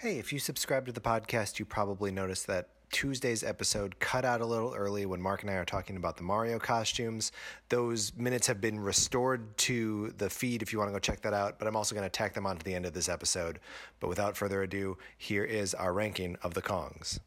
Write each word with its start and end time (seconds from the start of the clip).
Hey, 0.00 0.20
if 0.20 0.32
you 0.32 0.38
subscribe 0.38 0.86
to 0.86 0.92
the 0.92 1.00
podcast, 1.00 1.58
you 1.58 1.64
probably 1.64 2.12
noticed 2.12 2.46
that 2.46 2.68
Tuesday's 2.92 3.42
episode 3.42 3.98
cut 3.98 4.24
out 4.24 4.40
a 4.40 4.46
little 4.46 4.72
early 4.72 5.06
when 5.06 5.20
Mark 5.20 5.42
and 5.42 5.50
I 5.50 5.54
are 5.54 5.64
talking 5.64 5.96
about 5.96 6.16
the 6.16 6.22
Mario 6.22 6.60
costumes. 6.60 7.32
Those 7.68 8.12
minutes 8.16 8.46
have 8.46 8.60
been 8.60 8.78
restored 8.78 9.56
to 9.56 10.14
the 10.16 10.30
feed 10.30 10.62
if 10.62 10.72
you 10.72 10.78
want 10.78 10.88
to 10.88 10.92
go 10.92 11.00
check 11.00 11.22
that 11.22 11.32
out, 11.32 11.58
but 11.58 11.66
I'm 11.66 11.74
also 11.74 11.96
going 11.96 12.06
to 12.06 12.10
tack 12.10 12.34
them 12.34 12.46
onto 12.46 12.62
the 12.62 12.76
end 12.76 12.86
of 12.86 12.92
this 12.92 13.08
episode. 13.08 13.58
But 13.98 14.06
without 14.06 14.36
further 14.36 14.62
ado, 14.62 14.98
here 15.16 15.42
is 15.42 15.74
our 15.74 15.92
ranking 15.92 16.36
of 16.44 16.54
the 16.54 16.62
Kongs. 16.62 17.18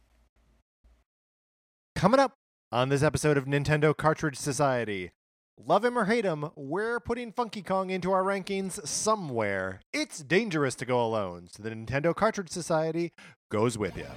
Coming 1.98 2.22
up 2.22 2.36
on 2.72 2.88
this 2.88 3.04
episode 3.04 3.36
of 3.36 3.48
Nintendo 3.48 3.96
Cartridge 3.96 4.38
Society. 4.38 5.12
Love 5.68 5.86
him 5.86 5.98
or 5.98 6.06
hate 6.06 6.26
him, 6.26 6.50
we're 6.56 7.00
putting 7.00 7.32
Funky 7.32 7.62
Kong 7.62 7.90
into 7.90 8.12
our 8.12 8.24
rankings 8.24 8.86
somewhere. 8.88 9.80
It's 9.94 10.20
dangerous 10.20 10.76
to 10.76 10.86
go 10.86 11.04
alone, 11.04 11.50
so 11.52 11.62
the 11.62 11.70
Nintendo 11.70 12.16
Cartridge 12.16 12.50
Society 12.50 13.12
goes 13.50 13.78
with 13.78 13.96
you. 13.96 14.08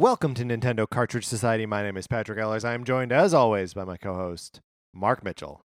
Welcome 0.00 0.32
to 0.36 0.44
Nintendo 0.44 0.88
Cartridge 0.88 1.26
Society. 1.26 1.66
My 1.66 1.82
name 1.82 1.98
is 1.98 2.06
Patrick 2.06 2.38
Ellers. 2.38 2.64
I 2.64 2.72
am 2.72 2.84
joined, 2.84 3.12
as 3.12 3.34
always, 3.34 3.74
by 3.74 3.84
my 3.84 3.98
co 3.98 4.14
host, 4.14 4.62
Mark 4.94 5.22
Mitchell. 5.22 5.60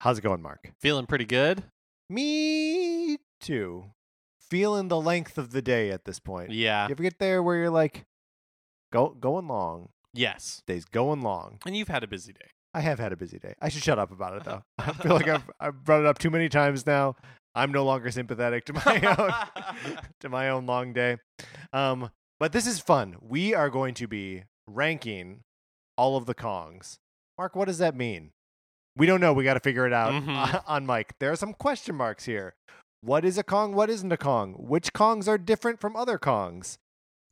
How's 0.00 0.16
it 0.16 0.22
going, 0.22 0.40
Mark? 0.40 0.72
Feeling 0.80 1.04
pretty 1.04 1.26
good. 1.26 1.64
Me 2.08 3.18
too. 3.38 3.90
Feeling 4.40 4.88
the 4.88 4.98
length 4.98 5.36
of 5.36 5.50
the 5.52 5.60
day 5.60 5.90
at 5.90 6.06
this 6.06 6.18
point. 6.18 6.52
Yeah. 6.52 6.86
You 6.86 6.92
ever 6.92 7.02
get 7.02 7.18
there 7.18 7.42
where 7.42 7.56
you're 7.56 7.68
like, 7.68 8.06
go 8.94 9.10
going 9.10 9.46
long? 9.46 9.90
Yes. 10.14 10.62
Day's 10.66 10.86
going 10.86 11.20
long. 11.20 11.58
And 11.66 11.76
you've 11.76 11.88
had 11.88 12.02
a 12.02 12.08
busy 12.08 12.32
day. 12.32 12.48
I 12.72 12.80
have 12.80 12.98
had 12.98 13.12
a 13.12 13.16
busy 13.16 13.38
day. 13.38 13.52
I 13.60 13.68
should 13.68 13.82
shut 13.82 13.98
up 13.98 14.10
about 14.10 14.38
it 14.38 14.44
though. 14.44 14.62
I 14.78 14.92
feel 14.92 15.12
like 15.12 15.28
I've, 15.28 15.50
I've 15.60 15.84
brought 15.84 16.00
it 16.00 16.06
up 16.06 16.16
too 16.16 16.30
many 16.30 16.48
times 16.48 16.86
now. 16.86 17.14
I'm 17.54 17.72
no 17.72 17.84
longer 17.84 18.10
sympathetic 18.10 18.64
to 18.64 18.72
my 18.72 19.16
own 19.18 19.98
to 20.20 20.30
my 20.30 20.48
own 20.48 20.64
long 20.64 20.94
day. 20.94 21.18
Um, 21.74 22.10
but 22.40 22.50
this 22.52 22.66
is 22.66 22.80
fun. 22.80 23.16
We 23.20 23.54
are 23.54 23.70
going 23.70 23.94
to 23.94 24.08
be 24.08 24.44
ranking 24.66 25.42
all 25.96 26.16
of 26.16 26.26
the 26.26 26.34
Kongs. 26.34 26.96
Mark, 27.38 27.54
what 27.54 27.66
does 27.66 27.78
that 27.78 27.94
mean? 27.94 28.30
We 28.96 29.06
don't 29.06 29.20
know. 29.20 29.32
We 29.32 29.44
got 29.44 29.54
to 29.54 29.60
figure 29.60 29.86
it 29.86 29.92
out 29.92 30.12
Mhm. 30.12 30.62
on 30.66 30.84
mic. 30.86 31.14
There 31.20 31.30
are 31.30 31.36
some 31.36 31.54
question 31.54 31.94
marks 31.94 32.24
here. 32.24 32.54
What 33.02 33.24
is 33.24 33.38
a 33.38 33.42
Kong? 33.44 33.72
What 33.74 33.88
isn't 33.88 34.10
a 34.12 34.16
Kong? 34.16 34.54
Which 34.58 34.92
Kongs 34.92 35.28
are 35.28 35.38
different 35.38 35.80
from 35.80 35.94
other 35.96 36.18
Kongs? 36.18 36.76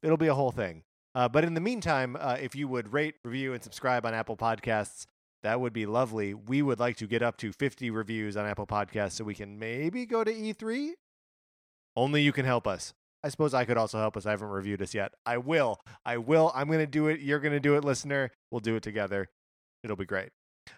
It'll 0.03 0.17
be 0.17 0.29
a 0.29 0.35
whole 0.35 0.53
thing. 0.53 0.83
Uh, 1.15 1.29
but 1.29 1.45
in 1.45 1.55
the 1.55 1.61
meantime, 1.61 2.17
uh, 2.19 2.37
if 2.41 2.55
you 2.55 2.69
would 2.69 2.93
rate, 2.93 3.17
review, 3.25 3.53
and 3.53 3.63
subscribe 3.63 4.07
on 4.07 4.15
Apple 4.15 4.37
Podcasts, 4.37 5.05
that 5.43 5.61
would 5.61 5.73
be 5.73 5.85
lovely. 5.85 6.33
We 6.35 6.63
would 6.63 6.79
like 6.79 6.97
to 6.97 7.07
get 7.07 7.23
up 7.23 7.37
to 7.39 7.53
50 7.53 7.91
reviews 7.91 8.37
on 8.37 8.47
Apple 8.47 8.67
Podcasts 8.67 9.13
so 9.13 9.25
we 9.25 9.35
can 9.35 9.59
maybe 9.59 10.07
go 10.07 10.23
to 10.25 10.33
E3. 10.33 10.93
Only 11.97 12.23
you 12.23 12.33
can 12.33 12.45
help 12.45 12.67
us. 12.67 12.93
I 13.25 13.29
suppose 13.31 13.55
I 13.55 13.65
could 13.65 13.77
also 13.77 13.99
help 13.99 14.17
us. 14.17 14.27
I 14.27 14.31
haven't 14.31 14.49
reviewed 14.49 14.81
us 14.81 14.95
yet. 14.95 15.13
I 15.27 15.39
will. 15.39 15.81
I 16.07 16.19
will. 16.19 16.53
I'm 16.55 16.69
going 16.69 16.79
to 16.79 16.87
do 16.87 17.09
it. 17.09 17.21
You're 17.21 17.41
going 17.41 17.53
to 17.53 17.61
do 17.61 17.77
it, 17.77 17.85
listener. 17.85 18.31
We'll 18.51 18.61
do 18.61 18.77
it 18.77 18.83
together. 18.83 19.29
It'll 19.83 19.97
be 19.97 20.07
great. 20.07 20.31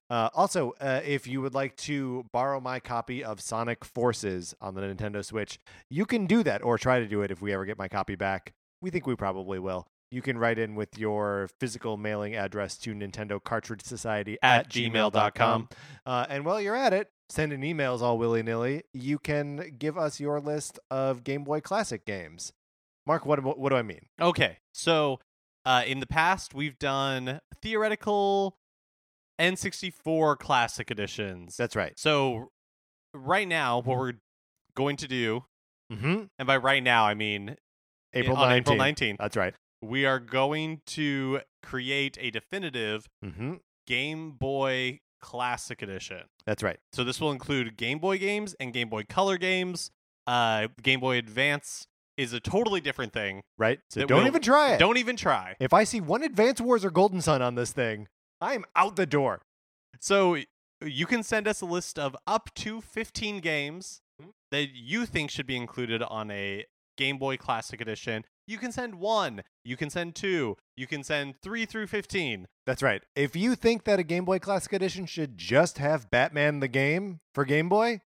Uh, 0.08 0.28
also, 0.34 0.72
uh, 0.80 1.00
if 1.05 1.27
you 1.27 1.41
would 1.41 1.55
like 1.55 1.77
to 1.77 2.24
borrow 2.32 2.60
my 2.60 2.80
copy 2.80 3.22
of 3.24 3.41
Sonic 3.41 3.84
Forces 3.84 4.55
on 4.60 4.74
the 4.74 4.80
Nintendo 4.82 5.24
Switch, 5.24 5.58
you 5.91 6.06
can 6.06 6.27
do 6.27 6.42
that 6.44 6.62
or 6.62 6.78
try 6.78 7.00
to 7.00 7.06
do 7.06 7.22
it 7.22 7.30
if 7.30 7.42
we 7.42 7.52
ever 7.52 7.64
get 7.64 7.77
my 7.78 7.88
copy 7.88 8.14
back. 8.14 8.52
We 8.80 8.91
think 8.91 9.06
we 9.06 9.16
probably 9.16 9.59
will. 9.59 9.87
You 10.10 10.22
can 10.22 10.38
write 10.38 10.59
in 10.59 10.75
with 10.75 10.98
your 10.98 11.48
physical 11.60 11.97
mailing 11.97 12.34
address 12.34 12.76
to 12.78 12.94
Nintendo 12.94 13.43
Cartridge 13.43 13.82
Society 13.82 14.38
At 14.43 14.69
gmail.com. 14.69 15.12
gmail.com. 15.12 15.69
Uh, 16.04 16.26
and 16.28 16.44
while 16.44 16.60
you're 16.60 16.76
at 16.76 16.93
it, 16.93 17.09
sending 17.30 17.60
emails 17.60 18.02
all 18.02 18.18
willy 18.18 18.42
nilly, 18.42 18.82
you 18.92 19.18
can 19.18 19.74
give 19.78 19.96
us 19.96 20.20
your 20.20 20.41
list 20.41 20.78
of 20.91 21.24
Game 21.24 21.44
Boy 21.44 21.60
Classic 21.60 22.04
games. 22.04 22.52
Mark, 23.06 23.24
what, 23.24 23.42
what 23.58 23.70
do 23.70 23.76
I 23.76 23.82
mean? 23.82 24.06
Okay. 24.20 24.58
So, 24.74 25.20
uh, 25.64 25.82
in 25.86 26.00
the 26.00 26.06
past, 26.06 26.54
we've 26.54 26.78
done 26.78 27.40
theoretical 27.62 28.56
N64 29.40 30.38
classic 30.38 30.90
editions. 30.90 31.56
That's 31.56 31.76
right. 31.76 31.92
so, 31.98 32.48
right 33.14 33.48
now, 33.48 33.78
what 33.80 33.98
we're 33.98 34.12
going 34.76 34.96
to 34.96 35.08
do, 35.08 35.44
Mm-hmm. 35.92 36.22
and 36.38 36.46
by 36.46 36.56
right 36.56 36.84
now, 36.84 37.04
I 37.04 37.14
mean 37.14 37.56
April 38.14 38.36
on 38.36 38.48
19th. 38.48 38.56
April 38.58 38.76
19th, 38.76 39.16
That's 39.19 39.36
right. 39.36 39.54
we 39.82 40.06
are 40.06 40.20
going 40.20 40.82
to 40.86 41.40
create 41.64 42.16
a 42.20 42.30
definitive 42.30 43.08
Mm-hmm. 43.24 43.54
Game 43.88 44.30
Boy 44.32 45.00
Classic 45.20 45.82
Edition. 45.82 46.22
That's 46.47 46.62
right. 46.62 46.78
So 46.92 47.04
this 47.04 47.20
will 47.20 47.31
include 47.32 47.76
Game 47.76 47.98
Boy 47.98 48.19
games 48.19 48.54
and 48.60 48.72
Game 48.72 48.88
Boy 48.88 49.04
Color 49.04 49.38
games. 49.38 49.91
Uh, 50.26 50.69
Game 50.82 51.00
Boy 51.00 51.19
Advance 51.19 51.86
is 52.16 52.32
a 52.32 52.41
totally 52.41 52.81
different 52.81 53.12
thing. 53.12 53.42
Right. 53.58 53.81
So 53.91 54.00
That 54.00 54.08
don't 54.08 54.26
even 54.26 54.42
try 54.42 54.75
it. 54.75 54.78
Don't 54.78 54.98
even 54.98 55.16
try. 55.16 55.56
If 55.58 55.72
I 55.72 55.84
see 55.84 56.00
one 56.00 56.22
Advance 56.22 56.60
Wars 56.60 56.84
or 56.84 56.91
Golden 56.91 57.20
Sun 57.20 57.42
on 57.42 57.54
this 57.54 57.72
thing, 57.72 58.08
I'm 58.41 58.64
out 58.76 58.97
the 58.97 59.06
door. 59.06 59.41
So 60.00 60.36
you 60.84 61.06
can 61.06 61.22
send 61.22 61.47
us 61.48 61.60
a 61.60 61.66
list 61.66 61.98
of 61.98 62.16
up 62.26 62.50
to 62.56 62.81
15 62.81 63.41
games 63.41 64.00
that 64.50 64.69
you 64.75 65.06
think 65.06 65.31
should 65.31 65.47
be 65.47 65.56
included 65.56 66.02
on 66.02 66.31
a 66.31 66.66
Game 66.97 67.19
Boy 67.19 67.37
Classic 67.37 67.81
Edition. 67.81 68.25
You 68.50 68.59
can 68.59 68.72
send 68.72 68.97
one. 68.97 69.43
You 69.65 69.77
can 69.77 69.91
send 69.91 70.16
two. 70.16 70.56
You 70.77 70.88
can 70.88 71.05
send 71.05 71.41
three 71.41 71.66
through 71.66 71.87
15. 71.87 72.49
That's 72.66 72.83
right. 72.83 73.00
If 73.15 73.37
you 73.37 73.55
think 73.55 73.84
that 73.84 74.00
a 74.00 74.03
Game 74.03 74.25
Boy 74.25 74.41
Classic 74.41 74.72
Edition 74.72 75.06
should 75.06 75.38
just 75.38 75.78
have 75.78 76.11
Batman 76.11 76.59
the 76.59 76.66
game 76.66 77.21
for 77.33 77.44
Game 77.44 77.69
Boy, 77.69 78.00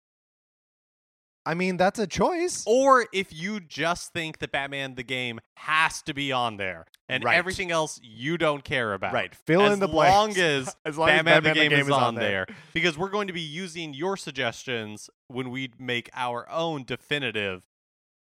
I 1.46 1.54
mean, 1.54 1.76
that's 1.76 1.98
a 1.98 2.06
choice. 2.08 2.64
Or 2.66 3.06
if 3.12 3.32
you 3.32 3.60
just 3.60 4.12
think 4.12 4.38
that 4.38 4.50
Batman 4.52 4.96
the 4.96 5.02
game 5.04 5.40
has 5.56 6.02
to 6.02 6.14
be 6.14 6.32
on 6.32 6.56
there 6.56 6.86
and 7.08 7.22
Right. 7.24 7.36
everything 7.36 7.70
else 7.70 8.00
you 8.02 8.36
don't 8.38 8.64
care 8.64 8.94
about. 8.94 9.12
Right. 9.12 9.34
Fill 9.34 9.62
as 9.62 9.74
in 9.74 9.78
the 9.80 9.88
blanks. 9.88 10.36
long 10.38 10.44
as 10.44 10.76
As 10.84 10.98
long 10.98 11.08
as 11.08 11.16
Batman, 11.18 11.42
Batman 11.42 11.54
the 11.54 11.68
game, 11.68 11.86
is, 11.86 11.90
on 11.90 12.14
there. 12.16 12.46
there. 12.48 12.56
Because 12.72 12.98
we're 12.98 13.10
going 13.10 13.26
to 13.28 13.32
be 13.32 13.40
using 13.40 13.94
your 13.94 14.16
suggestions 14.16 15.08
when 15.28 15.50
we 15.50 15.70
make 15.78 16.10
our 16.14 16.48
own 16.50 16.84
definitive 16.84 17.64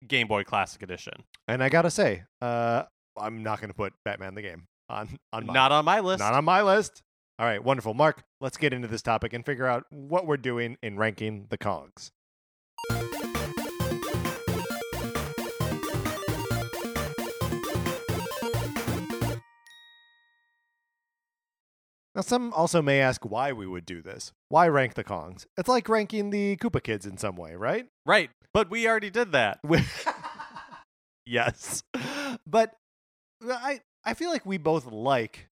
Game 0.07 0.27
Boy 0.27 0.43
Classic 0.43 0.81
Edition. 0.81 1.13
And 1.47 1.63
I 1.63 1.69
gotta 1.69 1.91
say, 1.91 2.23
uh, 2.41 2.83
I'm 3.17 3.43
not 3.43 3.61
gonna 3.61 3.73
put 3.73 3.93
Batman 4.03 4.35
the 4.35 4.41
game 4.41 4.67
on 4.89 5.17
on 5.33 5.45
mine. 5.45 5.53
Not 5.53 5.71
on 5.71 5.85
my 5.85 5.99
list. 5.99 6.19
Not 6.19 6.33
on 6.33 6.45
my 6.45 6.61
list. 6.61 7.01
All 7.38 7.45
right, 7.45 7.61
wonderful. 7.63 7.93
Mark, 7.93 8.23
let's 8.39 8.57
get 8.57 8.73
into 8.73 8.88
this 8.88 9.01
topic 9.01 9.33
and 9.33 9.45
figure 9.45 9.67
out 9.67 9.83
what 9.89 10.25
we're 10.25 10.38
doing 10.38 10.77
in 10.81 10.97
ranking 10.97 11.47
the 11.49 11.57
Kongs. 11.57 12.11
Now, 22.16 22.22
some 22.22 22.53
also 22.53 22.81
may 22.81 23.02
ask 23.02 23.26
why 23.26 23.52
we 23.52 23.68
would 23.68 23.86
do 23.86 24.02
this. 24.02 24.31
Why 24.48 24.70
rank 24.70 24.94
the 24.94 25.03
Kongs? 25.03 25.46
It's 25.58 25.68
like 25.68 25.90
ranking 25.90 26.30
the 26.30 26.56
Koopa 26.56 26.81
Kids 26.81 27.06
in 27.06 27.18
some 27.18 27.36
way, 27.36 27.56
right? 27.56 27.88
right. 28.06 28.30
But 28.53 28.70
we 28.70 28.88
already 28.88 29.09
did 29.09 29.34
that. 29.34 29.59
Yes, 31.26 31.84
but 32.48 32.76
I 33.44 33.81
I 34.03 34.14
feel 34.14 34.30
like 34.30 34.46
we 34.46 34.58
both 34.58 34.86
like 34.86 35.50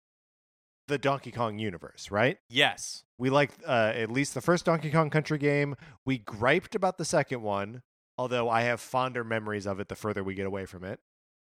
the 0.89 0.99
Donkey 0.99 1.31
Kong 1.31 1.59
universe, 1.59 2.11
right? 2.11 2.39
Yes. 2.51 3.05
We 3.19 3.31
like 3.31 3.53
uh, 3.67 3.93
at 3.95 4.11
least 4.11 4.35
the 4.35 4.41
first 4.41 4.67
Donkey 4.67 4.91
Kong 4.91 5.09
Country 5.09 5.39
game. 5.39 5.77
We 6.05 6.19
griped 6.19 6.75
about 6.75 6.99
the 6.99 7.05
second 7.05 7.43
one, 7.43 7.83
although 8.19 8.51
I 8.51 8.63
have 8.63 8.81
fonder 8.81 9.25
memories 9.25 9.67
of 9.67 9.81
it 9.81 9.89
the 9.89 9.97
further 9.97 10.23
we 10.23 10.35
get 10.35 10.47
away 10.47 10.67
from 10.67 10.85
it. 10.85 11.01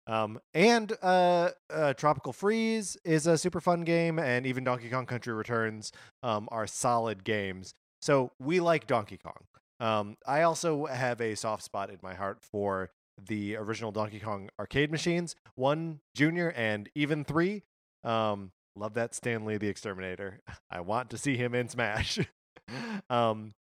Um, 0.06 0.40
and 0.54 0.92
uh, 1.02 1.52
uh, 1.70 1.94
Tropical 1.94 2.34
Freeze 2.34 2.98
is 3.06 3.26
a 3.26 3.38
super 3.38 3.62
fun 3.62 3.82
game, 3.82 4.20
and 4.20 4.46
even 4.46 4.64
Donkey 4.64 4.90
Kong 4.90 5.06
Country 5.06 5.34
Returns 5.34 5.92
um, 6.24 6.50
are 6.52 6.68
solid 6.68 7.24
games. 7.24 7.74
So 8.02 8.32
we 8.40 8.60
like 8.60 8.86
Donkey 8.86 9.18
Kong. 9.18 9.46
Um, 9.80 10.18
I 10.28 10.42
also 10.42 10.86
have 10.86 11.22
a 11.22 11.36
soft 11.36 11.64
spot 11.64 11.90
in 11.90 12.00
my 12.02 12.14
heart 12.14 12.40
for 12.42 12.92
the 13.28 13.56
original 13.56 13.92
Donkey 13.92 14.20
Kong 14.20 14.50
arcade 14.60 14.92
machines, 14.92 15.36
one, 15.56 16.00
Junior, 16.16 16.50
and 16.50 16.90
even 16.96 17.24
three. 17.24 17.64
Um, 18.04 18.52
love 18.76 18.94
that 18.96 19.16
Stanley 19.16 19.58
the 19.58 19.68
Exterminator. 19.68 20.42
I 20.72 20.82
want 20.82 21.10
to 21.12 21.18
see 21.18 21.38
him 21.38 21.56
in 21.56 21.70
Smash. 21.70 22.20
um, 23.10 23.54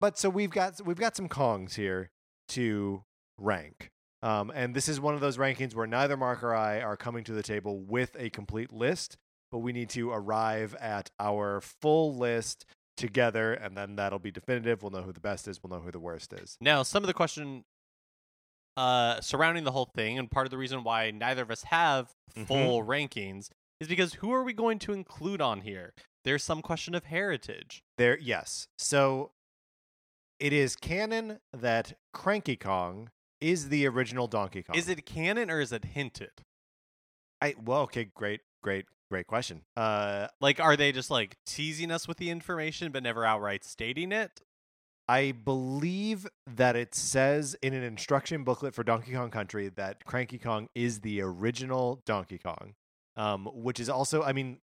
but 0.00 0.18
so 0.18 0.28
we've 0.28 0.50
got 0.50 0.80
we've 0.84 0.98
got 0.98 1.16
some 1.16 1.28
Kongs 1.28 1.74
here 1.74 2.10
to 2.48 3.02
rank. 3.38 3.90
Um, 4.26 4.50
and 4.54 4.74
this 4.74 4.88
is 4.88 4.98
one 5.00 5.14
of 5.14 5.20
those 5.20 5.36
rankings 5.36 5.74
where 5.76 5.86
neither 5.86 6.16
Mark 6.16 6.42
or 6.42 6.52
I 6.52 6.80
are 6.80 6.96
coming 6.96 7.22
to 7.24 7.32
the 7.32 7.44
table 7.44 7.78
with 7.78 8.16
a 8.18 8.28
complete 8.30 8.72
list, 8.72 9.16
but 9.52 9.58
we 9.58 9.72
need 9.72 9.88
to 9.90 10.10
arrive 10.10 10.74
at 10.80 11.10
our 11.20 11.60
full 11.60 12.16
list 12.16 12.64
together, 12.96 13.52
and 13.52 13.76
then 13.76 13.94
that'll 13.94 14.18
be 14.18 14.32
definitive. 14.32 14.82
We'll 14.82 14.90
know 14.90 15.02
who 15.02 15.12
the 15.12 15.20
best 15.20 15.46
is. 15.46 15.62
We'll 15.62 15.78
know 15.78 15.84
who 15.84 15.92
the 15.92 16.00
worst 16.00 16.32
is. 16.32 16.56
Now, 16.60 16.82
some 16.82 17.04
of 17.04 17.06
the 17.06 17.14
question 17.14 17.64
uh, 18.76 19.20
surrounding 19.20 19.62
the 19.64 19.70
whole 19.72 19.90
thing, 19.94 20.18
and 20.18 20.28
part 20.30 20.46
of 20.46 20.50
the 20.50 20.58
reason 20.58 20.82
why 20.82 21.10
neither 21.12 21.42
of 21.42 21.50
us 21.50 21.62
have 21.62 22.12
Mhm. 22.34 22.46
full 22.48 22.82
rankings, 22.82 23.48
is 23.80 23.86
because 23.88 24.14
who 24.14 24.32
are 24.32 24.42
we 24.42 24.52
going 24.52 24.78
to 24.80 24.92
include 24.92 25.40
on 25.40 25.60
here? 25.60 25.94
There's 26.24 26.42
some 26.42 26.62
question 26.62 26.94
of 26.96 27.04
heritage. 27.04 27.82
There, 27.96 28.18
yes. 28.18 28.66
So 28.76 29.30
it 30.40 30.52
is 30.52 30.74
canon 30.76 31.38
that 31.52 31.96
Cranky 32.12 32.56
Kong 32.56 33.10
is 33.40 33.68
the 33.68 33.86
original 33.86 34.26
Donkey 34.26 34.62
Kong. 34.62 34.76
Is 34.76 34.88
it 34.88 35.04
canon 35.06 35.50
or 35.50 35.60
is 35.60 35.72
it 35.72 35.84
hinted? 35.84 36.30
I 37.42 37.54
well, 37.62 37.82
okay, 37.82 38.08
great, 38.14 38.40
great, 38.62 38.86
great 39.10 39.26
question. 39.26 39.62
Uh, 39.76 40.28
Like, 40.40 40.60
are 40.60 40.76
they 40.76 40.92
just 40.92 41.10
like 41.10 41.36
teasing 41.46 41.90
us 41.90 42.08
with 42.08 42.16
the 42.16 42.30
information 42.30 42.92
but 42.92 43.02
never 43.02 43.24
outright 43.24 43.64
stating 43.64 44.12
it? 44.12 44.40
I 45.08 45.32
believe 45.32 46.26
that 46.48 46.74
it 46.74 46.94
says 46.94 47.56
in 47.62 47.72
an 47.74 47.84
instruction 47.84 48.42
booklet 48.42 48.74
for 48.74 48.82
Donkey 48.82 49.12
Kong 49.12 49.30
Country 49.30 49.68
that 49.76 50.04
Cranky 50.04 50.38
Kong 50.38 50.68
is 50.74 51.00
the 51.00 51.20
original 51.20 52.00
Donkey 52.06 52.38
Kong, 52.38 52.74
um, 53.16 53.46
which 53.52 53.78
is 53.78 53.88
also, 53.88 54.24
I 54.24 54.32
mean, 54.32 54.58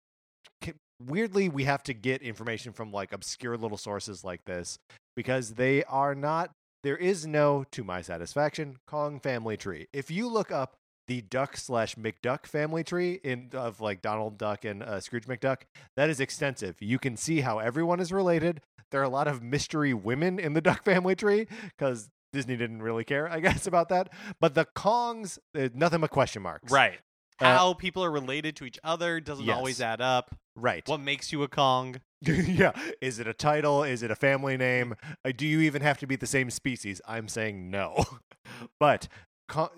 c- 0.65 0.73
weirdly, 1.05 1.51
we 1.51 1.65
have 1.65 1.83
to 1.83 1.93
get 1.93 2.23
information 2.23 2.73
from 2.73 2.91
like 2.91 3.13
obscure 3.13 3.59
little 3.59 3.77
sources 3.77 4.25
like 4.25 4.45
this 4.47 4.79
because 5.15 5.55
they 5.55 5.85
are 5.85 6.15
not. 6.15 6.53
There 6.83 6.97
is 6.97 7.27
no, 7.27 7.65
to 7.73 7.85
my 7.85 8.03
satisfaction, 8.03 8.79
Kong 8.87 9.21
family 9.21 9.57
tree. 9.57 9.89
If 9.93 10.11
you 10.11 10.29
look 10.29 10.51
up 10.51 10.77
the 11.09 11.21
Duck 11.23 11.57
slash 11.57 11.97
McDuck 11.97 12.47
family 12.47 12.85
tree 12.85 13.21
in 13.25 13.51
of 13.53 13.81
like 13.81 14.01
Donald 14.01 14.39
Duck 14.39 14.65
and 14.65 14.83
uh, 14.83 15.01
Scrooge 15.01 15.27
McDuck, 15.27 15.63
that 15.97 16.09
is 16.09 16.21
extensive. 16.21 16.77
You 16.81 16.99
can 16.99 17.17
see 17.17 17.41
how 17.41 17.59
everyone 17.59 18.01
is 18.01 18.13
related 18.13 18.61
there 18.91 19.01
are 19.01 19.05
a 19.05 19.11
lot 19.11 19.29
of 19.29 19.43
mystery 19.43 19.95
women 19.95 20.39
in 20.39 20.53
the 20.53 20.61
Duck 20.61 20.85
family 20.85 21.15
tree 21.15 21.47
because 21.63 22.11
Disney 22.33 22.57
didn't 22.57 22.83
really 22.83 23.05
care, 23.05 23.29
I 23.29 23.41
guess, 23.41 23.67
about 23.67 23.89
that. 23.89 24.11
But 24.41 24.55
the 24.55 24.67
Kongs, 24.77 25.39
uh, 25.57 25.69
nothing 25.75 26.01
but 26.01 26.11
question 26.11 26.43
marks. 26.43 26.71
Right. 26.71 26.99
Uh, 27.41 27.57
How 27.57 27.73
people 27.73 28.05
are 28.05 28.11
related 28.11 28.57
to 28.57 28.65
each 28.65 28.79
other 28.85 29.19
doesn't 29.19 29.49
always 29.49 29.81
add 29.81 30.01
up. 30.01 30.35
Right. 30.55 30.87
What 30.87 31.01
makes 31.01 31.33
you 31.33 31.43
a 31.43 31.49
Kong? 31.49 31.97
yeah. 32.27 32.73
Is 33.01 33.19
it 33.19 33.27
a 33.27 33.33
title? 33.33 33.83
Is 33.83 34.03
it 34.03 34.11
a 34.11 34.17
family 34.17 34.57
name? 34.57 34.95
Uh, 35.25 35.33
do 35.35 35.47
you 35.47 35.61
even 35.61 35.81
have 35.83 35.99
to 35.99 36.07
be 36.07 36.17
the 36.17 36.27
same 36.27 36.51
species? 36.51 37.01
I'm 37.07 37.29
saying 37.29 37.71
no. 37.71 38.05
but 38.81 39.09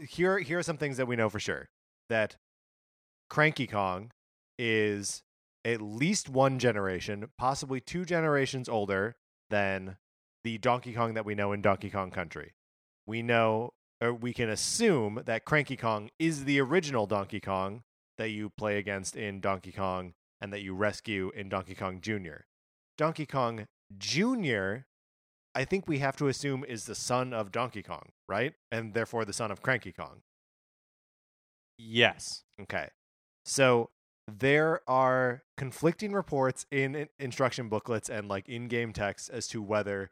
here, 0.00 0.38
here 0.38 0.58
are 0.58 0.62
some 0.62 0.76
things 0.76 0.96
that 0.96 1.06
we 1.06 1.16
know 1.16 1.28
for 1.28 1.38
sure 1.38 1.68
that 2.08 2.36
Cranky 3.30 3.66
Kong 3.66 4.10
is 4.58 5.22
at 5.64 5.80
least 5.80 6.28
one 6.28 6.58
generation, 6.58 7.30
possibly 7.38 7.80
two 7.80 8.04
generations 8.04 8.68
older 8.68 9.14
than 9.50 9.96
the 10.42 10.58
Donkey 10.58 10.92
Kong 10.92 11.14
that 11.14 11.24
we 11.24 11.36
know 11.36 11.52
in 11.52 11.62
Donkey 11.62 11.90
Kong 11.90 12.10
Country. 12.10 12.54
We 13.06 13.22
know, 13.22 13.70
or 14.00 14.12
we 14.12 14.32
can 14.32 14.50
assume 14.50 15.22
that 15.26 15.44
Cranky 15.44 15.76
Kong 15.76 16.10
is 16.18 16.44
the 16.44 16.60
original 16.60 17.06
Donkey 17.06 17.40
Kong 17.40 17.82
that 18.18 18.30
you 18.30 18.50
play 18.50 18.78
against 18.78 19.16
in 19.16 19.40
Donkey 19.40 19.72
Kong 19.72 20.14
and 20.42 20.52
that 20.52 20.60
you 20.60 20.74
rescue 20.74 21.30
in 21.34 21.48
Donkey 21.48 21.74
Kong 21.74 22.00
Jr. 22.00 22.42
Donkey 22.98 23.26
Kong 23.26 23.68
Jr., 23.96 24.78
I 25.54 25.64
think 25.64 25.86
we 25.86 25.98
have 25.98 26.16
to 26.16 26.28
assume 26.28 26.64
is 26.64 26.86
the 26.86 26.94
son 26.94 27.32
of 27.32 27.52
Donkey 27.52 27.82
Kong, 27.82 28.08
right? 28.28 28.54
And 28.70 28.92
therefore 28.92 29.24
the 29.24 29.32
son 29.32 29.50
of 29.50 29.62
Cranky 29.62 29.92
Kong. 29.92 30.22
Yes. 31.78 32.42
Okay. 32.60 32.88
So 33.44 33.90
there 34.26 34.80
are 34.88 35.42
conflicting 35.56 36.12
reports 36.12 36.66
in 36.70 36.94
in- 36.94 37.08
instruction 37.18 37.68
booklets 37.68 38.08
and 38.08 38.28
like 38.28 38.48
in-game 38.48 38.92
text 38.92 39.30
as 39.30 39.46
to 39.48 39.62
whether 39.62 40.10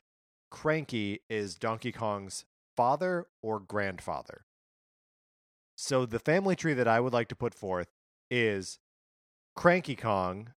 Cranky 0.51 1.21
is 1.29 1.55
Donkey 1.55 1.93
Kong's 1.93 2.45
father 2.77 3.27
or 3.43 3.61
grandfather. 3.61 4.45
So 5.77 6.05
the 6.07 6.19
family 6.19 6.57
tree 6.57 6.75
that 6.75 6.89
I 6.89 7.01
would 7.01 7.13
like 7.13 7.29
to 7.29 7.37
put 7.37 7.55
forth 7.55 7.89
is 8.31 8.79
Cranky 9.61 9.95
Kong 9.95 10.55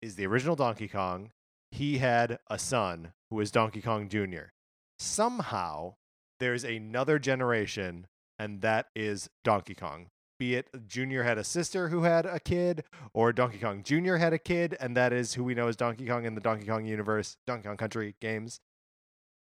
is 0.00 0.16
the 0.16 0.24
original 0.24 0.56
Donkey 0.56 0.88
Kong. 0.88 1.32
He 1.70 1.98
had 1.98 2.38
a 2.48 2.58
son 2.58 3.12
who 3.28 3.38
is 3.40 3.50
Donkey 3.50 3.82
Kong 3.82 4.08
Jr. 4.08 4.52
Somehow 4.98 5.96
there's 6.40 6.64
another 6.64 7.18
generation 7.18 8.06
and 8.38 8.62
that 8.62 8.86
is 8.96 9.28
Donkey 9.44 9.74
Kong 9.74 10.06
be 10.38 10.54
it 10.54 10.70
Junior 10.88 11.24
had 11.24 11.36
a 11.36 11.44
sister 11.44 11.90
who 11.90 12.04
had 12.04 12.24
a 12.24 12.40
kid, 12.40 12.84
or 13.14 13.34
Donkey 13.34 13.58
Kong 13.58 13.82
Jr. 13.84 14.16
had 14.16 14.32
a 14.32 14.38
kid, 14.38 14.76
and 14.80 14.96
that 14.96 15.12
is 15.12 15.34
who 15.34 15.44
we 15.44 15.54
know 15.54 15.68
as 15.68 15.76
Donkey 15.76 16.06
Kong 16.06 16.24
in 16.24 16.34
the 16.34 16.40
Donkey 16.40 16.66
Kong 16.66 16.84
universe, 16.84 17.36
Donkey 17.46 17.68
Kong 17.68 17.76
Country 17.76 18.16
games. 18.20 18.58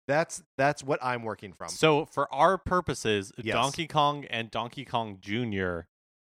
That's 0.09 0.43
that's 0.57 0.83
what 0.83 0.99
I'm 1.01 1.23
working 1.23 1.53
from. 1.53 1.69
So 1.69 2.07
for 2.07 2.33
our 2.35 2.57
purposes, 2.57 3.31
Yes. 3.37 3.55
Donkey 3.55 3.87
Kong 3.87 4.25
and 4.25 4.51
Donkey 4.51 4.85
Kong 4.87 5.19
Jr. 5.21 5.81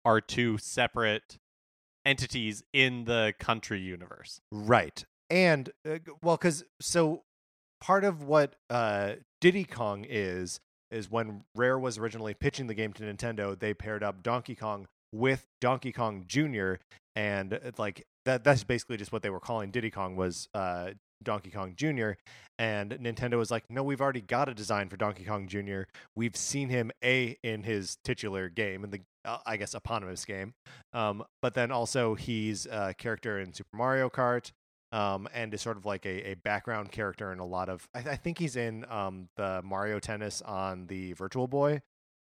are 0.04 0.20
two 0.20 0.58
separate 0.58 1.38
entities 2.04 2.62
in 2.72 3.04
the 3.04 3.34
country 3.38 3.80
universe. 3.80 4.40
Right. 4.50 5.04
And 5.30 5.70
uh, 5.88 5.98
well 6.22 6.36
cuz 6.36 6.64
so 6.80 7.22
part 7.80 8.04
of 8.04 8.22
what 8.22 8.56
uh 8.70 9.14
Diddy 9.40 9.64
Kong 9.64 10.04
is 10.08 10.60
is 10.90 11.10
when 11.10 11.44
Rare 11.56 11.78
was 11.78 11.98
originally 11.98 12.34
pitching 12.34 12.66
the 12.66 12.74
game 12.74 12.92
to 12.92 13.02
Nintendo, 13.02 13.58
they 13.58 13.72
paired 13.72 14.02
up 14.02 14.22
Donkey 14.22 14.54
Kong 14.54 14.86
with 15.12 15.46
Donkey 15.60 15.90
Kong 15.90 16.24
Jr. 16.26 16.74
and 17.16 17.58
like 17.78 18.06
that 18.24 18.44
that's 18.44 18.64
basically 18.64 18.96
just 18.96 19.12
what 19.12 19.22
they 19.22 19.30
were 19.30 19.40
calling 19.40 19.70
Diddy 19.70 19.90
Kong 19.90 20.16
was 20.16 20.48
uh 20.54 20.90
Donkey 21.22 21.50
Kong 21.50 21.74
Jr. 21.76 22.12
and 22.58 22.90
Nintendo 22.92 23.38
was 23.38 23.50
like, 23.50 23.64
"No, 23.70 23.82
we've 23.84 24.00
already 24.00 24.20
got 24.20 24.48
a 24.48 24.54
design 24.54 24.88
for 24.88 24.96
Donkey 24.96 25.24
Kong 25.24 25.46
Jr. 25.46 25.82
We've 26.16 26.36
seen 26.36 26.68
him 26.68 26.90
a 27.04 27.36
in 27.44 27.62
his 27.62 27.96
titular 28.04 28.48
game 28.48 28.82
in 28.84 28.90
the 28.90 29.00
uh, 29.24 29.38
I 29.46 29.56
guess 29.56 29.74
eponymous 29.74 30.24
game. 30.24 30.54
Um, 30.92 31.24
but 31.40 31.54
then 31.54 31.70
also 31.70 32.14
he's 32.14 32.66
a 32.66 32.94
character 32.94 33.38
in 33.38 33.52
Super 33.52 33.76
Mario 33.76 34.10
Kart 34.10 34.50
um, 34.92 35.28
and 35.32 35.52
is 35.54 35.62
sort 35.62 35.76
of 35.76 35.86
like 35.86 36.04
a, 36.06 36.30
a 36.30 36.34
background 36.34 36.92
character 36.92 37.32
in 37.32 37.38
a 37.38 37.46
lot 37.46 37.68
of. 37.68 37.86
I, 37.94 38.00
I 38.00 38.16
think 38.16 38.38
he's 38.38 38.56
in 38.56 38.84
um, 38.90 39.28
the 39.36 39.62
Mario 39.64 39.98
Tennis 39.98 40.42
on 40.42 40.86
the 40.86 41.12
Virtual 41.14 41.48
Boy, 41.48 41.80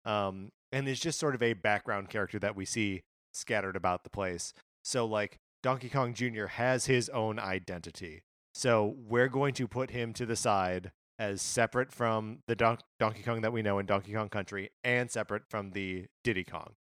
um, 0.04 0.50
and 0.72 0.88
is 0.88 1.00
just 1.00 1.18
sort 1.18 1.34
of 1.34 1.42
a 1.42 1.52
background 1.52 2.08
character 2.08 2.38
that 2.38 2.56
we 2.56 2.64
see 2.64 3.02
scattered 3.32 3.76
about 3.76 4.04
the 4.04 4.10
place. 4.10 4.54
So 4.82 5.04
like 5.06 5.38
Donkey 5.64 5.88
Kong 5.88 6.12
Jr. 6.12 6.44
has 6.44 6.84
his 6.84 7.08
own 7.08 7.38
identity. 7.38 8.22
So 8.54 8.94
we're 8.98 9.28
going 9.28 9.54
to 9.54 9.66
put 9.66 9.90
him 9.90 10.12
to 10.12 10.26
the 10.26 10.36
side 10.36 10.92
as 11.18 11.40
separate 11.40 11.90
from 11.90 12.40
the 12.46 12.54
Don- 12.54 12.78
Donkey 13.00 13.22
Kong 13.22 13.40
that 13.40 13.52
we 13.52 13.62
know 13.62 13.78
in 13.78 13.86
Donkey 13.86 14.12
Kong 14.12 14.28
Country 14.28 14.70
and 14.84 15.10
separate 15.10 15.44
from 15.48 15.70
the 15.70 16.04
Diddy 16.22 16.44
Kong. 16.44 16.74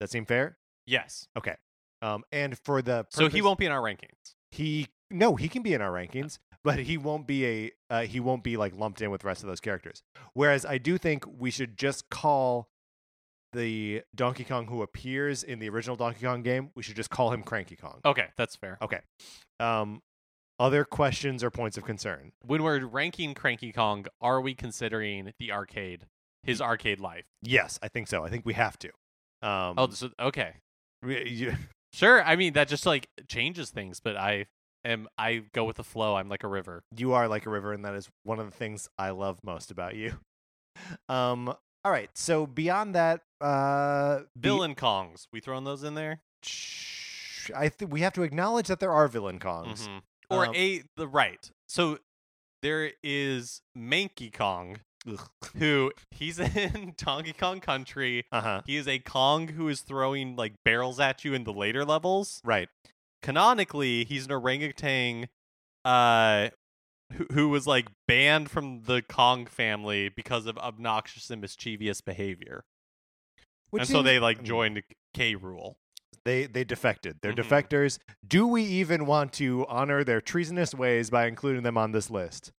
That 0.00 0.10
seem 0.10 0.26
fair? 0.26 0.58
Yes. 0.84 1.28
Okay. 1.38 1.54
Um, 2.02 2.24
and 2.32 2.58
for 2.58 2.82
the 2.82 3.06
So 3.10 3.28
he 3.28 3.40
won't 3.40 3.60
be 3.60 3.66
in 3.66 3.72
our 3.72 3.80
rankings. 3.80 4.34
he 4.50 4.88
no 5.12 5.36
he 5.36 5.48
can 5.48 5.62
be 5.62 5.72
in 5.72 5.80
our 5.80 5.92
rankings 5.92 6.38
but 6.64 6.78
he 6.80 6.98
won't 6.98 7.26
be 7.26 7.46
a 7.46 7.70
uh, 7.88 8.02
he 8.02 8.18
won't 8.18 8.42
be 8.42 8.56
like 8.56 8.74
lumped 8.74 9.00
in 9.00 9.10
with 9.10 9.20
the 9.20 9.26
rest 9.28 9.42
of 9.42 9.48
those 9.48 9.60
characters 9.60 10.02
whereas 10.32 10.64
i 10.66 10.76
do 10.78 10.96
think 10.98 11.24
we 11.38 11.50
should 11.50 11.76
just 11.76 12.08
call 12.10 12.68
the 13.54 14.02
donkey 14.14 14.44
kong 14.44 14.66
who 14.66 14.82
appears 14.82 15.42
in 15.42 15.58
the 15.58 15.68
original 15.68 15.96
donkey 15.96 16.24
kong 16.26 16.42
game 16.42 16.70
we 16.74 16.82
should 16.82 16.96
just 16.96 17.08
call 17.10 17.32
him 17.32 17.42
cranky 17.42 17.76
kong 17.76 18.00
Okay, 18.04 18.26
that's 18.36 18.56
fair. 18.56 18.76
okay 18.82 19.00
um 19.60 20.02
other 20.60 20.84
questions 20.84 21.42
or 21.42 21.50
points 21.50 21.76
of 21.76 21.84
concern 21.84 22.32
When 22.44 22.62
we're 22.62 22.84
ranking 22.86 23.34
Cranky 23.34 23.72
Kong, 23.72 24.06
are 24.20 24.40
we 24.40 24.54
considering 24.54 25.32
the 25.40 25.50
arcade, 25.50 26.06
his 26.44 26.60
arcade 26.60 27.00
life? 27.00 27.24
yes 27.42 27.78
i 27.82 27.88
think 27.88 28.06
so 28.08 28.24
i 28.24 28.28
think 28.28 28.44
we 28.46 28.54
have 28.54 28.78
to 28.80 28.88
um 29.42 29.74
Oh, 29.78 29.88
so, 29.90 30.10
okay. 30.20 30.56
we- 31.02 31.28
you- 31.28 31.56
Sure. 31.92 32.24
I 32.24 32.34
mean, 32.34 32.54
that 32.54 32.66
just 32.66 32.86
like 32.86 33.08
changes 33.28 33.70
things, 33.70 34.00
but 34.00 34.16
I 34.16 34.46
am, 34.84 35.06
I 35.16 35.44
go 35.52 35.62
with 35.62 35.76
the 35.76 35.84
flow. 35.84 36.16
I'm 36.16 36.28
like 36.28 36.42
a 36.42 36.48
river. 36.48 36.82
you 36.96 37.12
are 37.12 37.28
like 37.28 37.46
a 37.46 37.50
river 37.50 37.72
and 37.72 37.84
that 37.84 37.94
is 37.94 38.08
one 38.24 38.40
of 38.40 38.46
the 38.46 38.56
things 38.56 38.88
i 38.98 39.10
love 39.10 39.38
most 39.44 39.70
about 39.70 39.94
you 39.94 40.18
um 41.08 41.54
all 41.84 41.92
right 41.92 42.10
so 42.14 42.46
beyond 42.46 42.94
that 42.94 43.20
uh 43.40 44.20
be- 44.38 44.48
Villain 44.48 44.74
Kongs. 44.74 45.26
We 45.32 45.40
throwing 45.40 45.64
those 45.64 45.82
in 45.84 45.94
there? 45.94 46.20
Sh- 46.42 47.50
I 47.54 47.68
think 47.68 47.92
we 47.92 48.00
have 48.00 48.14
to 48.14 48.22
acknowledge 48.22 48.68
that 48.68 48.80
there 48.80 48.92
are 48.92 49.06
villain 49.08 49.38
Kongs. 49.38 49.86
Mhm. 49.86 50.00
Or 50.30 50.46
Um, 50.46 50.54
a, 50.54 50.82
the 50.96 51.06
right. 51.06 51.50
So 51.68 51.98
there 52.62 52.92
is 53.02 53.60
Manky 53.76 54.32
Kong, 54.32 54.78
who 55.58 55.92
he's 56.10 56.38
in 56.56 56.94
Donkey 56.96 57.34
Kong 57.34 57.60
Country. 57.60 58.24
Uh 58.32 58.40
huh. 58.40 58.62
He 58.64 58.76
is 58.76 58.88
a 58.88 58.98
Kong 59.00 59.48
who 59.48 59.68
is 59.68 59.82
throwing 59.82 60.36
like 60.36 60.54
barrels 60.64 60.98
at 60.98 61.24
you 61.26 61.34
in 61.34 61.44
the 61.44 61.52
later 61.52 61.84
levels. 61.84 62.40
Right. 62.42 62.70
Canonically, 63.22 64.04
he's 64.04 64.24
an 64.26 64.32
orangutan 64.32 65.28
uh 65.84 66.48
who, 67.12 67.26
who 67.32 67.48
was 67.48 67.66
like 67.66 67.88
banned 68.08 68.50
from 68.50 68.82
the 68.82 69.02
Kong 69.02 69.46
family 69.46 70.08
because 70.08 70.46
of 70.46 70.58
obnoxious 70.58 71.30
and 71.30 71.40
mischievous 71.40 72.00
behavior. 72.00 72.64
Which 73.70 73.82
and 73.82 73.88
so 73.88 74.02
they 74.02 74.18
like 74.18 74.40
mm, 74.40 74.44
joined 74.44 74.82
K. 75.14 75.34
Rool. 75.34 75.74
They 76.24 76.46
they 76.46 76.64
defected. 76.64 77.18
They're 77.20 77.32
Mhm. 77.32 77.44
defectors. 77.44 77.98
Do 78.26 78.46
we 78.46 78.62
even 78.62 79.04
want 79.06 79.32
to 79.34 79.66
honor 79.68 80.04
their 80.04 80.20
treasonous 80.20 80.74
ways 80.74 81.10
by 81.10 81.26
including 81.26 81.62
them 81.62 81.76
on 81.76 81.92
this 81.92 82.08
list? 82.10 82.52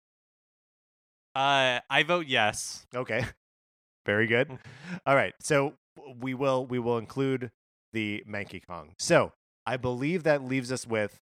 Uh, 1.35 1.81
I 1.91 2.03
vote 2.05 2.27
yes. 2.27 2.87
Okay. 2.95 3.25
Very 4.07 4.27
good. 4.27 4.49
Mm. 4.49 4.59
All 5.07 5.17
right. 5.17 5.35
So 5.41 5.75
we 6.21 6.35
will 6.35 6.67
we 6.67 6.79
will 6.79 6.99
include 6.99 7.51
the 7.93 8.23
Manky 8.29 8.65
Kong. 8.65 8.95
So 8.99 9.33
I 9.67 9.77
believe 9.77 10.25
that 10.25 10.43
leaves 10.45 10.71
us 10.71 10.87
with 10.87 11.21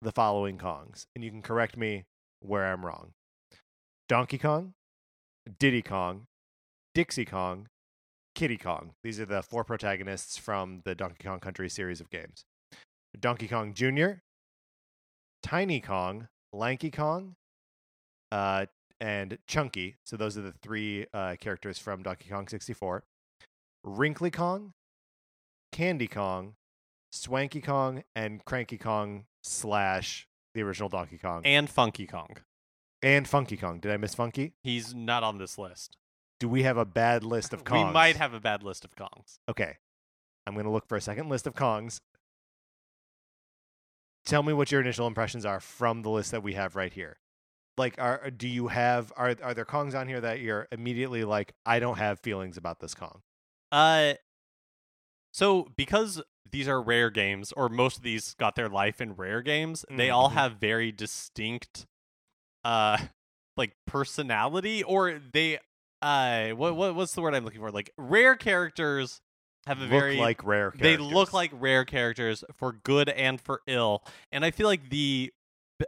the 0.00 0.12
following 0.12 0.58
Kongs, 0.58 1.06
and 1.14 1.24
you 1.24 1.30
can 1.30 1.42
correct 1.42 1.76
me 1.76 2.04
where 2.44 2.66
I'm 2.66 2.84
wrong. 2.84 3.12
Donkey 4.08 4.38
Kong, 4.38 4.74
Diddy 5.58 5.82
Kong, 5.82 6.26
Dixie 6.94 7.24
Kong, 7.24 7.68
Kiddy 8.34 8.56
Kong. 8.56 8.92
These 9.02 9.20
are 9.20 9.26
the 9.26 9.42
four 9.42 9.64
protagonists 9.64 10.36
from 10.36 10.82
the 10.84 10.94
Donkey 10.94 11.24
Kong 11.24 11.40
Country 11.40 11.68
series 11.68 12.00
of 12.00 12.10
games. 12.10 12.44
Donkey 13.18 13.48
Kong 13.48 13.72
Jr., 13.72 14.20
Tiny 15.42 15.80
Kong, 15.80 16.28
Lanky 16.52 16.90
Kong, 16.90 17.36
uh, 18.32 18.66
and 19.00 19.38
Chunky. 19.46 19.96
So 20.04 20.16
those 20.16 20.36
are 20.36 20.42
the 20.42 20.54
three 20.62 21.06
uh, 21.12 21.36
characters 21.40 21.78
from 21.78 22.02
Donkey 22.02 22.28
Kong 22.28 22.48
64. 22.48 23.04
Wrinkly 23.84 24.30
Kong, 24.30 24.72
Candy 25.72 26.08
Kong, 26.08 26.54
Swanky 27.12 27.60
Kong, 27.60 28.02
and 28.16 28.44
Cranky 28.44 28.78
Kong 28.78 29.24
slash 29.42 30.26
the 30.54 30.62
original 30.62 30.88
Donkey 30.88 31.18
Kong. 31.18 31.42
And 31.44 31.68
Funky 31.68 32.06
Kong. 32.06 32.36
And 33.02 33.28
Funky 33.28 33.56
Kong. 33.56 33.80
Did 33.80 33.92
I 33.92 33.96
miss 33.96 34.14
Funky? 34.14 34.54
He's 34.62 34.94
not 34.94 35.22
on 35.22 35.38
this 35.38 35.58
list. 35.58 35.96
Do 36.40 36.48
we 36.48 36.62
have 36.62 36.76
a 36.76 36.84
bad 36.84 37.22
list 37.24 37.52
of 37.52 37.64
Kongs? 37.64 37.86
We 37.86 37.92
might 37.92 38.16
have 38.16 38.34
a 38.34 38.40
bad 38.40 38.62
list 38.62 38.84
of 38.84 38.94
Kongs. 38.96 39.38
Okay. 39.48 39.76
I'm 40.46 40.54
going 40.54 40.64
to 40.64 40.70
look 40.70 40.86
for 40.88 40.96
a 40.96 41.00
second 41.00 41.28
list 41.28 41.46
of 41.46 41.54
Kongs. 41.54 42.00
Tell 44.24 44.42
me 44.42 44.52
what 44.52 44.72
your 44.72 44.80
initial 44.80 45.06
impressions 45.06 45.44
are 45.44 45.60
from 45.60 46.02
the 46.02 46.10
list 46.10 46.30
that 46.30 46.42
we 46.42 46.54
have 46.54 46.76
right 46.76 46.92
here. 46.92 47.18
Like, 47.76 47.96
are 47.98 48.30
do 48.30 48.48
you 48.48 48.68
have 48.68 49.12
are 49.16 49.34
are 49.42 49.52
there 49.52 49.64
Kongs 49.64 49.98
on 49.98 50.06
here 50.06 50.20
that 50.20 50.40
you're 50.40 50.68
immediately 50.70 51.24
like, 51.24 51.54
I 51.66 51.80
don't 51.80 51.98
have 51.98 52.20
feelings 52.20 52.56
about 52.56 52.78
this 52.78 52.94
Kong? 52.94 53.20
Uh, 53.72 54.14
so 55.32 55.68
because 55.76 56.22
these 56.50 56.68
are 56.68 56.80
rare 56.82 57.10
games, 57.10 57.52
or 57.52 57.68
most 57.68 57.96
of 57.98 58.02
these 58.02 58.34
got 58.34 58.54
their 58.56 58.68
life 58.68 59.00
in 59.00 59.14
rare 59.14 59.42
games, 59.42 59.84
they 59.90 60.10
all 60.10 60.30
Mhm. 60.30 60.34
have 60.34 60.52
very 60.56 60.92
distinct, 60.92 61.86
uh, 62.64 62.98
like 63.56 63.72
personality, 63.86 64.82
or 64.82 65.18
they, 65.18 65.58
uh, 66.02 66.50
what 66.50 66.76
what 66.76 66.94
what's 66.94 67.14
the 67.14 67.22
word 67.22 67.34
I'm 67.34 67.44
looking 67.44 67.60
for? 67.60 67.70
Like 67.70 67.92
rare 67.96 68.36
characters 68.36 69.20
have 69.66 69.78
a 69.78 69.82
Look 69.82 69.90
very 69.90 70.18
like 70.18 70.44
rare. 70.44 70.72
they 70.76 70.96
look 70.98 71.32
like 71.32 71.50
rare 71.54 71.84
characters 71.86 72.44
for 72.52 72.72
good 72.72 73.08
and 73.08 73.40
for 73.40 73.62
ill 73.66 74.04
and 74.30 74.44
i 74.44 74.50
feel 74.50 74.66
like 74.66 74.90
the 74.90 75.32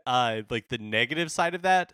uh 0.06 0.40
like 0.48 0.68
the 0.70 0.78
negative 0.78 1.30
side 1.30 1.54
of 1.54 1.60
that 1.60 1.92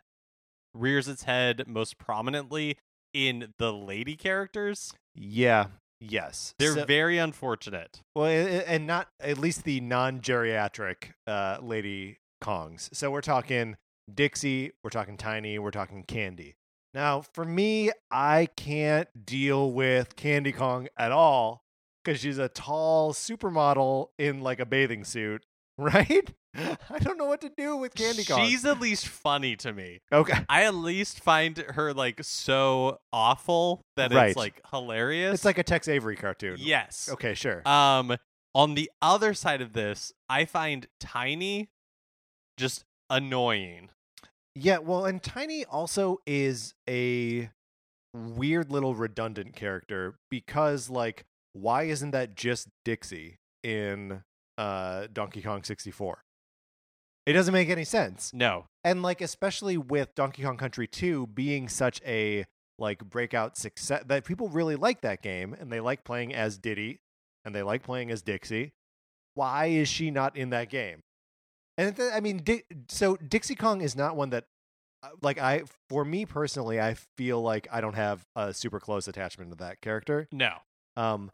rears 0.75 1.09
its 1.09 1.25
head 1.25 1.65
most 1.67 1.99
prominently 1.99 2.79
in 3.13 3.53
the 3.59 3.73
lady 3.73 4.15
characters 4.15 4.95
yeah. 5.17 5.67
Yes, 6.05 6.55
they're 6.59 6.75
So- 6.75 6.85
very 6.85 7.19
unfortunate 7.19 8.03
well, 8.17 8.27
and 8.67 8.87
not 8.87 9.09
at 9.21 9.39
least 9.39 9.63
the 9.65 9.81
non-geriatric 9.81 11.13
uh, 11.27 11.59
lady 11.63 12.19
Kongs. 12.43 12.89
So 12.93 13.11
we're 13.11 13.21
talking 13.21 13.77
Dixie, 14.13 14.73
we're 14.83 14.91
talking 14.91 15.17
Tiny, 15.17 15.59
we're 15.59 15.71
talking 15.71 16.03
Candy. 16.03 16.57
Now, 16.95 17.23
for 17.23 17.45
me, 17.45 17.91
I 18.11 18.49
can't 18.57 19.09
deal 19.25 19.73
with 19.73 20.17
Candy 20.17 20.53
Kong 20.53 20.89
at 20.99 21.13
all 21.13 21.63
because 22.05 22.21
she's 22.21 22.39
a 22.39 22.49
tall 22.49 23.13
supermodel 23.15 24.09
in 24.19 24.41
like 24.41 24.59
a 24.61 24.67
bathing 24.67 25.05
suit, 25.05 25.47
right? 25.79 26.35
I 26.91 26.99
don't 27.01 27.17
know 27.19 27.27
what 27.27 27.41
to 27.43 27.51
do 27.57 27.77
with 27.77 27.95
Candy 27.95 28.25
Kong. 28.25 28.47
she's 28.47 28.65
at 28.65 28.79
least 28.81 29.09
funny 29.09 29.57
to 29.57 29.73
me 29.73 30.01
okay. 30.13 30.35
i 30.49 30.65
at 30.65 30.75
least 30.75 31.21
find 31.21 31.57
her 31.57 31.95
like 31.95 32.21
so 32.23 32.99
awful 33.13 33.81
that 33.97 34.13
Right. 34.13 34.29
it's 34.29 34.37
like 34.37 34.61
hilarious 34.71 35.35
It's 35.35 35.45
like 35.45 35.59
a 35.59 35.63
Tex 35.63 35.89
Avery 35.89 36.17
cartoon. 36.17 36.57
yes 36.59 37.09
Okay, 37.13 37.35
sure. 37.35 37.67
Um, 37.67 38.17
on 38.55 38.75
the 38.75 38.91
other 39.01 39.33
side 39.33 39.63
of 39.63 39.73
this, 39.73 40.13
I 40.29 40.45
find 40.45 40.87
Tiny 41.01 41.71
just 42.59 42.85
annoying. 43.09 43.89
Yeah, 44.55 44.79
well, 44.79 45.07
and 45.07 45.23
Tiny 45.23 45.65
also 45.65 46.19
is 46.27 46.75
a 46.87 47.49
weird 48.15 48.71
little 48.71 48.95
redundant 48.95 49.57
character 49.57 50.17
because, 50.31 50.91
like, 50.91 51.25
why 51.55 51.85
isn't 51.85 52.11
that 52.11 52.35
just 52.35 52.69
Dixie 52.85 53.39
in 53.63 54.23
uh, 54.59 55.07
Donkey 55.11 55.41
Kong 55.41 55.63
64? 55.63 56.23
It 57.27 57.35
doesn't 57.35 57.53
make 57.55 57.69
any 57.69 57.85
sense. 57.85 58.33
No, 58.35 58.67
And, 58.85 59.03
like, 59.03 59.21
especially 59.21 59.77
with 59.77 60.15
Donkey 60.15 60.43
Kong 60.43 60.57
Country 60.57 60.87
2 60.89 61.29
being 61.29 61.69
such 61.69 62.01
a, 62.05 62.45
like, 62.79 63.05
breakout 63.05 63.57
success 63.57 64.03
that 64.07 64.25
people 64.25 64.49
really 64.49 64.75
like 64.77 65.03
that 65.03 65.23
game 65.23 65.55
and 65.59 65.71
they 65.73 65.79
like 65.81 66.03
playing 66.05 66.35
as 66.35 66.59
Diddy 66.59 67.01
and 67.45 67.55
they 67.55 67.63
like 67.63 67.83
playing 67.85 68.11
as 68.11 68.23
Dixie. 68.23 68.73
Why 69.35 69.67
is 69.67 69.89
she 69.89 70.11
not 70.11 70.37
in 70.37 70.51
that 70.51 70.69
game? 70.69 71.01
And 71.79 71.95
th- 71.97 72.13
I 72.13 72.21
mean, 72.21 72.39
Di- 72.39 72.65
so 72.89 73.17
Dixie 73.17 73.55
Kong 73.55 73.81
is 73.83 73.95
not 73.97 74.17
one 74.17 74.31
that, 74.31 74.45
uh, 75.03 75.11
like, 75.23 75.39
I 75.39 75.63
for 75.89 76.05
me 76.05 76.27
personally, 76.27 76.81
I 76.81 76.97
feel 77.17 77.41
like 77.41 77.67
I 77.73 77.81
don't 77.81 77.95
have 77.95 78.25
a 78.37 78.53
super 78.53 78.79
close 78.81 79.07
attachment 79.09 79.51
to 79.51 79.57
that 79.59 79.81
character. 79.81 80.29
no. 80.33 80.55
Um, 80.97 81.31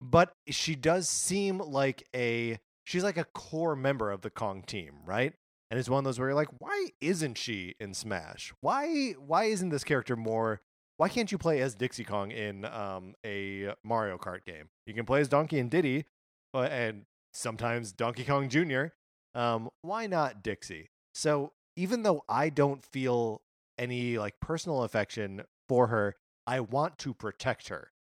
but 0.00 0.32
she 0.48 0.74
does 0.74 1.08
seem 1.08 1.58
like 1.58 2.02
a 2.14 2.58
she's 2.90 3.04
like 3.04 3.16
a 3.16 3.24
core 3.24 3.76
member 3.76 4.10
of 4.10 4.22
the 4.22 4.30
Kong 4.30 4.62
team, 4.66 4.94
right? 5.06 5.32
And 5.70 5.78
it's 5.78 5.88
one 5.88 5.98
of 5.98 6.04
those 6.04 6.18
where 6.18 6.30
you're 6.30 6.34
like, 6.34 6.48
why 6.58 6.88
isn't 7.00 7.38
she 7.38 7.76
in 7.78 7.94
Smash? 7.94 8.52
Why 8.60 9.12
why 9.12 9.44
isn't 9.44 9.68
this 9.68 9.84
character 9.84 10.16
more? 10.16 10.60
Why 10.96 11.08
can't 11.08 11.30
you 11.30 11.38
play 11.38 11.60
as 11.60 11.74
Dixie 11.76 12.04
Kong 12.04 12.32
in 12.32 12.64
um, 12.64 13.14
a 13.24 13.74
Mario 13.84 14.18
Kart 14.18 14.44
game? 14.44 14.68
You 14.86 14.94
can 14.94 15.06
play 15.06 15.20
as 15.20 15.28
Donkey 15.28 15.60
and 15.60 15.70
Diddy, 15.70 16.04
uh, 16.52 16.62
and 16.62 17.04
sometimes 17.32 17.92
Donkey 17.92 18.24
Kong 18.24 18.48
Jr. 18.48 18.86
Um, 19.34 19.70
why 19.82 20.08
not 20.08 20.42
Dixie? 20.42 20.90
So 21.14 21.52
even 21.76 22.02
though 22.02 22.24
I 22.28 22.48
don't 22.48 22.84
feel 22.84 23.42
any 23.78 24.18
like 24.18 24.40
personal 24.40 24.82
affection 24.82 25.42
for 25.68 25.86
her, 25.86 26.16
I 26.46 26.60
want 26.60 26.98
to 26.98 27.14
protect 27.14 27.68
her. 27.68 27.92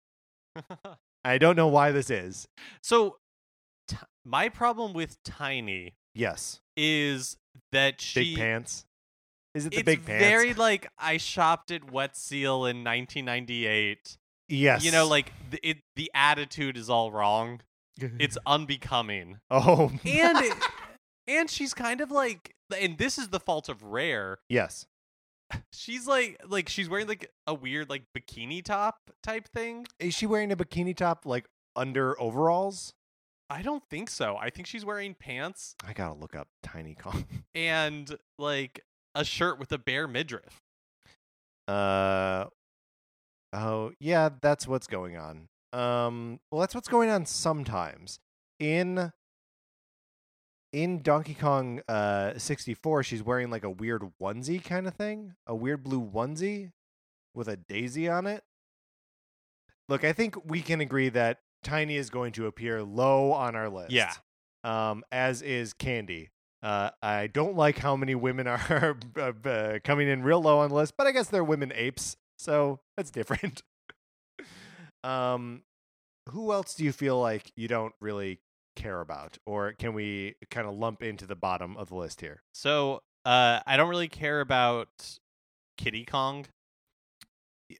I 1.24 1.36
don't 1.36 1.56
know 1.56 1.68
why 1.68 1.92
this 1.92 2.08
is. 2.08 2.48
so, 2.82 3.18
my 4.28 4.48
problem 4.48 4.92
with 4.92 5.22
Tiny 5.24 5.94
Yes, 6.14 6.60
is 6.76 7.36
that 7.72 8.00
she. 8.00 8.34
big 8.34 8.36
pants. 8.36 8.84
Is 9.54 9.66
it 9.66 9.70
the 9.72 9.78
it's 9.78 9.84
big 9.86 10.04
pants? 10.04 10.24
very 10.24 10.52
like 10.54 10.90
I 10.98 11.16
shopped 11.16 11.70
at 11.70 11.90
Wet 11.90 12.16
Seal 12.16 12.66
in 12.66 12.84
1998. 12.84 14.18
yes. 14.48 14.84
You 14.84 14.92
know, 14.92 15.06
like 15.06 15.32
the, 15.50 15.58
it, 15.68 15.78
the 15.96 16.10
attitude 16.14 16.76
is 16.76 16.90
all 16.90 17.10
wrong. 17.10 17.60
It's 18.18 18.38
unbecoming, 18.46 19.38
oh 19.50 19.90
and 20.04 20.38
it, 20.38 20.56
and 21.26 21.50
she's 21.50 21.74
kind 21.74 22.00
of 22.00 22.10
like, 22.12 22.54
and 22.80 22.96
this 22.98 23.18
is 23.18 23.28
the 23.28 23.40
fault 23.40 23.68
of 23.68 23.82
Rare. 23.82 24.38
yes. 24.48 24.86
She's 25.72 26.06
like 26.06 26.38
like 26.46 26.68
she's 26.68 26.90
wearing 26.90 27.08
like 27.08 27.30
a 27.46 27.54
weird 27.54 27.88
like 27.88 28.02
bikini 28.16 28.62
top 28.62 29.10
type 29.22 29.48
thing. 29.48 29.86
Is 29.98 30.12
she 30.14 30.26
wearing 30.26 30.52
a 30.52 30.56
bikini 30.56 30.94
top 30.94 31.24
like 31.24 31.46
under 31.74 32.20
overalls? 32.20 32.92
I 33.50 33.62
don't 33.62 33.82
think 33.88 34.10
so. 34.10 34.36
I 34.36 34.50
think 34.50 34.66
she's 34.66 34.84
wearing 34.84 35.14
pants 35.14 35.74
I 35.86 35.92
gotta 35.92 36.14
look 36.14 36.36
up 36.36 36.48
Tiny 36.62 36.94
Kong. 36.94 37.24
and 37.54 38.16
like 38.38 38.84
a 39.14 39.24
shirt 39.24 39.58
with 39.58 39.72
a 39.72 39.78
bare 39.78 40.06
midriff. 40.06 40.62
Uh 41.66 42.46
oh, 43.52 43.92
yeah, 44.00 44.30
that's 44.40 44.66
what's 44.66 44.86
going 44.86 45.16
on. 45.16 45.48
Um, 45.72 46.40
well, 46.50 46.60
that's 46.60 46.74
what's 46.74 46.88
going 46.88 47.10
on 47.10 47.26
sometimes 47.26 48.20
in 48.58 49.12
in 50.72 51.02
Donkey 51.02 51.34
Kong 51.34 51.80
uh 51.88 52.38
64. 52.38 53.02
She's 53.02 53.22
wearing 53.22 53.50
like 53.50 53.64
a 53.64 53.70
weird 53.70 54.02
onesie 54.20 54.62
kind 54.62 54.86
of 54.86 54.94
thing, 54.94 55.34
a 55.46 55.54
weird 55.54 55.82
blue 55.82 56.02
onesie 56.02 56.72
with 57.34 57.48
a 57.48 57.56
daisy 57.56 58.08
on 58.08 58.26
it. 58.26 58.42
Look, 59.88 60.04
I 60.04 60.12
think 60.12 60.36
we 60.44 60.60
can 60.60 60.82
agree 60.82 61.08
that 61.10 61.38
Tiny 61.62 61.96
is 61.96 62.10
going 62.10 62.32
to 62.32 62.46
appear 62.46 62.82
low 62.82 63.32
on 63.32 63.56
our 63.56 63.68
list. 63.68 63.90
Yeah. 63.92 64.12
Um, 64.64 65.04
as 65.12 65.42
is 65.42 65.72
Candy. 65.72 66.30
Uh, 66.62 66.90
I 67.02 67.28
don't 67.28 67.56
like 67.56 67.78
how 67.78 67.94
many 67.96 68.14
women 68.14 68.46
are 68.48 68.96
uh, 69.16 69.78
coming 69.84 70.08
in 70.08 70.22
real 70.22 70.42
low 70.42 70.58
on 70.58 70.70
the 70.70 70.74
list, 70.74 70.94
but 70.96 71.06
I 71.06 71.12
guess 71.12 71.28
they're 71.28 71.44
women 71.44 71.72
apes, 71.74 72.16
so 72.38 72.80
that's 72.96 73.10
different. 73.10 73.62
um, 75.04 75.62
who 76.30 76.52
else 76.52 76.74
do 76.74 76.84
you 76.84 76.92
feel 76.92 77.20
like 77.20 77.52
you 77.56 77.68
don't 77.68 77.94
really 78.00 78.40
care 78.76 79.00
about, 79.00 79.38
or 79.46 79.72
can 79.72 79.92
we 79.94 80.34
kind 80.50 80.66
of 80.66 80.74
lump 80.74 81.02
into 81.02 81.26
the 81.26 81.36
bottom 81.36 81.76
of 81.76 81.88
the 81.88 81.96
list 81.96 82.20
here? 82.20 82.42
So 82.54 83.02
uh 83.24 83.60
I 83.66 83.76
don't 83.76 83.88
really 83.88 84.08
care 84.08 84.40
about 84.40 85.18
Kiddy 85.76 86.04
Kong. 86.04 86.46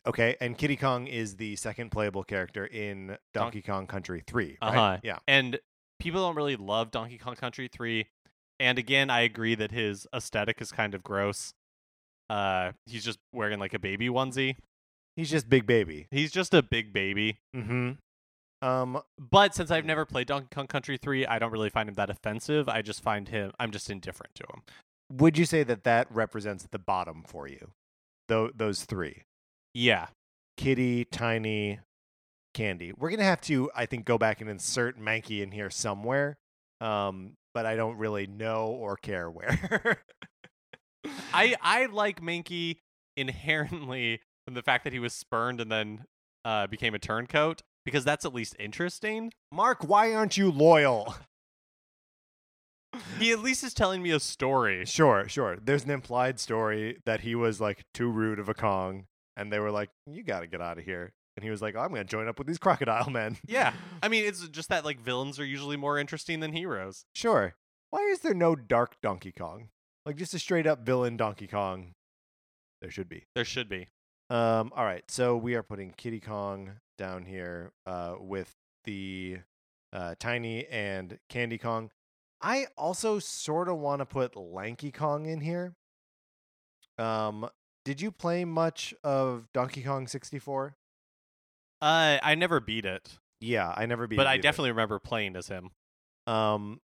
Okay, 0.07 0.37
and 0.41 0.57
Kiddy 0.59 0.77
Kong 0.77 1.07
is 1.07 1.37
the 1.37 1.57
second 1.57 1.91
playable 1.91 2.23
character 2.25 2.67
in 2.67 3.17
Donkey 3.33 3.63
Kong 3.63 3.87
Country 3.87 4.23
3, 4.27 4.59
right? 4.61 4.69
Uh-huh. 4.77 4.99
Yeah. 5.03 5.19
And 5.27 5.59
people 5.99 6.21
don't 6.21 6.37
really 6.37 6.57
love 6.57 6.91
Donkey 6.91 7.17
Kong 7.19 7.35
Country 7.37 7.69
3. 7.69 8.07
And 8.61 8.79
again, 8.79 9.09
I 9.09 9.21
agree 9.21 9.55
that 9.55 9.71
his 9.71 10.07
aesthetic 10.15 10.61
is 10.61 10.73
kind 10.73 10.95
of 10.95 11.03
gross. 11.03 11.55
Uh, 12.29 12.73
he's 12.87 13.05
just 13.05 13.19
wearing 13.33 13.59
like 13.59 13.73
a 13.73 13.79
baby 13.79 14.09
onesie. 14.09 14.57
He's 15.17 15.31
just 15.31 15.49
big 15.49 15.67
baby. 15.67 16.07
He's 16.11 16.31
just 16.31 16.53
a 16.53 16.63
big 16.63 16.93
baby. 16.93 17.39
Mm-hmm. 17.57 17.93
Um, 18.61 19.01
But 19.19 19.55
since 19.55 19.71
I've 19.71 19.85
never 19.85 20.05
played 20.05 20.27
Donkey 20.27 20.49
Kong 20.55 20.67
Country 20.67 20.99
3, 20.99 21.27
I 21.27 21.39
don't 21.39 21.51
really 21.53 21.71
find 21.71 21.89
him 21.89 21.95
that 21.95 22.11
offensive. 22.11 22.69
I 22.69 22.83
just 22.83 23.01
find 23.03 23.29
him, 23.29 23.53
I'm 23.59 23.71
just 23.71 23.89
indifferent 23.89 24.35
to 24.37 24.45
him. 24.53 24.63
would 25.11 25.39
you 25.39 25.45
say 25.47 25.63
that 25.63 25.85
that 25.85 26.09
represents 26.13 26.67
the 26.71 26.79
bottom 26.79 27.23
for 27.27 27.49
you? 27.49 27.71
Tho- 28.29 28.51
those 28.55 28.85
three. 28.85 29.23
Yeah. 29.75 30.09
Kiddy, 30.57 31.05
Tiny, 31.05 31.81
Candy. 32.55 32.93
We're 32.97 33.11
gonna 33.11 33.23
have 33.23 33.41
to, 33.43 33.71
I 33.75 33.87
think, 33.87 34.05
go 34.05 34.19
back 34.19 34.41
and 34.41 34.51
insert 34.51 34.99
Manky 34.99 35.43
in 35.43 35.53
here 35.53 35.71
somewhere. 35.71 36.39
Um, 36.81 37.35
but 37.55 37.67
I 37.67 37.77
don't 37.77 37.97
really 37.97 38.27
know 38.27 38.67
or 38.67 38.97
care 38.97 39.31
where. 39.31 40.03
I, 41.33 41.57
I 41.61 41.87
like 41.87 42.21
Manky 42.21 42.79
inherently 43.17 44.21
from 44.47 44.55
the 44.55 44.63
fact 44.63 44.85
that 44.85 44.93
he 44.93 44.99
was 44.99 45.13
spurned 45.13 45.61
and 45.61 45.71
then 45.71 46.05
uh, 46.45 46.67
became 46.67 46.95
a 46.95 46.99
turncoat 46.99 47.63
because 47.85 48.05
that's 48.05 48.25
at 48.25 48.35
least 48.35 48.57
interesting. 48.59 49.33
Mark, 49.53 49.87
why 49.87 50.15
aren't 50.15 50.37
you 50.37 50.51
loyal? 50.51 51.15
He 53.19 53.33
at 53.33 53.41
least 53.41 53.65
is 53.65 53.75
telling 53.75 54.03
me 54.03 54.11
a 54.11 54.21
story. 54.21 54.85
Sure, 54.87 55.29
sure. 55.29 55.59
There's 55.63 55.85
an 55.85 55.91
implied 55.91 56.41
story 56.41 56.99
that 57.05 57.21
he 57.21 57.35
was 57.35 57.61
like 57.61 57.85
too 57.93 58.09
rude 58.09 58.39
of 58.39 58.49
a 58.49 58.55
Kong, 58.55 59.07
and 59.39 59.53
they 59.53 59.59
were 59.59 59.71
like, 59.71 59.91
"You 60.07 60.23
got 60.23 60.41
to 60.41 60.47
get 60.47 60.61
out 60.61 60.79
of 60.79 60.85
here." 60.85 61.13
And 61.37 61.45
he 61.45 61.51
was 61.51 61.63
like, 61.63 61.77
oh, 61.77 61.81
"I'm 61.81 61.91
gonna 61.91 62.05
join 62.05 62.29
up 62.29 62.39
with 62.39 62.47
these 62.47 62.59
crocodile 62.67 63.09
men." 63.11 63.39
Yeah. 63.47 63.73
I 64.03 64.09
mean, 64.09 64.25
it's 64.25 64.47
just 64.49 64.69
that 64.69 64.85
like 64.85 65.01
villains 65.01 65.39
are 65.39 65.45
usually 65.45 65.77
more 65.77 65.99
interesting 65.99 66.41
than 66.41 66.53
heroes. 66.53 67.07
Sure. 67.15 67.55
Why 67.91 68.01
is 68.01 68.21
there 68.21 68.35
no 68.35 68.55
dark 68.55 69.01
Donkey 69.01 69.33
Kong? 69.33 69.69
Like 70.05 70.17
just 70.17 70.35
a 70.35 70.39
straight 70.39 70.67
up 70.67 70.85
villain 70.85 71.17
Donkey 71.17 71.47
Kong. 71.47 71.95
There 72.83 72.91
should 72.91 73.09
be. 73.09 73.25
There 73.35 73.45
should 73.45 73.69
be. 73.69 73.89
Um, 74.31 74.73
all 74.77 74.85
right, 74.85 75.05
so 75.09 75.37
we 75.37 75.55
are 75.55 75.63
putting 75.63 75.93
Kiddy 75.93 76.21
Kong 76.21 76.73
down 76.99 77.25
here 77.25 77.73
uh, 77.87 78.17
with 78.21 78.55
the 78.85 79.39
uh, 79.93 80.17
Tiny 80.19 80.67
and 80.67 81.19
Candy 81.31 81.57
Kong. 81.57 81.91
I 82.43 82.67
also 82.77 83.19
sort 83.19 83.69
of 83.69 83.79
want 83.79 84.01
to 84.01 84.07
put 84.07 84.37
Lanky 84.37 84.93
Kong 84.93 85.27
in 85.27 85.41
here. 85.41 85.75
Um, 86.99 87.49
did 87.89 88.03
you 88.03 88.11
play 88.11 88.45
much 88.45 88.93
of 89.03 89.49
Donkey 89.55 89.83
Kong 89.83 90.07
64? 90.07 90.77
Uh, 91.81 92.19
I 92.23 92.35
never 92.35 92.61
beat 92.61 92.85
it, 92.85 93.19
Yeah, 93.41 93.73
I 93.75 93.87
never 93.87 94.07
beat 94.07 94.17
but 94.17 94.23
it 94.23 94.25
But 94.27 94.29
I 94.29 94.35
either. 94.35 94.43
definitely 94.43 94.71
remember 94.73 94.99
playing 94.99 95.37
as 95.37 95.49
him. 95.49 95.71
Um, 96.27 96.83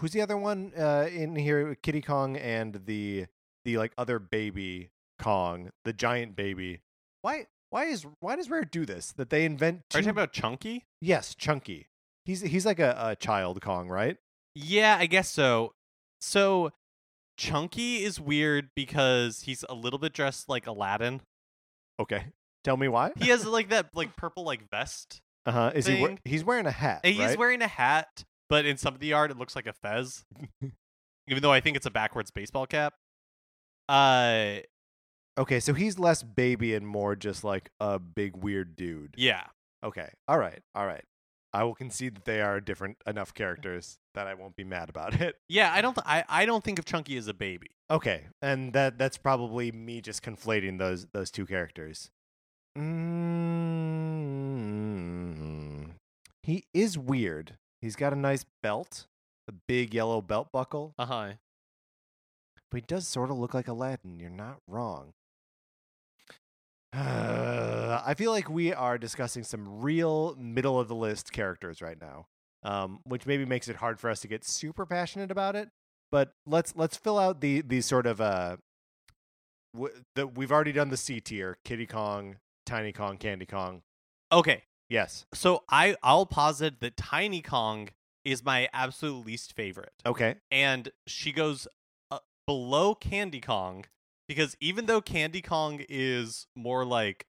who's 0.00 0.12
the 0.12 0.22
other 0.22 0.38
one 0.38 0.72
uh, 0.74 1.08
in 1.12 1.36
here? 1.36 1.74
Kiddy 1.82 2.00
Kong 2.00 2.38
and 2.38 2.80
the 2.86 3.26
the 3.66 3.76
like 3.76 3.92
other 3.98 4.18
baby 4.18 4.88
Kong, 5.20 5.72
the 5.84 5.92
giant 5.92 6.36
baby. 6.36 6.80
Why? 7.20 7.48
Why 7.68 7.84
is 7.84 8.06
why 8.20 8.36
does 8.36 8.48
Rare 8.48 8.64
do 8.64 8.86
this? 8.86 9.12
That 9.12 9.28
they 9.28 9.44
invent? 9.44 9.82
Are 9.92 9.98
you 9.98 10.04
talking 10.04 10.08
about 10.08 10.32
Chunky? 10.32 10.86
Yes, 11.02 11.34
Chunky. 11.34 11.88
He's 12.24 12.40
he's 12.40 12.64
like 12.64 12.78
a, 12.78 12.96
a 12.98 13.16
child 13.16 13.60
Kong, 13.60 13.88
right? 13.90 14.16
Yeah, 14.54 14.96
I 14.98 15.04
guess 15.04 15.28
so. 15.28 15.74
So 16.22 16.72
Chunky 17.36 18.02
is 18.04 18.18
weird 18.20 18.70
because 18.74 19.42
he's 19.42 19.64
a 19.68 19.74
little 19.74 19.98
bit 19.98 20.12
dressed 20.12 20.48
like 20.48 20.66
Aladdin. 20.66 21.20
Okay. 22.00 22.24
Tell 22.64 22.76
me 22.76 22.88
why. 22.88 23.12
He 23.16 23.28
has 23.28 23.46
like 23.46 23.68
that 23.70 23.90
like 23.94 24.16
purple 24.16 24.44
like 24.44 24.68
vest. 24.70 25.20
Uh 25.44 25.52
huh. 25.52 25.72
Is 25.74 25.86
he? 25.86 26.02
we- 26.02 26.18
he's 26.24 26.44
wearing 26.44 26.66
a 26.66 26.70
hat. 26.70 27.00
And 27.04 27.14
he's 27.14 27.24
right? 27.24 27.38
wearing 27.38 27.62
a 27.62 27.68
hat, 27.68 28.24
but 28.48 28.64
in 28.66 28.76
some 28.76 28.94
of 28.94 29.00
the 29.00 29.12
art 29.12 29.30
it 29.30 29.36
looks 29.38 29.54
like 29.54 29.66
a 29.66 29.72
fez. 29.72 30.24
Even 31.28 31.42
though 31.42 31.52
I 31.52 31.60
think 31.60 31.76
it's 31.76 31.86
a 31.86 31.90
backwards 31.90 32.30
baseball 32.30 32.66
cap. 32.66 32.94
Uh 33.88 34.56
Okay, 35.38 35.60
so 35.60 35.74
he's 35.74 35.98
less 35.98 36.22
baby 36.22 36.74
and 36.74 36.86
more 36.86 37.14
just 37.14 37.44
like 37.44 37.70
a 37.78 37.98
big 37.98 38.36
weird 38.36 38.74
dude. 38.74 39.14
yeah. 39.18 39.44
Okay. 39.84 40.08
All 40.26 40.38
right. 40.38 40.60
All 40.74 40.86
right. 40.86 41.04
I 41.56 41.64
will 41.64 41.74
concede 41.74 42.14
that 42.16 42.24
they 42.26 42.40
are 42.42 42.60
different 42.60 42.98
enough 43.06 43.32
characters 43.32 43.98
that 44.14 44.26
I 44.26 44.34
won't 44.34 44.56
be 44.56 44.64
mad 44.64 44.88
about 44.90 45.20
it. 45.20 45.36
Yeah, 45.48 45.72
I 45.72 45.80
don't 45.80 45.94
th- 45.94 46.04
I, 46.06 46.24
I 46.28 46.44
don't 46.46 46.62
think 46.62 46.78
of 46.78 46.84
Chunky 46.84 47.16
as 47.16 47.28
a 47.28 47.34
baby. 47.34 47.68
Okay, 47.90 48.26
and 48.42 48.72
that 48.74 48.98
that's 48.98 49.16
probably 49.18 49.72
me 49.72 50.00
just 50.00 50.22
conflating 50.22 50.78
those 50.78 51.06
those 51.12 51.30
two 51.30 51.46
characters. 51.46 52.10
Mm, 54.66 55.90
he 56.42 56.64
is 56.74 56.98
weird. 56.98 57.56
He's 57.80 57.96
got 57.96 58.12
a 58.12 58.16
nice 58.16 58.44
belt, 58.62 59.06
a 59.48 59.52
big 59.52 59.94
yellow 59.94 60.20
belt 60.20 60.48
buckle, 60.52 60.94
Uh-huh. 60.98 61.32
but 62.70 62.76
he 62.76 62.80
does 62.86 63.06
sort 63.08 63.30
of 63.30 63.38
look 63.38 63.54
like 63.54 63.68
Aladdin. 63.68 64.18
You're 64.20 64.30
not 64.30 64.58
wrong. 64.66 65.12
I 68.04 68.14
feel 68.14 68.30
like 68.30 68.48
we 68.48 68.72
are 68.72 68.98
discussing 68.98 69.44
some 69.44 69.80
real 69.80 70.34
middle 70.36 70.78
of 70.80 70.88
the 70.88 70.94
list 70.94 71.32
characters 71.32 71.80
right 71.80 72.00
now, 72.00 72.26
um, 72.62 73.00
which 73.04 73.26
maybe 73.26 73.44
makes 73.44 73.68
it 73.68 73.76
hard 73.76 74.00
for 74.00 74.10
us 74.10 74.20
to 74.20 74.28
get 74.28 74.44
super 74.44 74.84
passionate 74.86 75.30
about 75.30 75.56
it. 75.56 75.70
But 76.10 76.32
let's 76.46 76.74
let's 76.76 76.96
fill 76.96 77.18
out 77.18 77.40
the 77.40 77.60
the 77.62 77.80
sort 77.80 78.06
of 78.06 78.20
uh, 78.20 78.56
w- 79.74 79.94
the, 80.14 80.26
we've 80.26 80.52
already 80.52 80.72
done 80.72 80.88
the 80.90 80.96
C 80.96 81.20
tier: 81.20 81.58
Kiddy 81.64 81.86
Kong, 81.86 82.36
Tiny 82.64 82.92
Kong, 82.92 83.16
Candy 83.16 83.46
Kong. 83.46 83.82
Okay. 84.32 84.64
Yes. 84.88 85.26
So 85.34 85.64
I 85.68 85.96
I'll 86.02 86.26
posit 86.26 86.80
that 86.80 86.96
Tiny 86.96 87.42
Kong 87.42 87.88
is 88.24 88.44
my 88.44 88.68
absolute 88.72 89.24
least 89.26 89.52
favorite. 89.54 89.92
Okay. 90.04 90.36
and 90.50 90.90
she 91.06 91.32
goes 91.32 91.68
uh, 92.10 92.18
below 92.46 92.94
Candy 92.94 93.40
Kong 93.40 93.84
because 94.28 94.56
even 94.60 94.86
though 94.86 95.00
Candy 95.00 95.42
Kong 95.42 95.84
is 95.88 96.46
more 96.56 96.84
like 96.84 97.26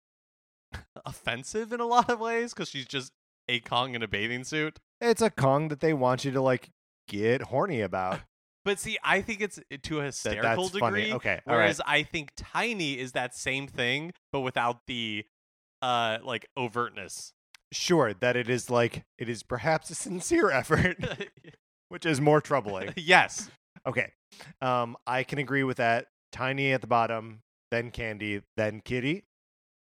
offensive 1.06 1.71
in 1.73 1.80
a 1.80 1.86
lot 1.86 2.10
of 2.10 2.19
ways 2.19 2.53
because 2.53 2.69
she's 2.69 2.86
just 2.86 3.12
a 3.49 3.60
Kong 3.60 3.95
in 3.95 4.03
a 4.03 4.08
bathing 4.08 4.43
suit. 4.43 4.80
It's 4.99 5.21
a 5.21 5.30
Kong 5.30 5.67
that 5.69 5.80
they 5.80 5.93
want 5.93 6.25
you 6.25 6.32
to 6.32 6.41
like 6.41 6.71
get 7.08 7.43
horny 7.43 7.82
about. 7.82 8.21
But 8.65 8.80
see, 8.82 8.97
I 9.01 9.21
think 9.21 9.39
it's 9.39 9.60
uh, 9.60 9.77
to 9.84 10.01
a 10.01 10.03
hysterical 10.03 10.65
degree. 10.67 10.80
funny. 10.82 11.13
Okay. 11.13 11.39
all 11.47 11.56
right. 11.56 11.62
Whereas 11.62 11.80
I 11.88 12.03
think 12.03 12.34
Tiny 12.36 12.99
is 12.99 13.13
that 13.13 13.34
same 13.34 13.65
thing, 13.65 14.12
but 14.34 14.41
without 14.41 14.80
the 14.88 15.23
uh 15.82 16.17
like 16.21 16.47
overtness. 16.60 17.32
Sure, 17.71 18.13
that 18.15 18.36
it 18.36 18.49
is 18.49 18.69
like 18.69 19.06
it 19.17 19.30
is 19.30 19.41
perhaps 19.41 19.89
a 19.89 19.95
sincere 19.95 20.51
effort, 20.51 20.97
which 21.88 22.06
is 22.06 22.19
more 22.19 22.41
troubling. 22.41 22.93
yes. 22.97 23.49
Okay. 23.86 24.12
Um, 24.62 24.97
I 25.08 25.23
can 25.23 25.39
agree 25.39 25.63
with 25.63 25.77
that. 25.77 26.08
Tiny 26.34 26.73
at 26.73 26.82
the 26.82 26.88
bottom, 26.88 27.39
then 27.71 27.89
Candy, 27.89 28.41
then 28.58 28.82
Kiddy. 28.84 29.23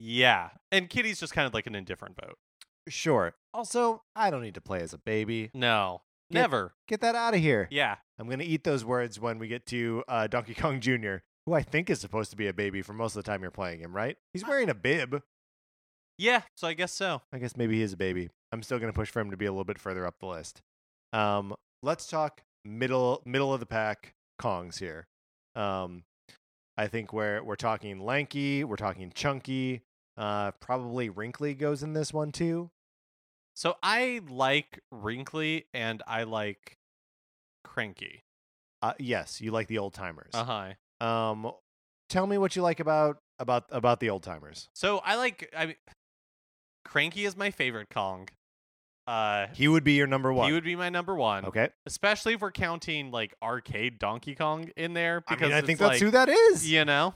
Yeah. 0.01 0.51
And 0.73 0.89
Kiddy's 0.89 1.21
just 1.21 1.35
kind 1.35 1.47
of 1.47 1.55
like 1.55 1.67
an 1.67 1.75
indifferent 1.75 2.17
vote. 2.17 2.39
Sure. 2.89 3.35
Also, 3.55 4.03
I 4.17 4.31
don't 4.31 4.43
need 4.43 4.55
to 4.55 4.61
play 4.61 4.81
as 4.81 4.93
a 4.93 4.99
baby. 4.99 5.51
No. 5.55 6.03
Yeah. 6.31 6.41
Never. 6.43 6.75
Get 6.89 7.03
that 7.03 7.15
out 7.15 7.35
of 7.35 7.41
here. 7.41 7.69
Yeah. 7.71 7.97
I'm 8.19 8.27
going 8.27 8.39
to 8.39 8.45
eat 8.45 8.65
those 8.65 8.85
words 8.85 9.21
when 9.21 9.39
we 9.39 9.47
get 9.47 9.67
to 9.67 10.03
uh, 10.09 10.27
Donkey 10.27 10.55
Kong 10.55 10.81
Jr., 10.81 11.17
who 11.47 11.53
I 11.53 11.63
think 11.63 11.91
is 11.91 12.01
supposed 12.01 12.31
to 12.31 12.37
be 12.37 12.49
a 12.49 12.53
baby 12.55 12.83
for 12.83 12.93
most 12.93 13.15
of 13.17 13.23
the 13.23 13.31
time 13.31 13.43
you're 13.43 13.51
playing 13.51 13.81
him, 13.81 13.95
right? 13.95 14.17
He's 14.33 14.47
wearing 14.47 14.69
a 14.69 14.75
bib. 14.75 15.23
Yeah, 16.19 16.43
so 16.55 16.69
I 16.69 16.75
guess 16.75 16.93
so. 16.93 17.23
I 17.33 17.39
guess 17.39 17.57
maybe 17.57 17.77
he 17.77 17.83
is 17.83 17.95
a 17.95 17.97
baby. 17.97 18.29
I'm 18.53 18.63
still 18.63 18.79
going 18.79 18.93
to 18.93 18.97
push 18.97 19.09
for 19.09 19.21
him 19.21 19.31
to 19.31 19.39
be 19.39 19.47
a 19.47 19.51
little 19.51 19.65
bit 19.65 19.79
further 19.79 20.07
up 20.07 20.17
the 20.21 20.27
list. 20.27 20.61
Um, 21.15 21.55
let's 21.83 22.07
talk 22.07 22.43
middle 22.65 23.23
middle 23.25 23.55
of 23.55 23.61
the 23.61 23.67
pack 23.67 24.13
Kongs 24.41 24.79
here. 24.79 25.07
Um, 25.57 26.05
I 26.77 26.89
think 26.89 27.15
we're 27.15 27.43
we're 27.43 27.57
talking 27.57 28.01
lanky, 28.01 28.65
we're 28.65 28.77
talking 28.77 29.11
chunky. 29.15 29.81
Uh, 30.21 30.51
probably 30.61 31.09
wrinkly 31.09 31.55
goes 31.55 31.83
in 31.83 31.95
this 31.95 32.13
one 32.13 32.31
too. 32.31 32.71
So 33.55 33.77
I 33.83 34.21
like 34.29 34.81
Wrinkly 34.93 35.65
and 35.73 36.03
I 36.07 36.25
like 36.25 36.77
Cranky. 37.65 38.23
Uh, 38.83 38.93
yes, 38.99 39.41
you 39.41 39.51
like 39.51 39.67
the 39.67 39.79
old 39.79 39.95
timers. 39.95 40.31
Uh 40.35 40.45
huh. 41.01 41.07
Um, 41.07 41.51
tell 42.11 42.27
me 42.27 42.37
what 42.39 42.55
you 42.55 42.63
like 42.63 42.81
about 42.81 43.19
about 43.39 43.65
about 43.71 44.01
the 44.01 44.11
old 44.11 44.23
timers. 44.23 44.69
So 44.75 44.99
I 45.05 45.17
like. 45.17 45.51
I 45.57 45.67
mean, 45.67 45.77
Cranky 46.85 47.25
is 47.25 47.37
my 47.37 47.51
favorite 47.51 47.89
Kong. 47.91 48.29
Uh, 49.07 49.47
He 49.55 49.69
would 49.69 49.85
be 49.85 49.95
your 49.95 50.07
number 50.07 50.33
one. 50.33 50.47
he 50.49 50.53
would 50.53 50.65
be 50.65 50.77
my 50.77 50.89
number 50.89 51.15
one. 51.15 51.45
okay. 51.47 51.71
Especially 51.87 52.35
if 52.35 52.41
we're 52.43 52.53
counting 52.53 53.11
like 53.11 53.35
arcade 53.43 53.99
Donkey 53.99 54.35
Kong 54.35 54.71
in 54.77 54.93
there. 54.95 55.23
I 55.27 55.35
Because 55.35 55.49
mean, 55.49 55.57
I 55.57 55.63
think 55.63 55.79
that's 55.79 55.93
like, 55.95 56.01
who 56.01 56.11
that 56.11 56.29
is. 56.29 56.71
You 56.71 56.85
know, 56.85 57.15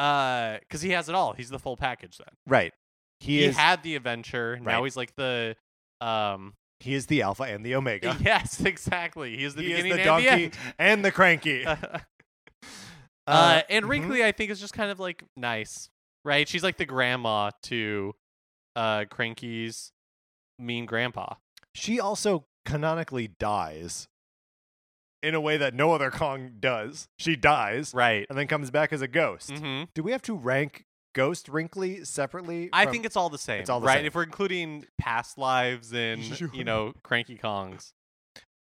uh, 0.00 0.58
because 0.60 0.80
he 0.80 0.90
has 0.90 1.08
it 1.08 1.14
all. 1.14 1.34
He's 1.34 1.50
the 1.50 1.58
full 1.58 1.76
package. 1.76 2.16
Then 2.16 2.34
Right. 2.46 2.72
He, 3.20 3.38
he, 3.38 3.44
is. 3.44 3.56
had 3.56 3.82
the 3.82 3.96
adventure. 3.96 4.58
Now 4.60 4.84
he's 4.84 4.96
like 4.96 5.14
the 5.14 5.54
um. 6.00 6.54
he 6.80 6.94
is 6.94 7.06
the 7.06 7.20
alpha 7.22 7.42
and 7.42 7.64
the 7.64 7.74
omega. 7.74 8.16
Yes, 8.24 8.60
exactly. 8.60 9.36
He 9.36 9.44
is 9.44 9.54
the 9.54 9.62
he 9.62 9.72
is 9.72 9.82
beginning 9.82 9.92
the 9.92 9.98
and 9.98 10.06
donkey 10.06 10.26
the 10.26 10.32
end. 10.32 10.58
and 10.78 11.04
the 11.04 11.12
cranky. 11.12 11.66
uh, 13.26 13.62
and 13.68 13.84
mhm. 13.84 13.88
Wrinkly, 13.88 14.24
I 14.24 14.32
think, 14.32 14.50
is 14.50 14.58
just 14.58 14.72
kind 14.72 14.90
of 14.90 14.98
like 14.98 15.24
nice. 15.36 15.90
right? 16.24 16.48
She's 16.48 16.62
like 16.62 16.78
the 16.78 16.86
grandma 16.86 17.50
to 17.64 18.14
uh 18.76 19.04
Cranky's 19.10 19.92
mean 20.58 20.86
grandpa. 20.86 21.34
She 21.74 22.00
also 22.00 22.46
canonically 22.64 23.28
dies 23.38 24.08
in 25.22 25.34
a 25.34 25.40
way 25.40 25.56
that 25.56 25.74
no 25.74 25.92
other 25.92 26.10
Kong 26.10 26.52
does. 26.60 27.08
She 27.18 27.36
dies 27.36 27.92
Right. 27.94 28.26
and 28.28 28.38
then 28.38 28.46
comes 28.46 28.70
back 28.70 28.92
as 28.92 29.02
a 29.02 29.08
ghost. 29.08 29.50
hmm 29.50 29.84
Do 29.94 30.02
we 30.02 30.12
have 30.12 30.22
to 30.22 30.34
rank 30.34 30.84
Ghost 31.14 31.48
Wrinkly 31.48 32.04
separately? 32.04 32.70
I 32.72 32.84
from- 32.84 32.92
think 32.92 33.04
it's 33.06 33.16
all 33.16 33.28
the 33.30 33.38
same. 33.38 33.60
It's 33.60 33.68
all 33.70 33.80
the 33.80 33.86
right? 33.86 33.98
same. 33.98 34.06
If 34.06 34.14
we're 34.14 34.22
including 34.22 34.86
past 34.98 35.36
lives 35.38 35.92
and 35.92 36.22
you 36.54 36.64
know 36.64 36.92
Cranky 37.02 37.36
Kongs. 37.36 37.92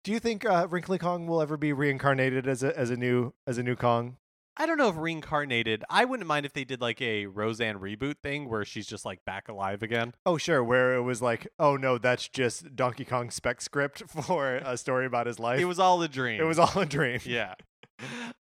Do 0.04 0.12
you 0.12 0.20
think 0.20 0.46
uh, 0.46 0.66
Wrinkly 0.70 0.98
Kong 0.98 1.28
will 1.28 1.42
ever 1.42 1.58
be 1.58 1.72
reincarnated 1.74 2.48
as 2.48 2.64
a 2.64 2.78
as 2.78 2.90
a 2.90 2.98
new 2.98 3.34
as 3.46 3.58
a 3.60 3.64
new 3.64 3.76
Kong? 3.76 4.18
I 4.58 4.66
don't 4.66 4.78
know 4.78 4.90
if 4.90 4.98
reincarnated. 4.98 5.84
I 5.90 6.06
wouldn't 6.06 6.28
mind 6.28 6.46
if 6.46 6.54
they 6.54 6.64
did 6.66 6.82
like 6.82 7.02
a 7.02 7.26
Roseanne 7.28 7.80
reboot 7.80 8.18
thing 8.22 8.50
where 8.50 8.66
she's 8.66 8.86
just 8.86 9.06
like 9.06 9.24
back 9.26 9.48
alive 9.48 9.82
again. 9.82 10.14
Oh, 10.26 10.38
sure. 10.38 10.64
Where 10.64 10.96
it 10.96 11.02
was 11.02 11.22
like, 11.22 11.48
oh 11.58 11.78
no, 11.78 11.98
that's 11.98 12.28
just 12.28 12.76
Donkey 12.76 13.06
Kong 13.06 13.32
spec 13.32 13.62
script 13.62 14.04
for 14.26 14.56
a 14.58 14.78
story 14.78 15.06
about 15.06 15.28
his 15.28 15.40
life. 15.40 15.60
It 15.60 15.66
was 15.66 15.80
all 15.80 16.02
a 16.02 16.08
dream. 16.08 16.42
It 16.42 16.46
was 16.46 16.60
all 16.60 16.78
a 16.80 16.86
dream. 16.86 17.20
yeah. 17.26 17.56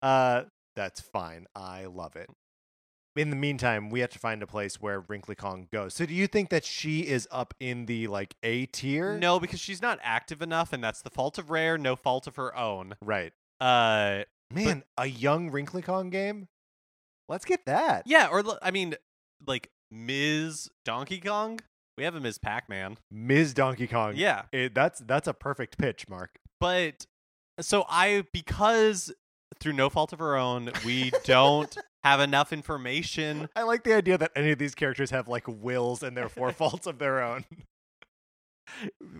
Uh, 0.01 0.45
that's 0.75 0.99
fine. 0.99 1.45
I 1.55 1.85
love 1.85 2.15
it. 2.15 2.27
In 3.15 3.29
the 3.29 3.35
meantime, 3.35 3.91
we 3.91 3.99
have 3.99 4.09
to 4.11 4.17
find 4.19 4.41
a 4.41 4.47
place 4.47 4.81
where 4.81 5.01
Wrinkly 5.07 5.35
Kong 5.35 5.67
goes. 5.71 5.93
So, 5.93 6.05
do 6.07 6.15
you 6.15 6.25
think 6.25 6.49
that 6.49 6.65
she 6.65 7.01
is 7.01 7.27
up 7.29 7.53
in 7.59 7.85
the 7.85 8.07
like 8.07 8.35
A 8.41 8.65
tier? 8.65 9.19
No, 9.19 9.39
because 9.39 9.59
she's 9.59 9.81
not 9.81 9.99
active 10.01 10.41
enough, 10.41 10.73
and 10.73 10.83
that's 10.83 11.03
the 11.03 11.11
fault 11.11 11.37
of 11.37 11.51
Rare, 11.51 11.77
no 11.77 11.95
fault 11.95 12.25
of 12.25 12.37
her 12.37 12.55
own. 12.57 12.95
Right. 13.03 13.33
Uh, 13.59 14.23
Man, 14.53 14.83
a 14.97 15.05
young 15.07 15.49
Wrinkly 15.51 15.81
Kong 15.81 16.09
game. 16.09 16.47
Let's 17.29 17.45
get 17.45 17.65
that. 17.65 18.03
yeah, 18.05 18.27
or 18.31 18.43
I 18.61 18.71
mean, 18.71 18.95
like 19.47 19.69
Ms. 19.91 20.69
Donkey 20.85 21.19
Kong. 21.19 21.59
We 21.97 22.03
have 22.05 22.15
a 22.15 22.19
Ms. 22.19 22.37
Pac-Man. 22.39 22.97
Ms. 23.11 23.53
Donkey 23.53 23.85
Kong. 23.87 24.13
Yeah, 24.15 24.43
It, 24.51 24.73
that's 24.73 24.99
that's 25.01 25.27
a 25.27 25.33
perfect 25.33 25.77
pitch, 25.77 26.07
Mark. 26.09 26.39
but 26.59 27.05
so 27.59 27.85
I 27.89 28.25
because 28.33 29.13
through 29.59 29.73
no 29.73 29.89
fault 29.89 30.11
of 30.13 30.19
her 30.19 30.35
own, 30.35 30.71
we 30.85 31.11
don't 31.25 31.77
have 32.03 32.19
enough 32.19 32.51
information. 32.51 33.47
I 33.55 33.63
like 33.63 33.83
the 33.83 33.93
idea 33.93 34.17
that 34.17 34.31
any 34.35 34.51
of 34.51 34.57
these 34.57 34.73
characters 34.73 35.11
have 35.11 35.27
like 35.27 35.47
wills 35.47 36.01
and 36.01 36.17
therefore 36.17 36.51
faults 36.53 36.87
of 36.87 36.97
their 36.97 37.21
own. 37.21 37.45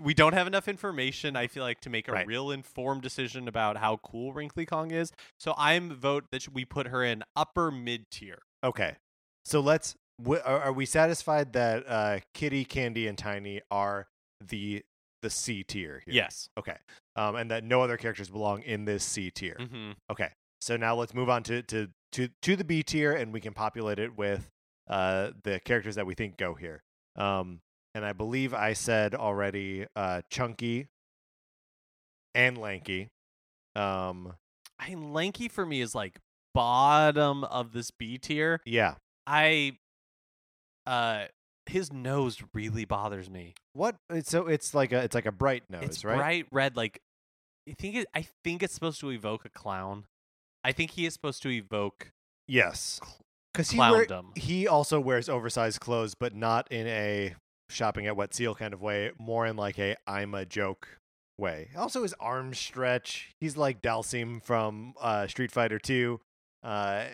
We 0.01 0.13
don't 0.13 0.33
have 0.33 0.47
enough 0.47 0.67
information. 0.67 1.35
I 1.35 1.47
feel 1.47 1.63
like 1.63 1.81
to 1.81 1.89
make 1.89 2.07
a 2.07 2.11
Right. 2.11 2.27
real 2.27 2.51
informed 2.51 3.01
decision 3.01 3.47
about 3.47 3.77
how 3.77 3.97
cool 3.97 4.33
Wrinkly 4.33 4.65
Kong 4.65 4.91
is. 4.91 5.11
So 5.39 5.53
I'm 5.57 5.93
vote 5.95 6.25
that 6.31 6.47
we 6.49 6.65
put 6.65 6.87
her 6.87 7.03
in 7.03 7.23
upper 7.35 7.71
mid 7.71 8.09
tier. 8.11 8.39
Okay. 8.63 8.95
So 9.45 9.59
let's. 9.59 9.95
W- 10.21 10.41
are, 10.45 10.71
we 10.71 10.85
satisfied 10.85 11.53
that 11.53 11.83
uh, 11.87 12.19
Kiddy, 12.35 12.63
Candy, 12.63 13.07
and 13.07 13.17
Tiny 13.17 13.61
are 13.71 14.07
the 14.39 14.83
the 15.23 15.29
C 15.29 15.63
tier? 15.63 16.01
Here? 16.05 16.13
Yes. 16.13 16.47
Okay. 16.57 16.75
Um, 17.15 17.35
and 17.35 17.49
that 17.51 17.63
no 17.63 17.81
other 17.81 17.97
characters 17.97 18.29
belong 18.29 18.61
in 18.63 18.85
this 18.85 19.03
C 19.03 19.31
tier. 19.31 19.57
hmm 19.59 19.91
Okay. 20.11 20.29
So 20.61 20.77
now 20.77 20.95
let's 20.95 21.13
move 21.15 21.29
on 21.29 21.41
to 21.43 21.63
to 21.63 21.87
to 22.11 22.29
to 22.43 22.55
the 22.55 22.63
B 22.63 22.83
tier, 22.83 23.13
and 23.13 23.33
we 23.33 23.41
can 23.41 23.53
populate 23.53 23.97
it 23.99 24.15
with 24.15 24.49
uh 24.87 25.31
the 25.43 25.59
characters 25.59 25.95
that 25.95 26.05
we 26.05 26.13
think 26.13 26.37
go 26.37 26.53
here. 26.53 26.83
Um, 27.15 27.61
and 27.93 28.05
I 28.05 28.13
believe 28.13 28.53
I 28.53 28.73
said 28.73 29.15
already 29.15 29.85
uh 29.95 30.21
Chunky 30.29 30.87
and 32.33 32.57
Lanky. 32.57 33.09
Um, 33.75 34.33
I 34.79 34.89
mean, 34.89 35.13
Lanky 35.13 35.47
for 35.47 35.65
me 35.65 35.81
is 35.81 35.95
like 35.95 36.19
bottom 36.53 37.43
of 37.43 37.73
this 37.73 37.91
B 37.91 38.17
tier. 38.17 38.61
yeah. 38.65 38.95
I, 39.27 39.77
uh, 40.87 41.25
his 41.67 41.93
nose 41.93 42.41
really 42.53 42.85
bothers 42.85 43.29
me. 43.29 43.53
What? 43.73 43.95
It's 44.09 44.29
so 44.29 44.47
it's 44.47 44.73
like 44.73 44.91
a 44.91 45.03
it's 45.03 45.13
like 45.15 45.27
a 45.27 45.31
bright 45.31 45.63
nose, 45.69 45.83
it's 45.83 46.03
right? 46.03 46.17
bright 46.17 46.45
red. 46.51 46.75
Like, 46.75 46.99
I 47.69 47.73
think 47.77 47.95
it. 47.95 48.07
I 48.13 48.25
think 48.43 48.63
it's 48.63 48.73
supposed 48.73 48.99
to 49.01 49.11
evoke 49.11 49.45
a 49.45 49.49
clown. 49.49 50.05
I 50.63 50.71
think 50.71 50.91
he 50.91 51.05
is 51.05 51.13
supposed 51.13 51.43
to 51.43 51.49
evoke 51.49 52.11
Yes. 52.51 52.99
Because 53.53 53.71
he 53.71 53.79
wear, 53.79 54.05
he 54.35 54.67
also 54.67 54.99
wears 54.99 55.29
oversized 55.29 55.79
clothes, 55.79 56.15
but 56.15 56.35
not 56.35 56.71
in 56.71 56.87
a 56.87 57.35
shopping 57.71 58.07
at 58.07 58.15
Wet 58.15 58.33
Seal 58.33 58.55
kind 58.55 58.73
of 58.73 58.81
way. 58.81 59.11
More 59.17 59.45
in 59.45 59.55
like 59.55 59.79
a 59.79 59.95
I'm 60.07 60.33
a 60.33 60.45
joke 60.45 60.87
way. 61.37 61.69
Also, 61.77 62.03
his 62.03 62.13
arms 62.19 62.59
stretch. 62.59 63.33
He's 63.39 63.57
like 63.57 63.81
Dhalsim 63.81 64.43
from 64.43 64.93
uh, 65.01 65.27
Street 65.27 65.51
Fighter 65.51 65.79
Two. 65.79 66.21
Uh, 66.63 67.05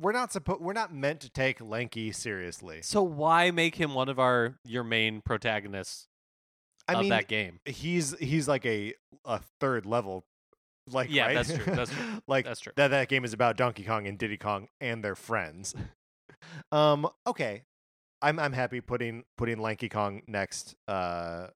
we're 0.00 0.12
not 0.12 0.32
supposed. 0.32 0.60
We're 0.60 0.72
not 0.72 0.92
meant 0.92 1.20
to 1.20 1.30
take 1.30 1.60
Lanky 1.60 2.12
seriously. 2.12 2.80
So 2.82 3.02
why 3.02 3.50
make 3.50 3.76
him 3.76 3.94
one 3.94 4.08
of 4.08 4.18
our 4.18 4.56
your 4.64 4.84
main 4.84 5.20
protagonists 5.22 6.06
I 6.88 6.94
of 6.94 7.00
mean, 7.00 7.08
that 7.10 7.28
game? 7.28 7.60
he's 7.64 8.16
he's 8.18 8.48
like 8.48 8.66
a 8.66 8.94
a 9.24 9.40
third 9.60 9.86
level. 9.86 10.24
Like 10.90 11.08
Yeah, 11.10 11.26
right? 11.26 11.34
that's 11.34 11.52
true, 11.52 11.74
that's 11.74 11.90
true, 11.90 12.04
like 12.28 12.44
That's 12.44 12.60
true. 12.60 12.72
that 12.76 12.88
that 12.88 13.08
game 13.08 13.24
is 13.24 13.32
about 13.32 13.56
Donkey 13.56 13.82
Kong 13.82 14.06
and 14.06 14.16
Diddy 14.16 14.36
Kong 14.36 14.68
and 14.80 15.02
their 15.02 15.16
friends. 15.16 15.74
um, 16.72 17.08
okay, 17.26 17.62
I'm 18.22 18.38
I'm 18.38 18.52
happy 18.52 18.80
putting 18.80 19.24
putting 19.36 19.58
Lanky 19.58 19.88
Kong 19.88 20.22
next 20.26 20.74
uh 20.88 21.48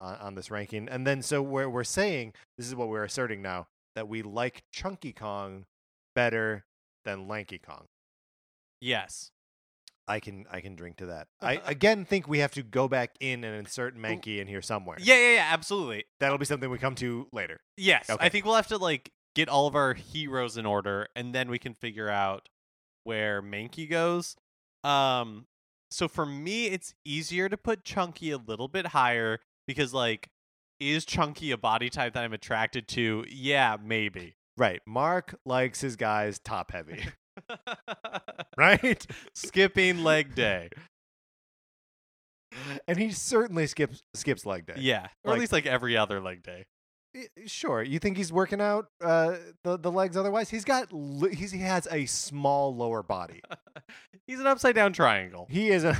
on, 0.00 0.14
on 0.16 0.34
this 0.34 0.50
ranking, 0.50 0.88
and 0.88 1.06
then 1.06 1.22
so 1.22 1.42
we're 1.42 1.68
we're 1.68 1.84
saying 1.84 2.32
this 2.56 2.66
is 2.66 2.74
what 2.74 2.88
we're 2.88 3.04
asserting 3.04 3.42
now 3.42 3.66
that 3.94 4.08
we 4.08 4.22
like 4.22 4.62
Chunky 4.72 5.12
Kong 5.12 5.64
better 6.14 6.64
than 7.04 7.28
Lanky 7.28 7.58
Kong. 7.58 7.86
yes. 8.80 9.30
I 10.10 10.20
can 10.20 10.46
I 10.50 10.62
can 10.62 10.74
drink 10.74 10.96
to 10.98 11.06
that. 11.06 11.28
I 11.42 11.60
again 11.66 12.06
think 12.06 12.26
we 12.26 12.38
have 12.38 12.52
to 12.52 12.62
go 12.62 12.88
back 12.88 13.10
in 13.20 13.44
and 13.44 13.54
insert 13.54 13.94
Manky 13.94 14.38
in 14.38 14.46
here 14.46 14.62
somewhere. 14.62 14.96
Yeah, 14.98 15.16
yeah, 15.16 15.34
yeah. 15.34 15.48
Absolutely. 15.52 16.04
That'll 16.18 16.38
be 16.38 16.46
something 16.46 16.70
we 16.70 16.78
come 16.78 16.94
to 16.94 17.26
later. 17.30 17.60
Yes. 17.76 18.08
Okay. 18.08 18.24
I 18.24 18.30
think 18.30 18.46
we'll 18.46 18.54
have 18.54 18.68
to 18.68 18.78
like 18.78 19.10
get 19.34 19.50
all 19.50 19.66
of 19.66 19.74
our 19.76 19.92
heroes 19.92 20.56
in 20.56 20.64
order, 20.64 21.08
and 21.14 21.34
then 21.34 21.50
we 21.50 21.58
can 21.58 21.74
figure 21.74 22.08
out 22.08 22.48
where 23.04 23.42
Manky 23.42 23.88
goes. 23.88 24.34
Um. 24.82 25.44
So 25.90 26.08
for 26.08 26.26
me, 26.26 26.66
it's 26.66 26.94
easier 27.04 27.48
to 27.48 27.56
put 27.56 27.84
Chunky 27.84 28.30
a 28.30 28.38
little 28.38 28.68
bit 28.68 28.88
higher 28.88 29.38
because, 29.66 29.94
like, 29.94 30.28
is 30.80 31.04
Chunky 31.04 31.50
a 31.50 31.56
body 31.56 31.88
type 31.90 32.14
that 32.14 32.22
I'm 32.24 32.32
attracted 32.32 32.88
to? 32.88 33.24
Yeah, 33.28 33.76
maybe. 33.82 34.36
Right. 34.56 34.80
Mark 34.86 35.34
likes 35.46 35.80
his 35.80 35.96
guys 35.96 36.38
top 36.38 36.72
heavy. 36.72 37.04
right? 38.58 39.06
Skipping 39.34 40.02
leg 40.04 40.34
day. 40.34 40.68
and 42.88 42.98
he 42.98 43.10
certainly 43.12 43.66
skips 43.66 44.02
skips 44.14 44.44
leg 44.46 44.66
day. 44.66 44.74
Yeah, 44.78 45.06
or 45.24 45.30
Like- 45.30 45.36
at 45.36 45.40
least 45.40 45.52
like 45.52 45.66
every 45.66 45.96
other 45.96 46.20
leg 46.20 46.42
day. 46.42 46.66
I- 47.16 47.26
Sure. 47.46 47.82
You 47.82 47.98
think 47.98 48.16
he's 48.16 48.32
working 48.32 48.60
out 48.60 48.88
uh, 49.02 49.36
the 49.64 49.78
the 49.78 49.90
legs 49.90 50.16
otherwise? 50.16 50.50
He's 50.50 50.64
got 50.64 50.92
li- 50.92 51.34
he's, 51.34 51.50
he 51.52 51.60
has 51.60 51.88
a 51.90 52.06
small 52.06 52.74
lower 52.74 53.02
body. 53.02 53.40
He's 54.26 54.40
an 54.40 54.46
upside 54.46 54.74
down 54.74 54.92
triangle. 54.92 55.46
He 55.50 55.70
is 55.70 55.84
a 55.84 55.96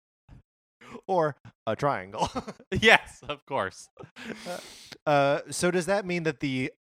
or 1.06 1.36
a 1.66 1.76
triangle. 1.76 2.30
yes, 2.70 3.20
of 3.28 3.44
course. 3.46 3.88
uh, 5.06 5.40
so 5.50 5.70
does 5.70 5.86
that 5.86 6.06
mean 6.06 6.22
that 6.22 6.40
the 6.40 6.72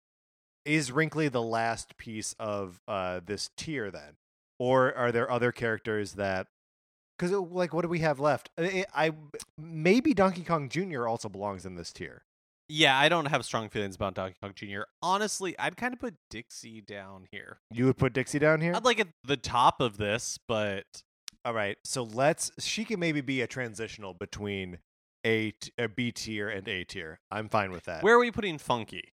is 0.65 0.91
Wrinkly 0.91 1.27
the 1.27 1.41
last 1.41 1.97
piece 1.97 2.35
of 2.39 2.79
uh, 2.87 3.19
this 3.25 3.49
tier 3.57 3.91
then, 3.91 4.15
or 4.59 4.93
are 4.95 5.11
there 5.11 5.29
other 5.29 5.51
characters 5.51 6.13
that? 6.13 6.47
Because 7.17 7.31
like, 7.33 7.73
what 7.73 7.81
do 7.83 7.87
we 7.89 7.99
have 7.99 8.19
left? 8.19 8.49
I, 8.57 8.85
I 8.95 9.11
maybe 9.57 10.13
Donkey 10.13 10.43
Kong 10.43 10.69
Jr. 10.69 11.07
also 11.07 11.27
belongs 11.29 11.65
in 11.65 11.75
this 11.75 11.91
tier. 11.91 12.23
Yeah, 12.73 12.97
I 12.97 13.10
don't 13.10 13.25
have 13.25 13.43
strong 13.43 13.67
feelings 13.67 13.95
about 13.95 14.13
Donkey 14.13 14.38
Kong 14.41 14.53
Jr. 14.55 14.84
Honestly, 15.01 15.57
I'd 15.60 15.75
kind 15.75 15.93
of 15.93 15.99
put 15.99 16.15
Dixie 16.29 16.79
down 16.79 17.27
here. 17.31 17.60
You 17.69 17.86
would 17.88 17.97
put 17.97 18.13
Dixie 18.13 18.39
down 18.39 18.62
here. 18.62 18.73
I'd 18.73 18.86
like 18.86 18.99
at 18.99 19.10
the 19.25 19.36
top 19.36 19.81
of 19.81 19.97
this, 19.97 20.39
but 20.47 20.86
All 21.43 21.53
right, 21.53 21.77
so 21.84 22.03
let's. 22.03 22.51
She 22.60 22.86
can 22.86 22.99
maybe 22.99 23.19
be 23.21 23.41
a 23.41 23.47
transitional 23.47 24.13
between 24.13 24.77
a, 25.25 25.51
t- 25.51 25.71
a 25.77 25.89
B 25.89 26.12
tier 26.12 26.47
and 26.49 26.67
A 26.67 26.84
tier. 26.84 27.19
I'm 27.29 27.49
fine 27.49 27.71
with 27.71 27.84
that. 27.86 28.03
where 28.03 28.15
are 28.15 28.19
we 28.19 28.31
putting 28.31 28.57
Funky? 28.57 29.13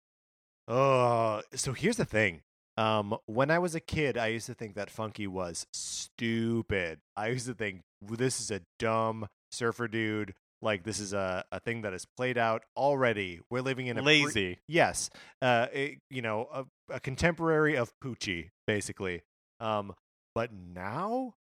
Oh, 0.68 1.42
so 1.54 1.74
here's 1.74 1.98
the 1.98 2.06
thing. 2.06 2.42
Um, 2.78 3.16
when 3.26 3.52
I 3.52 3.60
was 3.60 3.74
a 3.74 3.80
kid, 3.80 4.18
I 4.18 4.28
used 4.28 4.48
to 4.48 4.54
think 4.54 4.76
that 4.76 4.90
Funky 4.90 5.28
was 5.28 5.66
stupid. 5.72 7.00
I 7.16 7.28
used 7.30 7.46
to 7.48 7.54
think 7.54 7.82
this 8.02 8.40
is 8.42 8.52
a 8.52 8.62
dumb 8.80 9.28
surfer 9.52 9.88
dude. 9.88 10.34
Like 10.66 10.84
this 10.84 11.00
is 11.00 11.14
a, 11.14 11.46
a 11.52 11.60
thing 11.62 11.84
that 11.84 11.94
is 11.94 12.06
played 12.18 12.38
out 12.38 12.64
already. 12.76 13.40
We're 13.50 13.62
living 13.62 13.88
in 13.88 13.98
a 13.98 14.04
pre- 14.04 14.26
Lazy. 14.26 14.60
yes, 14.68 15.10
uh, 15.42 15.68
it- 15.72 16.00
you 16.10 16.22
know, 16.22 16.48
a, 16.52 16.66
a 16.96 17.00
contemporary 17.00 17.78
of 17.78 17.94
Poochie, 18.04 18.50
basically. 18.68 19.22
Um, 19.62 19.94
but 20.34 20.52
now, 20.52 21.36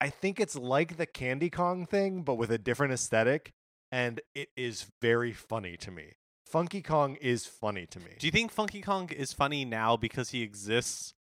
I 0.00 0.10
think 0.10 0.40
it's 0.40 0.56
like 0.56 0.96
the 0.98 1.06
Candy 1.06 1.50
Kong 1.50 1.86
thing, 1.86 2.22
but 2.22 2.34
with 2.36 2.50
a 2.50 2.58
different 2.58 2.92
aesthetic, 2.92 3.52
and 3.90 4.20
it 4.34 4.50
is 4.56 4.86
very 5.00 5.32
funny 5.32 5.76
to 5.78 5.90
me. 5.90 6.12
Funky 6.46 6.82
Kong 6.82 7.16
is 7.16 7.44
funny 7.46 7.86
to 7.86 7.98
me. 7.98 8.12
Do 8.18 8.26
you 8.26 8.30
think 8.30 8.52
Funky 8.52 8.80
Kong 8.82 9.08
is 9.10 9.32
funny 9.32 9.64
now 9.64 9.96
because 9.96 10.30
he 10.30 10.42
exists 10.42 11.14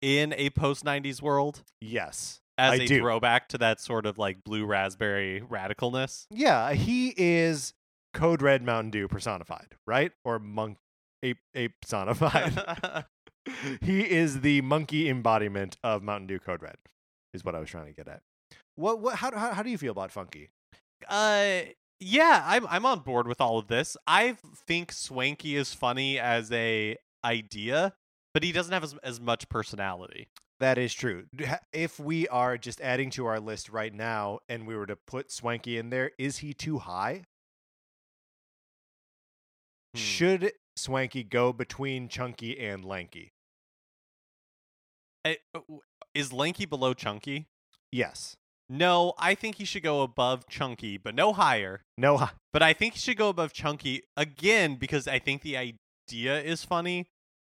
in 0.00 0.32
a 0.36 0.50
post 0.50 0.84
90s 0.84 1.20
world? 1.22 1.62
yes, 1.80 2.40
as 2.58 2.80
I 2.80 2.82
a 2.82 2.86
do. 2.86 2.98
throwback 3.00 3.48
to 3.50 3.58
that 3.58 3.80
sort 3.80 4.06
of 4.06 4.18
like 4.18 4.44
blue 4.44 4.64
raspberry 4.64 5.42
radicalness. 5.48 6.26
Yeah, 6.30 6.72
he 6.72 7.14
is 7.16 7.74
Code 8.14 8.42
Red 8.42 8.62
Mountain 8.62 8.90
Dew 8.90 9.08
personified, 9.08 9.76
right? 9.86 10.12
Or 10.24 10.38
monk 10.38 10.78
ape 11.22 11.38
ape 11.54 11.74
personified. 11.80 13.04
he 13.80 14.08
is 14.08 14.42
the 14.42 14.60
monkey 14.60 15.08
embodiment 15.08 15.76
of 15.82 16.02
Mountain 16.02 16.28
Dew 16.28 16.38
Code 16.38 16.62
Red. 16.62 16.76
Is 17.34 17.44
what 17.44 17.54
I 17.54 17.60
was 17.60 17.70
trying 17.70 17.86
to 17.86 17.92
get 17.92 18.08
at. 18.08 18.20
What 18.76 19.00
what 19.00 19.16
how 19.16 19.36
how, 19.36 19.52
how 19.52 19.62
do 19.62 19.70
you 19.70 19.78
feel 19.78 19.92
about 19.92 20.12
Funky? 20.12 20.50
uh 21.08 21.62
yeah, 21.98 22.42
I'm 22.46 22.66
I'm 22.68 22.84
on 22.84 23.00
board 23.00 23.26
with 23.26 23.40
all 23.40 23.58
of 23.58 23.68
this. 23.68 23.96
I 24.06 24.36
think 24.66 24.92
Swanky 24.92 25.56
is 25.56 25.72
funny 25.72 26.18
as 26.18 26.50
a 26.52 26.96
idea, 27.24 27.94
but 28.34 28.42
he 28.42 28.52
doesn't 28.52 28.72
have 28.72 28.82
as, 28.82 28.94
as 29.02 29.20
much 29.20 29.48
personality. 29.48 30.28
That 30.62 30.78
is 30.78 30.94
true. 30.94 31.24
If 31.72 31.98
we 31.98 32.28
are 32.28 32.56
just 32.56 32.80
adding 32.80 33.10
to 33.10 33.26
our 33.26 33.40
list 33.40 33.68
right 33.68 33.92
now 33.92 34.38
and 34.48 34.64
we 34.64 34.76
were 34.76 34.86
to 34.86 34.94
put 34.94 35.32
Swanky 35.32 35.76
in 35.76 35.90
there, 35.90 36.12
is 36.20 36.38
he 36.38 36.54
too 36.54 36.78
high? 36.78 37.24
Hmm. 39.92 39.98
Should 39.98 40.52
Swanky 40.76 41.24
go 41.24 41.52
between 41.52 42.08
Chunky 42.08 42.60
and 42.60 42.84
Lanky? 42.84 43.32
Eh, 45.24 45.34
uh, 45.52 45.58
Is 46.14 46.32
Lanky 46.32 46.64
below 46.64 46.94
Chunky? 46.94 47.46
Yes. 47.90 48.36
No, 48.68 49.14
I 49.18 49.34
think 49.34 49.56
he 49.56 49.64
should 49.64 49.82
go 49.82 50.02
above 50.02 50.48
Chunky, 50.48 50.96
but 50.96 51.16
no 51.16 51.32
higher. 51.32 51.82
No 51.98 52.18
hi- 52.18 52.30
But 52.52 52.62
I 52.62 52.72
think 52.72 52.94
he 52.94 53.00
should 53.00 53.16
go 53.16 53.30
above 53.30 53.52
Chunky 53.52 54.04
again 54.16 54.76
because 54.76 55.08
I 55.08 55.18
think 55.18 55.42
the 55.42 55.56
idea 55.56 56.40
is 56.40 56.64
funny. 56.64 57.08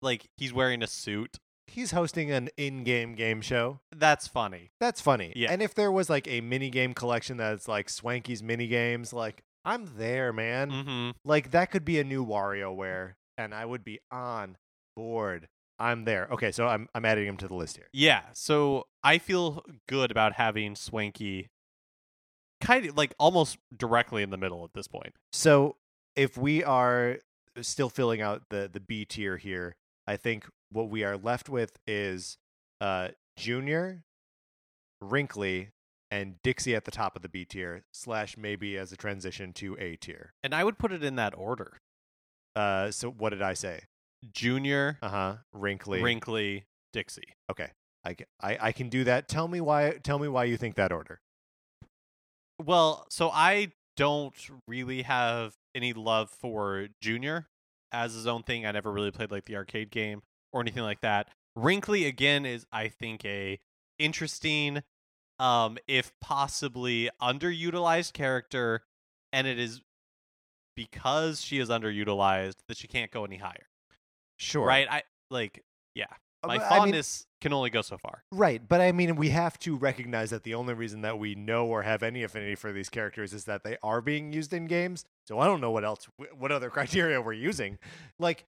Like 0.01 0.25
he's 0.39 0.55
wearing 0.55 0.83
a 0.83 0.87
suit. 0.87 1.37
He's 1.75 1.91
hosting 1.91 2.31
an 2.31 2.51
in-game 2.57 3.17
game 3.17 3.41
show. 3.41 3.81
That's 3.91 4.29
funny. 4.29 4.71
That's 4.79 5.01
funny. 5.01 5.33
Yeah. 5.35 5.51
And 5.51 5.61
if 5.61 5.75
there 5.75 5.91
was 5.91 6.09
like 6.09 6.29
a 6.29 6.41
mini 6.41 6.71
game 6.71 6.95
collection 6.95 7.37
that's 7.37 7.67
like 7.67 7.89
Swanky's 7.89 8.45
mini 8.45 8.69
games, 8.69 9.13
like 9.13 9.43
I'm 9.65 9.91
there, 9.99 10.33
man. 10.33 10.71
hmm 10.71 11.11
Like 11.25 11.51
that 11.51 11.73
could 11.73 11.85
be 11.85 11.99
a 11.99 12.05
new 12.05 12.25
WarioWare, 12.25 13.15
and 13.37 13.53
I 13.53 13.65
would 13.65 13.83
be 13.83 13.99
on 14.13 14.57
board. 14.95 15.49
I'm 15.81 16.05
there. 16.05 16.29
Okay, 16.31 16.53
so 16.53 16.69
I'm 16.69 16.89
I'm 16.95 17.05
adding 17.05 17.27
him 17.27 17.37
to 17.39 17.49
the 17.49 17.55
list 17.57 17.77
here. 17.77 17.89
Yeah. 17.93 18.23
So 18.35 18.87
I 19.03 19.19
feel 19.19 19.65
good 19.89 20.13
about 20.13 20.35
having 20.35 20.77
Swanky 20.77 21.49
kind 22.61 22.87
of 22.87 22.97
like 22.97 23.15
almost 23.19 23.59
directly 23.77 24.23
in 24.23 24.31
the 24.31 24.37
middle 24.37 24.63
at 24.65 24.75
this 24.75 24.87
point. 24.87 25.15
So 25.33 25.75
if 26.15 26.39
we 26.39 26.63
are 26.63 27.19
still 27.63 27.89
filling 27.89 28.21
out 28.21 28.43
the 28.51 28.71
the 28.73 28.79
B 28.79 29.05
tier 29.05 29.37
here, 29.39 29.75
I 30.07 30.17
think 30.17 30.47
what 30.75 30.91
we 30.91 31.05
are 31.05 31.17
left 31.17 31.49
with 31.49 31.79
is 31.87 32.37
uh 32.81 33.09
Junior, 33.37 34.03
Wrinkly, 35.01 35.71
and 36.11 36.37
Dixie 36.43 36.75
at 36.75 36.85
the 36.85 36.91
top 36.91 37.17
of 37.17 37.23
the 37.23 37.29
B 37.29 37.45
tier, 37.45 37.85
slash 37.93 38.37
maybe 38.37 38.77
as 38.77 38.93
a 38.93 38.97
transition 38.97 39.53
to 39.55 39.77
A 39.81 39.97
tier. 39.97 40.33
And 40.43 40.55
I 40.55 40.65
would 40.65 40.79
put 40.79 40.93
it 40.93 41.03
in 41.03 41.17
that 41.17 41.35
order. 41.37 41.79
Uh 42.55 42.91
so 42.91 43.11
what 43.11 43.31
did 43.31 43.43
I 43.43 43.55
say? 43.55 43.85
Junior, 44.33 44.99
Uh-huh. 45.03 45.37
Wrinkly. 45.53 46.03
Wrinkly, 46.03 46.65
Dixie. 46.93 47.35
Okay. 47.51 47.71
I, 48.05 48.17
I 48.41 48.59
I 48.69 48.73
can 48.73 48.89
do 48.89 49.05
that. 49.05 49.29
Tell 49.29 49.49
me 49.49 49.61
why 49.61 49.99
tell 50.03 50.19
me 50.19 50.29
why 50.29 50.45
you 50.45 50.57
think 50.57 50.75
that 50.77 50.93
order. 50.93 51.21
Well, 52.63 53.07
so 53.11 53.31
I 53.31 53.73
don't 53.97 54.35
really 54.69 55.03
have 55.03 55.55
any 55.75 55.93
love 55.93 56.31
for 56.31 56.89
Junior 57.01 57.47
as 57.93 58.15
his 58.15 58.27
own 58.27 58.43
thing. 58.43 58.67
I 58.67 58.73
never 58.73 58.93
really 58.93 59.11
played 59.11 59.31
like 59.31 59.45
the 59.45 59.57
arcade 59.57 59.91
game 59.91 60.23
or 60.55 60.63
anything 60.63 60.85
like 60.85 61.03
that. 61.03 61.29
Wrinkly 61.57 62.07
again 62.07 62.47
is 62.47 62.65
I 62.73 62.89
think 62.89 63.25
a 63.27 63.61
interesting 63.99 64.83
um 65.39 65.77
if 65.87 66.13
possibly 66.21 67.11
underutilized 67.21 68.13
character 68.15 68.83
and 69.33 69.47
it 69.47 69.59
is 69.59 69.83
because 70.77 71.41
she 71.43 71.59
is 71.59 71.69
underutilized 71.69 72.55
that 72.69 72.77
she 72.77 72.89
can't 72.89 73.11
go 73.11 73.25
any 73.25 73.37
higher. 73.37 73.69
Sure. 74.39 74.67
Right? 74.67 74.89
I 74.91 75.03
like 75.31 75.63
yeah. 75.95 76.07
My 76.45 76.57
Uh, 76.57 76.59
I 76.59 76.59
mean- 76.59 76.69
fondness 76.79 77.27
can 77.41 77.53
only 77.53 77.71
go 77.71 77.83
so 77.83 77.99
far. 77.99 78.25
Right, 78.33 78.67
but 78.67 78.81
I 78.81 78.93
mean, 78.93 79.17
we 79.17 79.29
have 79.31 79.59
to 79.61 79.77
recognize 79.77 80.31
that 80.31 80.45
the 80.45 80.55
only 80.55 80.73
reason 80.75 81.03
that 81.03 81.19
we 81.19 81.35
know 81.35 81.67
or 81.67 81.83
have 81.83 82.03
any 82.03 82.23
affinity 82.23 82.55
for 82.55 82.73
these 82.73 82.89
characters 82.89 83.33
is 83.35 83.45
that 83.45 83.65
they 83.65 83.77
are 83.83 84.01
being 84.01 84.33
used 84.33 84.53
in 84.53 84.67
games. 84.67 85.05
So 85.27 85.39
I 85.39 85.47
don't 85.47 85.61
know 85.61 85.71
what 85.71 85.85
else, 85.85 86.07
what 86.37 86.53
other 86.53 86.71
criteria 86.77 87.21
we're 87.21 87.33
using. 87.35 87.79
Like, 88.19 88.47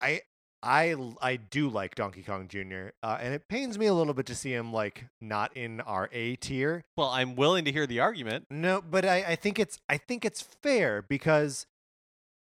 I, 0.00 0.22
I, 0.64 0.96
I 1.20 1.36
do 1.36 1.68
like 1.68 1.94
Donkey 1.94 2.22
Kong 2.22 2.48
Jr. 2.48 2.88
Uh, 3.02 3.18
and 3.20 3.34
it 3.34 3.48
pains 3.48 3.78
me 3.78 3.86
a 3.86 3.94
little 3.94 4.14
bit 4.14 4.26
to 4.26 4.34
see 4.34 4.54
him 4.54 4.72
like 4.72 5.04
not 5.20 5.54
in 5.56 5.80
our 5.82 6.08
A 6.12 6.36
tier. 6.36 6.82
Well, 6.96 7.10
I'm 7.10 7.36
willing 7.36 7.64
to 7.66 7.72
hear 7.72 7.86
the 7.86 8.00
argument. 8.00 8.46
No, 8.50 8.82
but 8.82 9.04
I, 9.04 9.24
I 9.28 9.36
think 9.36 9.58
it's, 9.58 9.78
I 9.88 9.98
think 9.98 10.24
it's 10.24 10.40
fair 10.40 11.02
because, 11.02 11.66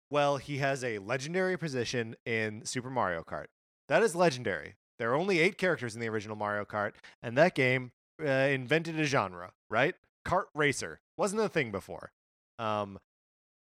well, 0.10 0.38
he 0.38 0.58
has 0.58 0.84
a 0.84 0.98
legendary 0.98 1.58
position 1.58 2.16
in 2.26 2.66
Super 2.66 2.90
Mario 2.90 3.24
Kart. 3.24 3.46
That 3.88 4.02
is 4.02 4.16
legendary. 4.16 4.76
There 4.98 5.12
are 5.12 5.16
only 5.16 5.40
eight 5.40 5.58
characters 5.58 5.94
in 5.94 6.02
the 6.02 6.10
original 6.10 6.36
Mario 6.36 6.66
Kart, 6.66 6.94
and 7.22 7.38
that 7.38 7.54
game 7.54 7.92
uh, 8.20 8.28
invented 8.28 9.00
a 9.00 9.04
genre, 9.04 9.52
right? 9.70 9.96
Kart 10.26 10.46
racer 10.56 11.00
wasn't 11.18 11.42
a 11.42 11.50
thing 11.50 11.72
before, 11.72 12.12
um, 12.58 12.98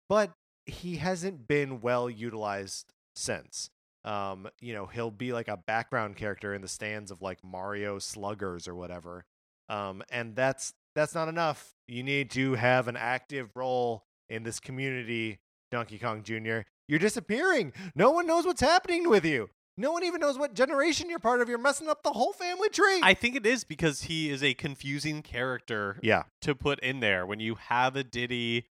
but 0.09 0.33
he 0.67 0.97
hasn't 0.97 1.49
been 1.49 1.81
well 1.81 2.11
utilized 2.11 2.93
since. 3.17 3.71
Um, 4.05 4.49
you 4.61 4.75
know, 4.75 4.87
he'll 4.87 5.11
be 5.11 5.33
like 5.33 5.49
a 5.49 5.57
background 5.57 6.17
character 6.17 6.53
in 6.53 6.61
the 6.61 6.69
stands 6.69 7.11
of 7.11 7.23
like 7.23 7.43
Mario 7.43 7.99
Sluggers 7.99 8.69
or 8.69 8.75
whatever, 8.75 9.25
um, 9.69 10.03
and 10.11 10.37
that's 10.37 10.75
that's 10.95 11.15
not 11.15 11.29
enough. 11.29 11.75
You 11.89 12.03
need 12.03 12.31
to 12.33 12.55
have 12.55 12.89
an 12.89 12.97
active 12.97 13.51
role 13.55 14.05
in 14.29 14.43
this 14.43 14.61
community, 14.61 15.41
Donkey 15.71 15.99
Kong 15.99 16.23
Jr. 16.23 16.61
You're 16.87 16.99
disappearing. 16.99 17.73
No 17.95 18.11
one 18.11 18.27
knows 18.27 18.45
what's 18.45 18.61
happening 18.61 19.09
with 19.09 19.25
you. 19.25 19.49
No 19.77 19.91
one 19.91 20.05
even 20.05 20.21
knows 20.21 20.39
what 20.39 20.55
generation 20.55 21.11
you're 21.11 21.19
part 21.19 21.41
of. 21.41 21.49
You're 21.49 21.59
messing 21.59 21.89
up 21.89 22.05
the 22.05 22.13
whole 22.13 22.33
family 22.33 22.69
tree. 22.69 23.01
I 23.03 23.15
think 23.15 23.35
it 23.35 23.45
is 23.45 23.65
because 23.65 24.03
he 24.03 24.31
is 24.31 24.43
a 24.43 24.55
confusing 24.55 25.21
character 25.21 25.99
yeah. 26.01 26.25
to 26.43 26.55
put 26.55 26.79
in 26.81 27.01
there 27.01 27.27
when 27.27 27.41
you 27.41 27.57
have 27.57 27.97
a 27.97 28.05
Diddy, 28.05 28.67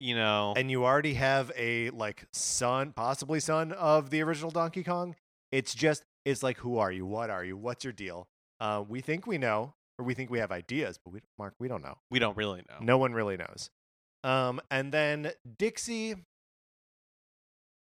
you 0.00 0.14
know. 0.14 0.54
And 0.56 0.70
you 0.70 0.84
already 0.84 1.14
have 1.14 1.52
a 1.56 1.90
like 1.90 2.26
son, 2.32 2.92
possibly 2.92 3.40
son 3.40 3.72
of 3.72 4.10
the 4.10 4.22
original 4.22 4.50
Donkey 4.50 4.82
Kong. 4.82 5.14
It's 5.52 5.74
just 5.74 6.04
it's 6.24 6.42
like 6.42 6.58
who 6.58 6.78
are 6.78 6.92
you? 6.92 7.06
What 7.06 7.30
are 7.30 7.44
you? 7.44 7.56
What's 7.56 7.84
your 7.84 7.92
deal? 7.92 8.28
Uh, 8.60 8.82
we 8.86 9.00
think 9.00 9.26
we 9.26 9.38
know, 9.38 9.74
or 9.98 10.04
we 10.04 10.14
think 10.14 10.30
we 10.30 10.38
have 10.38 10.52
ideas, 10.52 10.98
but 11.04 11.12
we 11.12 11.20
Mark, 11.38 11.54
we 11.58 11.68
don't 11.68 11.82
know. 11.82 11.98
we 12.10 12.18
don't 12.18 12.36
really 12.36 12.62
know. 12.68 12.78
No 12.80 12.98
one 12.98 13.12
really 13.12 13.36
knows. 13.36 13.70
Um, 14.22 14.60
and 14.70 14.92
then 14.92 15.32
Dixie. 15.58 16.16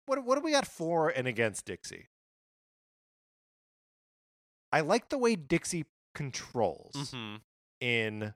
What 0.06 0.24
what 0.24 0.36
do 0.36 0.42
we 0.42 0.52
got 0.52 0.68
for 0.68 1.10
and 1.10 1.28
against 1.28 1.66
Dixie? 1.66 2.08
I 4.72 4.82
like 4.82 5.10
the 5.10 5.18
way 5.18 5.36
Dixie 5.36 5.86
controls 6.14 6.94
mm-hmm. 6.96 7.36
in 7.80 8.34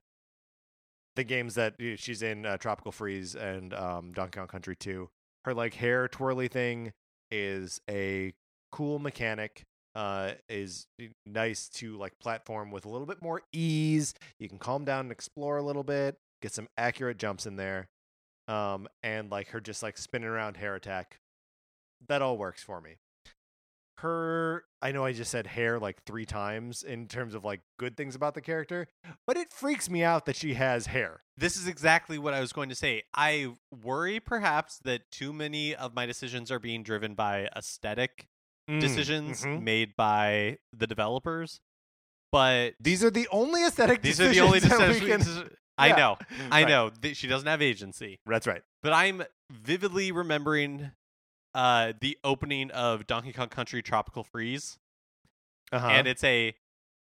the 1.16 1.24
games 1.24 1.56
that 1.56 1.74
uh, 1.80 1.96
she's 1.96 2.22
in, 2.22 2.46
uh, 2.46 2.58
Tropical 2.58 2.92
Freeze 2.92 3.36
and 3.36 3.74
um, 3.74 4.12
Donkey 4.14 4.40
Kong 4.40 4.48
Country 4.48 4.76
2. 4.76 5.10
Her 5.46 5.54
like 5.54 5.74
hair 5.74 6.08
twirly 6.08 6.48
thing 6.48 6.94
is 7.32 7.82
a 7.90 8.34
cool 8.72 9.00
mechanic. 9.00 9.64
Uh, 9.94 10.32
is 10.48 10.88
nice 11.26 11.68
to 11.68 11.98
like 11.98 12.18
platform 12.20 12.72
with 12.72 12.86
a 12.86 12.90
little 12.90 13.06
bit 13.06 13.22
more 13.22 13.42
ease. 13.52 14.14
You 14.40 14.48
can 14.48 14.58
calm 14.58 14.86
down 14.86 15.02
and 15.02 15.12
explore 15.12 15.58
a 15.58 15.62
little 15.62 15.84
bit, 15.84 16.16
get 16.42 16.54
some 16.54 16.70
accurate 16.78 17.18
jumps 17.18 17.46
in 17.46 17.58
there, 17.58 17.90
um, 18.48 18.88
and 19.04 19.30
like 19.30 19.50
her 19.50 19.60
just 19.60 19.84
like 19.84 19.98
spinning 19.98 20.30
around 20.30 20.56
hair 20.56 20.76
attack. 20.76 21.20
That 22.08 22.22
all 22.22 22.38
works 22.38 22.64
for 22.64 22.80
me. 22.80 23.00
Her, 24.02 24.64
I 24.82 24.92
know 24.92 25.06
I 25.06 25.14
just 25.14 25.30
said 25.32 25.46
hair 25.48 25.80
like 25.80 26.04
three 26.06 26.26
times 26.26 26.82
in 26.84 27.08
terms 27.08 27.34
of 27.36 27.44
like 27.46 27.62
good 27.78 27.96
things 27.96 28.16
about 28.16 28.34
the 28.34 28.42
character, 28.42 28.88
but 29.28 29.38
it 29.38 29.52
freaks 29.54 29.90
me 29.90 30.04
out 30.04 30.26
that 30.26 30.36
she 30.36 30.56
has 30.56 30.88
hair. 30.88 31.22
This 31.38 31.56
is 31.56 31.68
exactly 31.68 32.18
what 32.18 32.34
I 32.34 32.40
was 32.40 32.52
going 32.54 32.70
to 32.70 32.76
say. 32.76 33.04
I 33.14 33.54
worry 33.84 34.20
perhaps 34.20 34.80
that 34.86 35.10
too 35.12 35.32
many 35.34 35.76
of 35.76 35.94
my 35.94 36.06
decisions 36.06 36.52
are 36.52 36.60
being 36.60 36.84
driven 36.84 37.14
by 37.16 37.48
aesthetic 37.56 38.28
Mm, 38.70 38.80
decisions 38.80 39.44
mhm. 39.44 39.64
made 39.64 39.96
by 39.98 40.58
the 40.72 40.86
developers. 40.86 41.60
But 42.32 42.76
These 42.80 43.04
are 43.04 43.10
the 43.10 43.28
only 43.32 43.66
aesthetic 43.66 44.02
these 44.04 44.22
are 44.22 44.30
the 44.30 44.40
only 44.40 44.60
decisions. 44.60 45.26
can- 45.40 45.50
I 45.78 45.88
Yeah. 45.88 45.96
know. 45.96 46.18
I 46.52 46.64
Right. 46.64 46.70
know. 46.70 46.92
She 47.14 47.28
doesn't 47.28 47.48
have 47.48 47.62
agency. 47.62 48.20
That's 48.26 48.46
right. 48.46 48.62
But 48.84 48.94
I'm 48.94 49.24
vividly 49.52 50.12
remembering 50.12 50.92
uh, 51.54 51.94
the 52.00 52.18
opening 52.24 52.72
of 52.72 53.08
Donkey 53.08 53.34
Kong 53.34 53.50
Country 53.50 53.82
Tropical 53.82 54.24
Freeze. 54.24 54.78
Uh-huh. 55.74 55.88
and 55.88 56.06
it's 56.06 56.24
a 56.26 56.54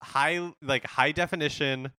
high 0.02 0.50
like 0.60 0.84
high 0.84 1.12
definition 1.12 1.92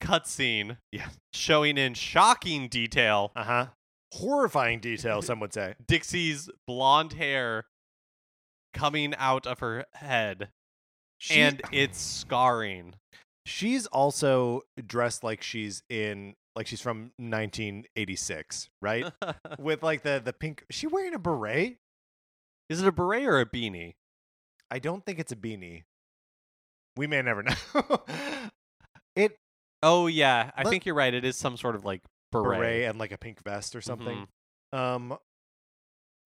cutscene 0.00 0.76
Yeah. 0.92 1.08
showing 1.34 1.76
in 1.76 1.94
shocking 1.94 2.68
detail 2.68 3.32
uh 3.34 3.42
huh. 3.44 3.66
Horrifying 4.12 4.78
detail, 4.80 5.20
some 5.22 5.38
would 5.40 5.52
say. 5.52 5.74
Dixie's 5.86 6.48
blonde 6.66 7.14
hair 7.14 7.66
coming 8.72 9.14
out 9.16 9.46
of 9.46 9.58
her 9.58 9.84
head 9.94 10.48
She, 11.18 11.34
and 11.40 11.60
it's 11.72 12.00
scarring. 12.00 12.94
She's 13.44 13.86
also 13.86 14.62
dressed 14.86 15.24
like 15.24 15.42
she's 15.42 15.82
in 15.90 16.34
like 16.58 16.66
she's 16.66 16.80
from 16.80 17.12
1986, 17.18 18.68
right? 18.82 19.06
With 19.60 19.82
like 19.84 20.02
the 20.02 20.20
the 20.22 20.32
pink. 20.32 20.64
Is 20.68 20.74
she 20.76 20.88
wearing 20.88 21.14
a 21.14 21.18
beret? 21.18 21.76
Is 22.68 22.82
it 22.82 22.88
a 22.88 22.92
beret 22.92 23.24
or 23.24 23.38
a 23.38 23.46
beanie? 23.46 23.94
I 24.70 24.80
don't 24.80 25.06
think 25.06 25.18
it's 25.20 25.30
a 25.32 25.36
beanie. 25.36 25.84
We 26.96 27.06
may 27.06 27.22
never 27.22 27.42
know. 27.44 28.02
it 29.14 29.36
Oh 29.84 30.08
yeah, 30.08 30.50
I 30.56 30.64
Let- 30.64 30.70
think 30.70 30.84
you're 30.84 30.96
right. 30.96 31.14
It 31.14 31.24
is 31.24 31.36
some 31.36 31.56
sort 31.56 31.76
of 31.76 31.84
like 31.84 32.02
beret. 32.32 32.58
beret. 32.58 32.84
and 32.90 32.98
like 32.98 33.12
a 33.12 33.18
pink 33.18 33.40
vest 33.44 33.76
or 33.76 33.80
something. 33.80 34.26
Mhm. 34.74 34.78
Um, 34.78 35.16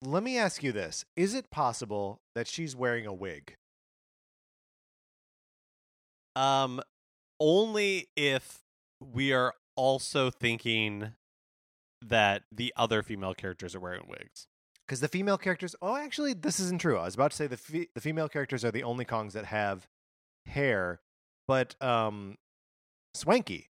let 0.01 0.23
me 0.23 0.37
ask 0.39 0.63
you 0.63 0.71
this: 0.71 1.05
Is 1.15 1.35
it 1.35 1.51
possible 1.51 2.19
that 2.33 2.47
she's 2.47 2.75
wearing 2.75 3.05
a 3.05 3.13
wig? 3.13 3.55
Um, 6.35 6.81
only 7.39 8.07
if 8.15 8.59
we 8.99 9.31
are 9.33 9.53
also 9.75 10.29
thinking 10.29 11.13
that 12.01 12.43
the 12.51 12.73
other 12.75 13.01
female 13.01 13.33
characters 13.33 13.73
are 13.75 13.79
wearing 13.79 14.07
wigs. 14.07 14.47
Because 14.85 14.99
the 14.99 15.07
female 15.07 15.37
characters. 15.37 15.75
Oh, 15.81 15.95
actually, 15.95 16.33
this 16.33 16.59
isn't 16.59 16.81
true. 16.81 16.97
I 16.97 17.05
was 17.05 17.15
about 17.15 17.31
to 17.31 17.37
say 17.37 17.47
the 17.47 17.57
fe- 17.57 17.87
the 17.95 18.01
female 18.01 18.27
characters 18.27 18.65
are 18.65 18.71
the 18.71 18.83
only 18.83 19.05
Kongs 19.05 19.31
that 19.31 19.45
have 19.45 19.87
hair, 20.45 20.99
but 21.47 21.81
um, 21.81 22.37
Swanky 23.13 23.69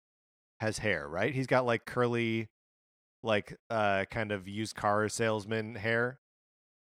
has 0.61 0.79
hair, 0.79 1.07
right? 1.09 1.33
He's 1.33 1.47
got 1.47 1.65
like 1.65 1.85
curly, 1.87 2.49
like 3.23 3.57
uh, 3.71 4.07
kind 4.11 4.33
of 4.33 4.49
used 4.49 4.75
car 4.75 5.09
salesman 5.09 5.77
hair. 5.77 6.19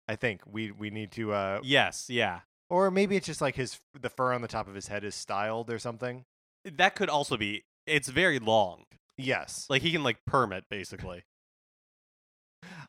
I 0.07 0.15
think 0.17 0.43
we 0.47 0.71
we 0.71 0.91
need 0.91 1.11
to 1.13 1.33
uh, 1.33 1.61
Yes, 1.65 2.07
yeah. 2.09 2.41
or 2.71 2.93
maybe 2.93 3.17
it's 3.17 3.27
just 3.27 3.41
like 3.41 3.57
his 3.57 3.81
the 4.01 4.11
fur 4.11 4.33
on 4.33 4.43
the 4.43 4.49
top 4.49 4.69
of 4.69 4.75
his 4.77 4.87
head 4.87 5.03
is 5.03 5.17
styled 5.17 5.71
or 5.71 5.79
something. 5.81 6.25
That 6.65 6.95
could 6.95 7.09
also 7.09 7.37
be. 7.37 7.65
It's 7.87 8.09
very 8.09 8.39
long. 8.39 8.85
Yes, 9.17 9.67
Like 9.69 9.83
he 9.83 9.93
can 9.93 10.03
like 10.03 10.19
perm 10.27 10.53
it 10.53 10.65
basically. 10.69 11.23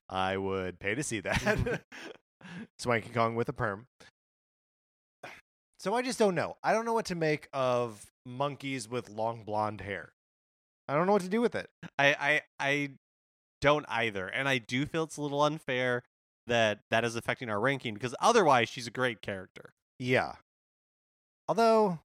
I 0.10 0.38
would 0.38 0.80
pay 0.80 0.96
to 0.96 1.04
see 1.04 1.20
that. 1.20 1.82
Swanky 2.80 3.10
Kong 3.10 3.36
with 3.36 3.50
a 3.50 3.54
perm. 3.54 3.88
So 5.80 5.94
I 5.94 6.02
just 6.02 6.18
don't 6.18 6.36
know. 6.36 6.56
I 6.64 6.74
don't 6.74 6.86
know 6.86 6.94
what 6.94 7.06
to 7.06 7.16
make 7.16 7.48
of 7.54 8.06
monkeys 8.26 8.90
with 8.90 9.10
long 9.10 9.44
blonde 9.44 9.82
hair. 9.82 10.14
I 10.88 10.96
don't 10.96 11.06
know 11.06 11.14
what 11.14 11.22
to 11.24 11.30
do 11.30 11.42
with 11.42 11.56
it. 11.56 11.70
I 12.00 12.16
I 12.20 12.42
I 12.60 12.90
don't 13.62 13.86
either, 13.88 14.28
and 14.28 14.48
I 14.48 14.58
do 14.58 14.86
feel 14.86 15.04
it's 15.04 15.18
a 15.18 15.22
little 15.22 15.42
unfair 15.44 16.04
that 16.48 16.80
that 16.92 17.04
is 17.04 17.16
affecting 17.16 17.50
our 17.50 17.60
ranking 17.60 17.94
because 17.94 18.16
otherwise 18.20 18.70
she's 18.70 18.88
a 18.88 18.92
great 18.92 19.22
character. 19.22 19.74
Yeah. 20.00 20.34
Although 21.48 22.00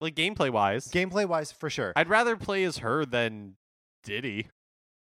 Like 0.00 0.14
gameplay 0.14 0.50
wise, 0.50 0.88
gameplay 0.88 1.26
wise, 1.26 1.50
for 1.50 1.68
sure. 1.68 1.92
I'd 1.96 2.08
rather 2.08 2.36
play 2.36 2.64
as 2.64 2.78
her 2.78 3.04
than 3.04 3.56
Diddy. 4.04 4.48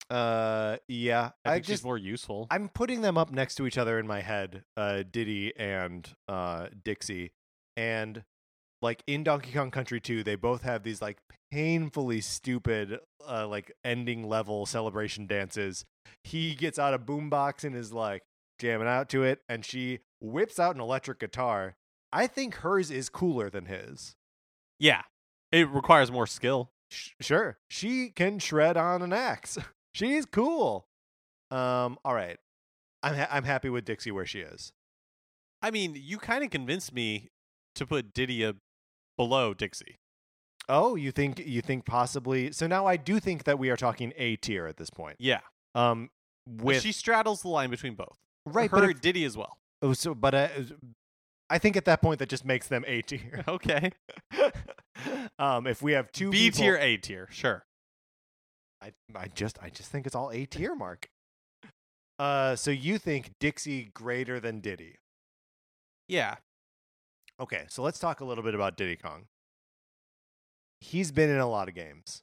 Uh, 0.10 0.78
yeah. 0.90 1.32
I 1.46 1.50
I, 1.50 1.54
think 1.54 1.66
just 1.66 1.80
she's 1.80 1.86
more 1.86 1.98
useful. 1.98 2.48
I'm 2.52 2.68
putting 2.68 3.02
them 3.02 3.18
up 3.18 3.32
next 3.32 3.56
to 3.56 3.68
each 3.68 3.78
other 3.78 3.98
in 3.98 4.06
my 4.06 4.22
head, 4.22 4.64
uh, 4.76 5.04
Diddy 5.10 5.54
and 5.58 6.08
uh, 6.28 6.68
Dixie, 6.84 7.32
and 7.78 8.24
like 8.82 9.04
in 9.08 9.24
Donkey 9.24 9.52
Kong 9.54 9.72
Country 9.72 10.02
2, 10.02 10.24
they 10.24 10.36
both 10.36 10.64
have 10.64 10.84
these 10.84 11.02
like 11.02 11.18
painfully 11.52 12.20
stupid, 12.20 13.00
uh, 13.28 13.48
like 13.48 13.72
ending 13.86 14.28
level 14.28 14.66
celebration 14.66 15.28
dances. 15.28 15.86
He 16.24 16.56
gets 16.56 16.80
out 16.80 16.94
a 16.94 17.00
boombox 17.00 17.64
and 17.64 17.76
is 17.76 17.94
like 17.94 18.24
jamming 18.60 18.88
out 18.88 19.08
to 19.10 19.24
it, 19.24 19.40
and 19.48 19.64
she 19.64 20.00
whips 20.20 20.60
out 20.60 20.76
an 20.76 20.82
electric 20.82 21.20
guitar. 21.20 21.76
I 22.12 22.28
think 22.28 22.56
hers 22.56 22.92
is 22.92 23.08
cooler 23.08 23.50
than 23.50 23.66
his. 23.66 24.16
Yeah, 24.82 25.04
it 25.52 25.70
requires 25.70 26.12
more 26.12 26.26
skill. 26.28 26.72
Sh- 26.90 27.12
sure, 27.22 27.58
she 27.70 28.10
can 28.10 28.40
shred 28.40 28.76
on 28.76 29.02
an 29.02 29.14
axe. 29.14 29.58
She's 29.94 30.26
cool. 30.26 30.88
Um, 31.52 31.98
all 32.04 32.14
right, 32.14 32.38
I'm 33.04 33.16
ha- 33.16 33.28
I'm 33.32 33.44
happy 33.44 33.70
with 33.70 33.86
Dixie 33.86 34.12
where 34.12 34.26
she 34.26 34.40
is. 34.40 34.74
I 35.62 35.70
mean, 35.72 35.94
you 35.96 36.18
kind 36.18 36.44
of 36.44 36.50
convinced 36.50 36.94
me 36.94 37.30
to 37.76 37.86
put 37.86 38.14
Diddy 38.14 38.44
a, 38.44 38.56
below 39.18 39.54
Dixie. 39.54 40.00
Oh, 40.70 40.96
you 40.96 41.12
think 41.12 41.40
you 41.40 41.62
think 41.62 41.86
possibly? 41.86 42.52
So 42.52 42.68
now 42.68 42.86
I 42.86 42.98
do 42.98 43.20
think 43.20 43.44
that 43.44 43.60
we 43.60 43.70
are 43.70 43.78
talking 43.78 44.14
A 44.18 44.36
tier 44.38 44.66
at 44.68 44.78
this 44.78 44.90
point. 44.90 45.18
Yeah, 45.20 45.42
Um, 45.76 46.10
with 46.48 46.82
she 46.82 46.92
straddles 46.92 47.42
the 47.42 47.50
line 47.50 47.70
between 47.70 47.96
both. 47.96 48.18
right, 48.46 48.70
her 48.72 48.78
but 48.78 48.90
if, 48.90 49.02
Diddy 49.02 49.26
as 49.26 49.38
well. 49.38 49.58
oh, 49.82 49.94
so 49.94 50.16
but 50.16 50.34
uh, 50.34 50.48
I 51.52 51.58
think 51.58 51.76
at 51.78 51.86
that 51.86 52.02
point 52.02 52.20
that 52.20 52.30
just 52.30 52.46
makes 52.46 52.68
them 52.68 52.84
A 52.88 53.02
tier. 53.02 53.44
Okay, 53.48 53.92
um, 55.40 55.68
if 55.68 55.82
we 55.82 55.92
have 55.94 56.12
two 56.12 56.32
B 56.32 56.50
people- 56.50 56.64
tier, 56.64 56.78
A 56.78 56.98
tier, 56.98 57.28
sure. 57.32 57.66
I 58.82 58.94
I 59.16 59.28
just 59.28 59.60
I 59.62 59.70
just 59.70 59.92
think 59.92 60.06
it's 60.06 60.16
all 60.16 60.32
A 60.32 60.46
tier, 60.46 60.74
Mark. 60.76 61.10
Uh, 62.20 62.56
so 62.56 62.70
you 62.72 62.98
think 62.98 63.32
Dixie 63.40 63.92
greater 63.94 64.40
than 64.40 64.60
Diddy? 64.60 64.96
Yeah, 66.08 66.36
Okay, 67.40 67.66
so 67.70 67.82
let's 67.82 67.98
talk 67.98 68.20
a 68.22 68.26
little 68.26 68.44
bit 68.44 68.54
about 68.54 68.78
Diddy 68.78 68.96
Kong. 68.96 69.26
He's 70.80 71.12
been 71.12 71.30
in 71.30 71.40
a 71.40 71.48
lot 71.50 71.68
of 71.70 71.74
games. 71.76 72.22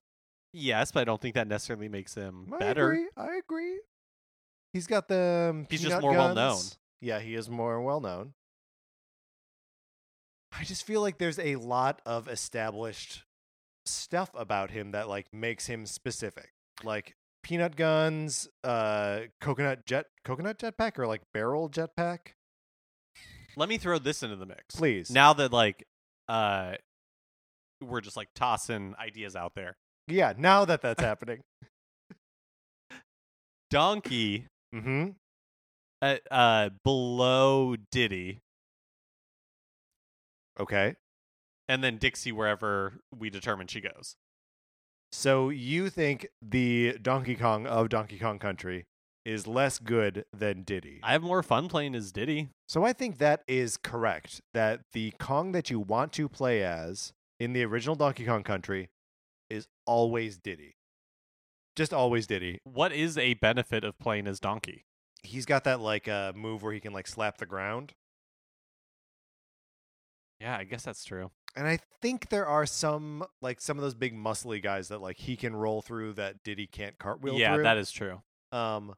yes, 0.52 0.92
but 0.92 1.00
I 1.00 1.04
don't 1.04 1.20
think 1.20 1.34
that 1.34 1.48
necessarily 1.48 1.88
makes 1.88 2.14
him 2.14 2.52
I 2.54 2.58
better. 2.58 2.90
agree. 2.92 3.08
I 3.16 3.36
agree. 3.36 3.80
He's 4.72 4.86
got 4.86 5.08
the. 5.08 5.48
um, 5.50 5.66
He's 5.70 5.82
just 5.82 6.00
more 6.00 6.12
well-known. 6.12 6.58
Yeah, 7.00 7.18
he 7.20 7.34
is 7.34 7.48
more 7.48 7.80
well 7.82 8.00
known. 8.00 8.34
I 10.52 10.64
just 10.64 10.84
feel 10.86 11.00
like 11.00 11.18
there's 11.18 11.38
a 11.38 11.56
lot 11.56 12.00
of 12.06 12.28
established 12.28 13.24
stuff 13.86 14.30
about 14.34 14.70
him 14.70 14.92
that 14.92 15.08
like 15.08 15.26
makes 15.32 15.66
him 15.66 15.86
specific, 15.86 16.50
like 16.82 17.14
peanut 17.42 17.76
guns, 17.76 18.48
uh, 18.64 19.20
coconut 19.40 19.86
jet, 19.86 20.06
coconut 20.24 20.58
jetpack, 20.58 20.98
or 20.98 21.06
like 21.06 21.22
barrel 21.32 21.68
jetpack. 21.68 22.18
Let 23.56 23.68
me 23.68 23.78
throw 23.78 23.98
this 23.98 24.22
into 24.22 24.36
the 24.36 24.46
mix. 24.46 24.76
Please. 24.76 25.10
Now 25.10 25.32
that 25.34 25.52
like 25.52 25.84
uh 26.28 26.74
we're 27.80 28.00
just 28.00 28.16
like 28.16 28.28
tossing 28.34 28.94
ideas 28.98 29.36
out 29.36 29.52
there. 29.54 29.76
Yeah, 30.08 30.32
now 30.36 30.64
that 30.64 30.80
that's 30.82 31.02
happening. 31.02 31.40
Donkey 33.70 34.46
Mm-hmm. 34.74 35.08
uh, 36.02 36.16
uh 36.30 36.68
below 36.84 37.74
Diddy 37.90 38.40
Okay. 40.58 40.96
and 41.68 41.84
then 41.84 41.98
Dixie 41.98 42.32
wherever 42.32 43.00
we 43.16 43.30
determine 43.30 43.66
she 43.66 43.80
goes. 43.80 44.16
So 45.12 45.48
you 45.50 45.88
think 45.90 46.28
the 46.42 46.98
Donkey 47.00 47.34
Kong 47.34 47.66
of 47.66 47.88
Donkey 47.88 48.18
Kong 48.18 48.38
Country 48.38 48.86
is 49.24 49.46
less 49.46 49.78
good 49.78 50.24
than 50.36 50.62
Diddy? 50.62 51.00
I 51.02 51.12
have 51.12 51.22
more 51.22 51.42
fun 51.42 51.68
playing 51.68 51.94
as 51.94 52.12
Diddy. 52.12 52.48
So 52.66 52.84
I 52.84 52.92
think 52.92 53.18
that 53.18 53.42
is 53.46 53.76
correct. 53.76 54.40
That 54.54 54.80
the 54.92 55.12
Kong 55.18 55.52
that 55.52 55.70
you 55.70 55.80
want 55.80 56.12
to 56.14 56.28
play 56.28 56.62
as 56.62 57.12
in 57.38 57.52
the 57.52 57.64
original 57.64 57.94
Donkey 57.94 58.24
Kong 58.24 58.42
Country 58.42 58.90
is 59.50 59.66
always 59.86 60.36
Diddy. 60.38 60.76
Just 61.76 61.92
always 61.94 62.26
Diddy. 62.26 62.58
What 62.64 62.92
is 62.92 63.16
a 63.16 63.34
benefit 63.34 63.84
of 63.84 63.98
playing 63.98 64.26
as 64.26 64.40
Donkey? 64.40 64.84
He's 65.22 65.46
got 65.46 65.64
that 65.64 65.80
like 65.80 66.08
uh, 66.08 66.32
move 66.34 66.62
where 66.62 66.72
he 66.72 66.80
can 66.80 66.92
like 66.92 67.06
slap 67.06 67.38
the 67.38 67.46
ground. 67.46 67.94
Yeah, 70.40 70.56
I 70.56 70.64
guess 70.64 70.84
that's 70.84 71.04
true. 71.04 71.30
And 71.56 71.66
I 71.66 71.78
think 72.00 72.28
there 72.28 72.46
are 72.46 72.66
some 72.66 73.24
like 73.42 73.60
some 73.60 73.78
of 73.78 73.82
those 73.82 73.94
big 73.94 74.14
muscly 74.14 74.62
guys 74.62 74.88
that 74.88 75.00
like 75.00 75.16
he 75.16 75.36
can 75.36 75.56
roll 75.56 75.82
through 75.82 76.14
that 76.14 76.42
Diddy 76.44 76.66
can't 76.66 76.98
cartwheel 76.98 77.34
yeah, 77.34 77.54
through. 77.54 77.64
that 77.64 77.76
is 77.76 77.90
true. 77.90 78.22
Um, 78.52 78.94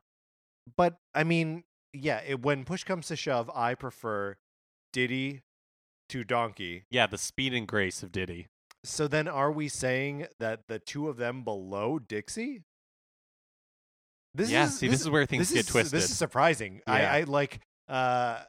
but 0.76 0.96
I 1.14 1.24
mean, 1.24 1.64
yeah, 1.92 2.20
it, 2.26 2.42
when 2.42 2.64
push 2.64 2.85
comes 2.85 3.07
to 3.09 3.16
shove, 3.16 3.50
I 3.55 3.74
prefer 3.74 4.37
Diddy 4.92 5.42
to 6.11 6.24
Donkey. 6.24 6.85
Yeah, 6.90 7.07
the 7.07 7.18
speed 7.18 7.55
and 7.55 7.66
grace 7.66 8.03
of 8.03 8.12
Diddy. 8.12 8.48
So 8.85 9.09
then, 9.09 9.29
are 9.29 9.53
we 9.53 9.68
saying 9.68 10.26
that 10.38 10.61
the 10.68 10.79
two 10.79 11.09
of 11.09 11.16
them 11.16 11.44
below 11.44 11.98
Dixie? 11.98 12.62
This 14.35 14.50
yeah, 14.50 14.64
is, 14.64 14.79
see, 14.79 14.88
this, 14.88 15.00
is 15.00 15.11
where 15.11 15.26
things 15.26 15.50
get 15.50 15.61
is, 15.61 15.66
twisted. 15.66 15.98
This 15.98 16.11
is 16.11 16.16
surprising. 16.16 16.81
Yeah. 16.87 16.93
I, 16.93 17.18
I 17.18 17.22
like. 17.24 17.61
Uh, 17.88 18.41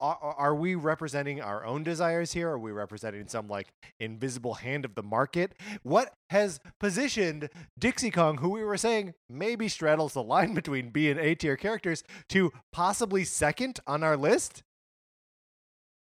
are, 0.00 0.34
are 0.38 0.54
we 0.54 0.74
representing 0.74 1.40
our 1.40 1.64
own 1.64 1.82
desires 1.82 2.32
here? 2.32 2.50
Are 2.50 2.58
we 2.58 2.70
representing 2.70 3.28
some 3.28 3.48
like 3.48 3.68
invisible 3.98 4.54
hand 4.54 4.84
of 4.84 4.94
the 4.94 5.02
market? 5.02 5.54
What 5.82 6.12
has 6.30 6.60
positioned 6.78 7.50
Dixie 7.78 8.10
Kong, 8.10 8.38
who 8.38 8.50
we 8.50 8.64
were 8.64 8.76
saying 8.76 9.14
maybe 9.28 9.68
straddles 9.68 10.14
the 10.14 10.22
line 10.22 10.54
between 10.54 10.90
B 10.90 11.10
and 11.10 11.18
A 11.18 11.34
tier 11.34 11.56
characters, 11.56 12.04
to 12.30 12.52
possibly 12.72 13.24
second 13.24 13.80
on 13.86 14.02
our 14.02 14.16
list? 14.16 14.62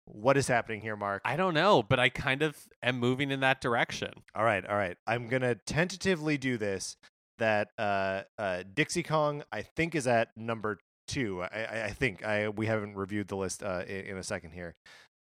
What 0.06 0.36
is 0.36 0.48
happening 0.48 0.82
here, 0.82 0.96
Mark? 0.96 1.22
I 1.24 1.36
don't 1.36 1.54
know, 1.54 1.82
but 1.82 1.98
I 1.98 2.10
kind 2.10 2.42
of 2.42 2.56
am 2.82 2.98
moving 2.98 3.30
in 3.30 3.40
that 3.40 3.60
direction. 3.60 4.12
All 4.34 4.44
right, 4.44 4.64
all 4.66 4.76
right. 4.76 4.96
I'm 5.06 5.28
gonna 5.28 5.54
tentatively 5.54 6.36
do 6.36 6.58
this. 6.58 6.96
That 7.38 7.70
uh, 7.78 8.22
uh, 8.38 8.62
Dixie 8.74 9.02
Kong, 9.02 9.42
I 9.50 9.62
think, 9.62 9.96
is 9.96 10.06
at 10.06 10.28
number 10.36 10.78
two. 11.06 11.42
I, 11.42 11.84
I, 11.86 11.90
think 11.90 12.24
I 12.24 12.48
we 12.48 12.66
haven't 12.66 12.94
reviewed 12.96 13.28
the 13.28 13.36
list 13.36 13.62
uh, 13.62 13.82
in, 13.86 14.06
in 14.06 14.16
a 14.16 14.22
second 14.22 14.52
here, 14.52 14.74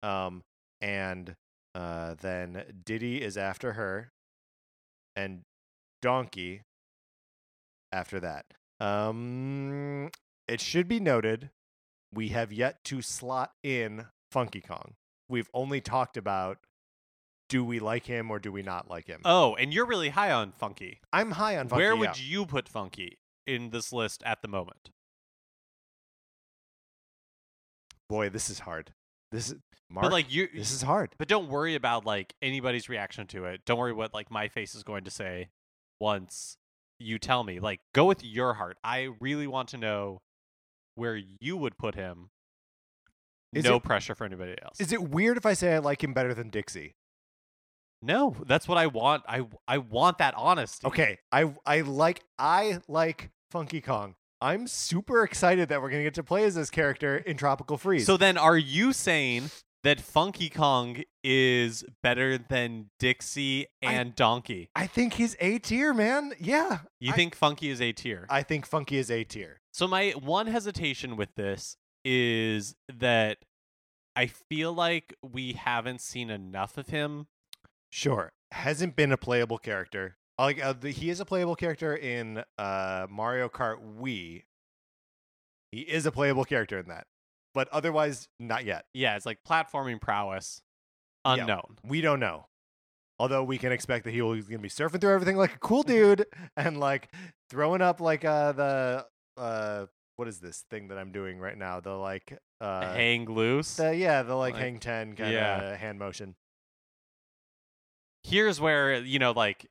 um, 0.03 0.43
and 0.81 1.35
Uh, 1.75 2.15
then 2.21 2.83
Diddy 2.85 3.23
is 3.23 3.39
after 3.39 3.73
her, 3.73 4.13
and 5.17 5.41
Donkey 6.03 6.61
after 7.91 8.21
that. 8.21 8.45
Um, 8.79 10.11
it 10.47 10.61
should 10.61 10.87
be 10.87 11.01
noted 11.01 11.49
we 12.13 12.29
have 12.29 12.53
yet 12.53 12.85
to 12.85 13.01
slot 13.01 13.53
in 13.63 14.07
Funky 14.31 14.61
Kong. 14.61 14.97
We've 15.31 15.49
only 15.55 15.81
talked 15.81 16.19
about 16.19 16.59
do 17.49 17.65
we 17.65 17.81
like 17.81 18.05
him 18.07 18.31
or 18.31 18.39
do 18.39 18.53
we 18.53 18.63
not 18.63 18.89
like 18.91 19.07
him. 19.07 19.21
Oh, 19.25 19.55
and 19.55 19.73
you're 19.73 19.87
really 19.87 20.11
high 20.11 20.31
on 20.33 20.53
Funky. 20.53 21.01
I'm 21.13 21.33
high 21.33 21.57
on 21.57 21.69
Funky. 21.69 21.83
Where 21.83 21.95
yeah. 21.95 22.01
would 22.01 22.21
you 22.21 22.45
put 22.47 22.69
Funky 22.69 23.19
in 23.47 23.71
this 23.71 23.93
list 23.93 24.23
at 24.25 24.43
the 24.43 24.49
moment? 24.49 24.91
Boy, 28.13 28.29
this 28.29 28.51
is 28.51 28.59
hard. 28.59 28.93
This 29.31 29.49
is 29.51 29.57
Mark. 29.89 30.03
but 30.05 30.13
like 30.13 30.31
you, 30.31 30.47
this 30.55 30.71
is 30.71 30.83
hard. 30.83 31.15
but 31.17 31.29
don't 31.29 31.49
worry 31.49 31.75
about 31.75 32.05
like 32.05 32.35
anybody's 32.43 32.91
reaction 32.91 33.27
to 33.29 33.47
it. 33.47 33.63
Don't 33.65 33.79
worry 33.79 33.95
what 33.95 34.13
like 34.13 34.31
my 34.31 34.49
face 34.49 34.75
is 34.75 34.83
going 34.83 35.05
to 35.05 35.11
say 35.11 35.49
once 35.99 36.59
you 36.99 37.19
tell 37.19 37.43
me. 37.43 37.59
Like 37.59 37.81
go 37.95 38.05
with 38.05 38.23
your 38.23 38.53
heart. 38.53 38.77
I 38.85 39.09
really 39.19 39.47
want 39.47 39.71
to 39.71 39.79
know 39.79 40.21
where 40.95 41.19
you 41.41 41.57
would 41.57 41.79
put 41.79 41.95
him. 41.95 42.29
Is 43.55 43.65
no 43.65 43.77
it- 43.77 43.83
pressure 43.83 44.15
for 44.15 44.27
anybody 44.27 44.57
else. 44.63 44.79
Is 44.79 44.93
it 44.93 45.03
weird 45.03 45.39
if 45.39 45.47
I 45.47 45.55
say 45.55 45.73
I 45.75 45.79
like 45.79 46.05
him 46.05 46.13
better 46.13 46.35
than 46.35 46.51
Dixie? 46.51 46.95
no, 48.03 48.37
that's 48.47 48.69
what 48.69 48.77
I 48.77 48.89
want. 48.89 49.23
I 49.27 49.47
I 49.67 49.79
want 49.79 50.19
that 50.19 50.35
honesty. 50.37 50.87
Okay, 50.87 51.19
I 51.31 51.55
I 51.65 51.81
like 51.81 52.21
I 52.39 52.81
like 52.89 53.31
Funky 53.51 53.81
Kong. 53.81 54.17
I'm 54.43 54.67
super 54.67 55.23
excited 55.23 55.69
that 55.69 55.81
we're 55.81 55.91
gonna 55.91 56.03
get 56.03 56.15
to 56.15 56.25
play 56.25 56.43
as 56.45 56.57
this 56.57 56.69
character 56.69 57.17
in 57.19 57.37
Tropical 57.37 57.79
Freeze. 57.79 58.07
So 58.07 58.17
then, 58.17 58.37
are 58.37 58.59
you 58.59 58.93
saying 58.93 59.51
that 59.85 60.01
Funky 60.01 60.49
Kong 60.51 61.03
is 61.23 61.85
better 62.03 62.39
than 62.39 62.91
Dixie 62.99 63.67
I- 63.83 63.93
and 63.93 64.15
Donkey? 64.17 64.69
I 64.75 64.89
think 64.89 65.15
he's 65.15 65.37
A 65.39 65.59
tier, 65.61 65.95
man. 65.95 66.33
Yeah, 66.41 66.81
You 66.99 67.13
I- 67.13 67.17
think 67.17 67.37
Funky 67.37 67.71
is 67.71 67.81
A 67.81 67.93
tier? 67.93 68.27
I 68.29 68.43
think 68.43 68.67
Funky 68.67 68.97
is 68.97 69.11
A 69.13 69.23
tier. 69.23 69.61
So 69.73 69.87
my 69.87 70.11
one 70.11 70.49
hesitation 70.49 71.17
with 71.17 71.35
this 71.37 71.77
is 72.05 72.75
that 72.93 73.39
I 74.17 74.27
feel 74.27 74.73
like 74.73 75.15
we 75.23 75.53
haven't 75.53 76.01
seen 76.01 76.31
enough 76.31 76.77
of 76.77 76.89
him. 76.89 77.29
Sure, 77.91 78.33
hasn't 78.51 78.97
been 78.97 79.13
a 79.13 79.17
playable 79.17 79.59
character. 79.59 80.17
Like 80.47 80.63
uh, 80.65 80.73
the, 80.75 80.91
he 80.91 81.09
is 81.11 81.21
a 81.21 81.25
playable 81.25 81.55
character 81.57 81.95
in 81.97 82.43
uh, 82.59 83.07
Mario 83.11 83.49
Kart 83.49 83.77
Wii. 84.01 84.43
He 85.71 85.81
is 85.81 86.05
a 86.07 86.13
playable 86.13 86.45
character 86.45 86.79
in 86.79 86.89
that, 86.89 87.07
but 87.55 87.69
otherwise 87.71 88.29
not 88.39 88.65
yet. 88.65 88.85
Yeah, 88.93 89.17
it's 89.17 89.25
like 89.27 89.39
platforming 89.49 90.01
prowess, 90.01 90.61
Yeah. 91.25 91.35
unknown. 91.35 91.79
We 91.85 92.01
don't 92.03 92.21
know. 92.21 92.47
Although 93.19 93.45
we 93.45 93.57
can 93.57 93.73
expect 93.73 94.05
that 94.05 94.11
he 94.11 94.21
will, 94.21 94.33
he's 94.33 94.49
going 94.49 94.59
to 94.59 94.63
be 94.63 94.69
surfing 94.69 95.01
through 95.01 95.15
everything 95.15 95.37
like 95.37 95.55
a 95.55 95.59
cool 95.59 95.83
dude 95.85 96.27
and 96.57 96.79
like 96.81 97.09
throwing 97.51 97.81
up 97.81 98.01
like 98.01 98.25
uh 98.25 98.53
the 98.53 99.07
uh 99.37 99.87
what 100.17 100.27
is 100.29 100.41
this 100.41 100.65
thing 100.71 100.89
that 100.89 100.99
I'm 100.99 101.13
doing 101.13 101.39
right 101.39 101.57
now? 101.57 101.79
The 101.81 101.93
like 101.95 102.37
uh 102.61 102.93
Hang 102.93 103.27
loose. 103.27 103.77
the, 103.77 103.95
yeah, 103.97 104.23
the 104.23 104.35
like, 104.35 104.55
Like- 104.55 104.63
hang 104.63 104.79
10 104.81 105.15
kind 105.15 105.29
of 105.29 105.33
Yeah. 105.33 105.77
hand 105.77 105.99
motion. 105.99 106.35
Here's 108.25 108.61
where 108.61 108.95
you 109.01 109.19
know, 109.19 109.33
like, 109.33 109.67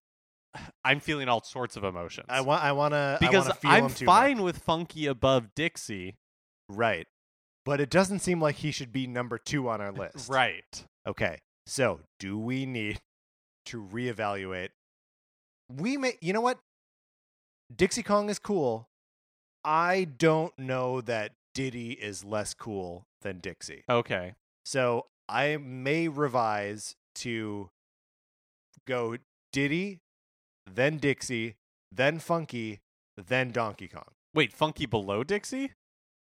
I'm 0.84 1.00
feeling 1.00 1.30
all 1.30 1.42
sorts 1.44 1.78
of 1.78 1.84
emotions. 1.84 2.28
I 2.30 2.42
want 2.42 2.64
I 2.64 2.72
want 2.74 2.94
to 2.94 3.18
because 3.20 3.48
him 3.48 3.90
too 3.90 4.06
fine 4.06 4.38
much. 4.38 4.44
with 4.44 4.58
Funky 4.60 5.08
above 5.08 5.54
Dixie. 5.56 6.18
right. 6.70 7.08
But 7.64 7.80
it 7.80 7.92
doesn't 7.92 8.20
seem 8.20 8.42
like 8.42 8.56
he 8.56 8.72
should 8.72 8.92
be 8.92 9.06
number 9.06 9.38
2 9.38 9.70
on 9.70 9.82
our 9.82 9.92
list. 9.94 10.30
Right. 10.30 10.84
Okay. 11.08 11.38
So, 11.68 12.00
do 12.20 12.38
we 12.40 12.66
need 12.66 13.02
to 13.68 13.84
reevaluate? 13.84 14.70
We 15.72 15.96
may, 15.96 16.14
you 16.22 16.34
know 16.34 16.42
what? 16.42 16.58
Dixie 17.74 18.02
Kong 18.02 18.30
is 18.30 18.40
cool. 18.40 18.90
I 19.64 20.06
don't 20.06 20.58
know 20.58 21.02
that 21.02 21.34
Diddy 21.54 21.92
is 21.92 22.24
less 22.26 22.56
cool 22.56 23.06
than 23.22 23.38
Dixie. 23.40 23.84
Okay. 23.88 24.34
So, 24.66 25.06
I 25.30 25.58
may 25.58 26.08
revise 26.08 26.96
to 27.16 27.70
go 28.88 29.18
Diddy, 29.54 30.00
then 30.76 30.98
Dixie, 30.98 31.56
then 31.92 32.20
Funky, 32.20 32.80
then 33.18 33.52
Donkey 33.52 33.88
Kong. 33.88 34.12
Wait, 34.34 34.54
Funky 34.54 34.86
below 34.86 35.24
Dixie? 35.24 35.72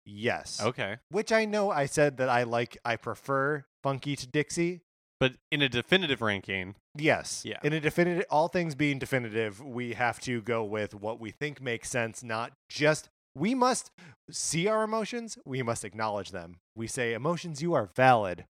Yes. 0.04 0.60
Okay. 0.62 0.96
Which 1.10 1.32
I 1.32 1.44
know 1.44 1.70
I 1.70 1.86
said 1.86 2.16
that 2.16 2.28
I 2.28 2.42
like, 2.42 2.78
I 2.84 2.96
prefer 2.96 3.64
Funky 3.82 4.16
to 4.16 4.26
Dixie. 4.26 4.80
But 5.18 5.34
in 5.50 5.60
a 5.60 5.68
definitive 5.68 6.22
ranking, 6.22 6.74
Yes. 6.96 7.42
Yeah. 7.44 7.58
In 7.62 7.72
a 7.72 7.80
definitive, 7.80 8.24
all 8.30 8.48
things 8.48 8.74
being 8.74 8.98
definitive, 8.98 9.64
we 9.64 9.92
have 9.94 10.20
to 10.20 10.40
go 10.42 10.64
with 10.64 10.94
what 10.94 11.20
we 11.20 11.30
think 11.30 11.60
makes 11.60 11.88
sense, 11.88 12.22
not 12.22 12.52
just. 12.68 13.08
We 13.34 13.54
must 13.54 13.92
see 14.30 14.66
our 14.66 14.82
emotions. 14.82 15.38
We 15.44 15.62
must 15.62 15.84
acknowledge 15.84 16.30
them. 16.32 16.56
We 16.74 16.88
say, 16.88 17.12
emotions, 17.12 17.62
you 17.62 17.74
are 17.74 17.88
valid. 17.94 18.44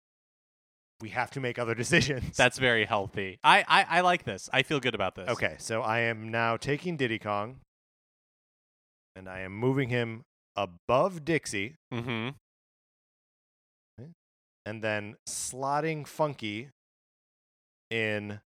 We 1.01 1.11
have 1.11 1.31
to 1.33 1.41
make 1.41 1.59
other 1.59 1.75
decisions. 1.85 2.37
that's 2.37 2.59
very 2.59 2.85
healthy. 2.85 3.39
I, 3.45 3.65
I, 3.69 3.87
I 3.99 4.01
like 4.01 4.25
this. 4.25 4.49
I 4.53 4.63
feel 4.63 4.81
good 4.81 4.95
about 4.95 5.15
this. 5.15 5.29
okay. 5.29 5.57
So 5.59 5.83
I 5.83 6.01
am 6.01 6.31
now 6.31 6.57
taking 6.57 6.97
Diddy 6.97 7.19
Kong 7.19 7.61
and 9.15 9.29
I 9.29 9.41
am 9.41 9.53
moving 9.53 9.89
him 9.91 10.23
above 10.57 11.25
Dixie 11.25 11.77
Mm-hmm. 11.93 12.31
and 14.67 14.83
then 14.83 15.17
slotting 15.29 16.07
Funky 16.07 16.71
in 17.91 18.41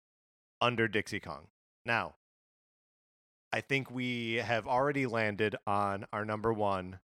under 0.61 0.87
Dixie 0.87 1.19
Kong. 1.19 1.47
Now, 1.85 2.15
I 3.53 3.61
think 3.61 3.89
we 3.89 4.35
have 4.35 4.67
already 4.67 5.05
landed 5.05 5.55
on 5.65 6.05
our 6.11 6.25
number 6.25 6.51
one, 6.53 6.99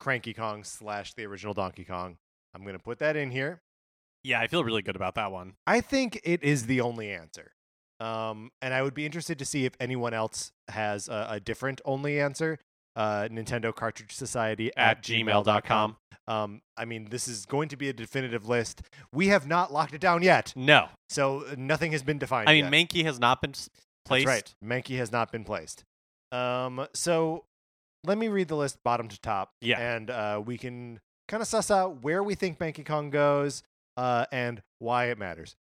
Cranky 0.00 0.34
Kong 0.34 0.64
slash 0.64 1.14
the 1.14 1.24
original 1.24 1.54
Donkey 1.54 1.84
Kong. 1.84 2.16
I'm 2.54 2.62
going 2.62 2.76
to 2.76 2.82
put 2.82 2.98
that 2.98 3.16
in 3.16 3.30
here. 3.30 3.60
Yeah, 4.24 4.40
I 4.40 4.46
feel 4.46 4.62
really 4.64 4.82
good 4.82 4.96
about 4.96 5.14
that 5.16 5.32
one. 5.32 5.54
I 5.66 5.80
think 5.80 6.20
it 6.24 6.42
is 6.42 6.66
the 6.66 6.80
only 6.80 7.10
answer. 7.10 7.52
Um, 8.00 8.50
and 8.60 8.74
I 8.74 8.82
would 8.82 8.94
be 8.94 9.06
interested 9.06 9.38
to 9.38 9.44
see 9.44 9.64
if 9.64 9.74
anyone 9.78 10.12
else 10.14 10.52
has 10.68 11.08
a, 11.08 11.26
a 11.30 11.40
different 11.40 11.80
only 11.84 12.20
answer. 12.20 12.58
Uh, 12.94 13.28
Nintendo 13.30 13.74
Cartridge 13.74 14.12
Society 14.14 14.70
at, 14.76 14.98
At 14.98 15.02
gmail.com. 15.02 15.96
Um, 16.28 16.60
I 16.76 16.84
mean, 16.84 17.06
this 17.10 17.26
is 17.26 17.46
going 17.46 17.68
to 17.70 17.76
be 17.76 17.88
a 17.88 17.92
definitive 17.92 18.48
list. 18.48 18.82
We 19.12 19.28
have 19.28 19.46
not 19.46 19.72
locked 19.72 19.94
it 19.94 20.00
down 20.00 20.22
yet, 20.22 20.52
No. 20.54 20.88
so 21.08 21.44
uh, 21.46 21.54
nothing 21.56 21.92
has 21.92 22.02
been 22.02 22.18
defined. 22.18 22.48
I 22.48 22.54
mean, 22.54 22.64
yet. 22.64 22.72
Manky 22.72 23.04
has 23.04 23.18
not 23.18 23.40
been 23.40 23.52
placed. 24.04 24.26
That's 24.26 24.26
right. 24.26 24.54
Manky 24.64 24.98
has 24.98 25.10
not 25.10 25.32
been 25.32 25.42
placed. 25.44 25.84
Um, 26.30 26.86
so 26.94 27.44
let 28.04 28.18
me 28.18 28.28
read 28.28 28.48
the 28.48 28.56
list 28.56 28.78
bottom 28.84 29.08
to 29.08 29.20
top. 29.20 29.52
Yeah. 29.60 29.80
And 29.80 30.10
uh, 30.10 30.42
we 30.44 30.58
can 30.58 31.00
kind 31.28 31.40
of 31.40 31.48
suss 31.48 31.70
out 31.70 32.02
where 32.02 32.22
we 32.22 32.34
think 32.34 32.58
Manky 32.58 32.84
Kong 32.84 33.10
goes 33.10 33.62
uh, 33.96 34.26
and 34.32 34.62
why 34.78 35.06
it 35.06 35.18
matters. 35.18 35.56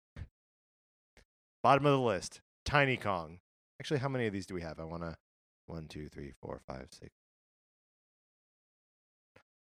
Bottom 1.64 1.86
of 1.86 1.92
the 1.92 2.00
list, 2.00 2.42
Tiny 2.66 2.98
Kong. 2.98 3.40
Actually, 3.80 4.00
how 4.00 4.10
many 4.10 4.28
of 4.28 4.34
these 4.34 4.46
do 4.46 4.54
we 4.54 4.62
have? 4.62 4.80
I 4.80 4.84
want 4.84 5.04
to. 5.04 5.18
One, 5.66 5.88
two, 5.88 6.08
three, 6.08 6.34
four, 6.42 6.62
five, 6.66 6.88
six. 6.92 7.12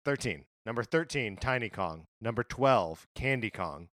13. 0.05 0.45
Number 0.65 0.83
13, 0.83 1.37
Tiny 1.37 1.69
Kong. 1.69 2.07
Number 2.21 2.43
12, 2.43 3.07
Candy 3.15 3.49
Kong. 3.49 3.89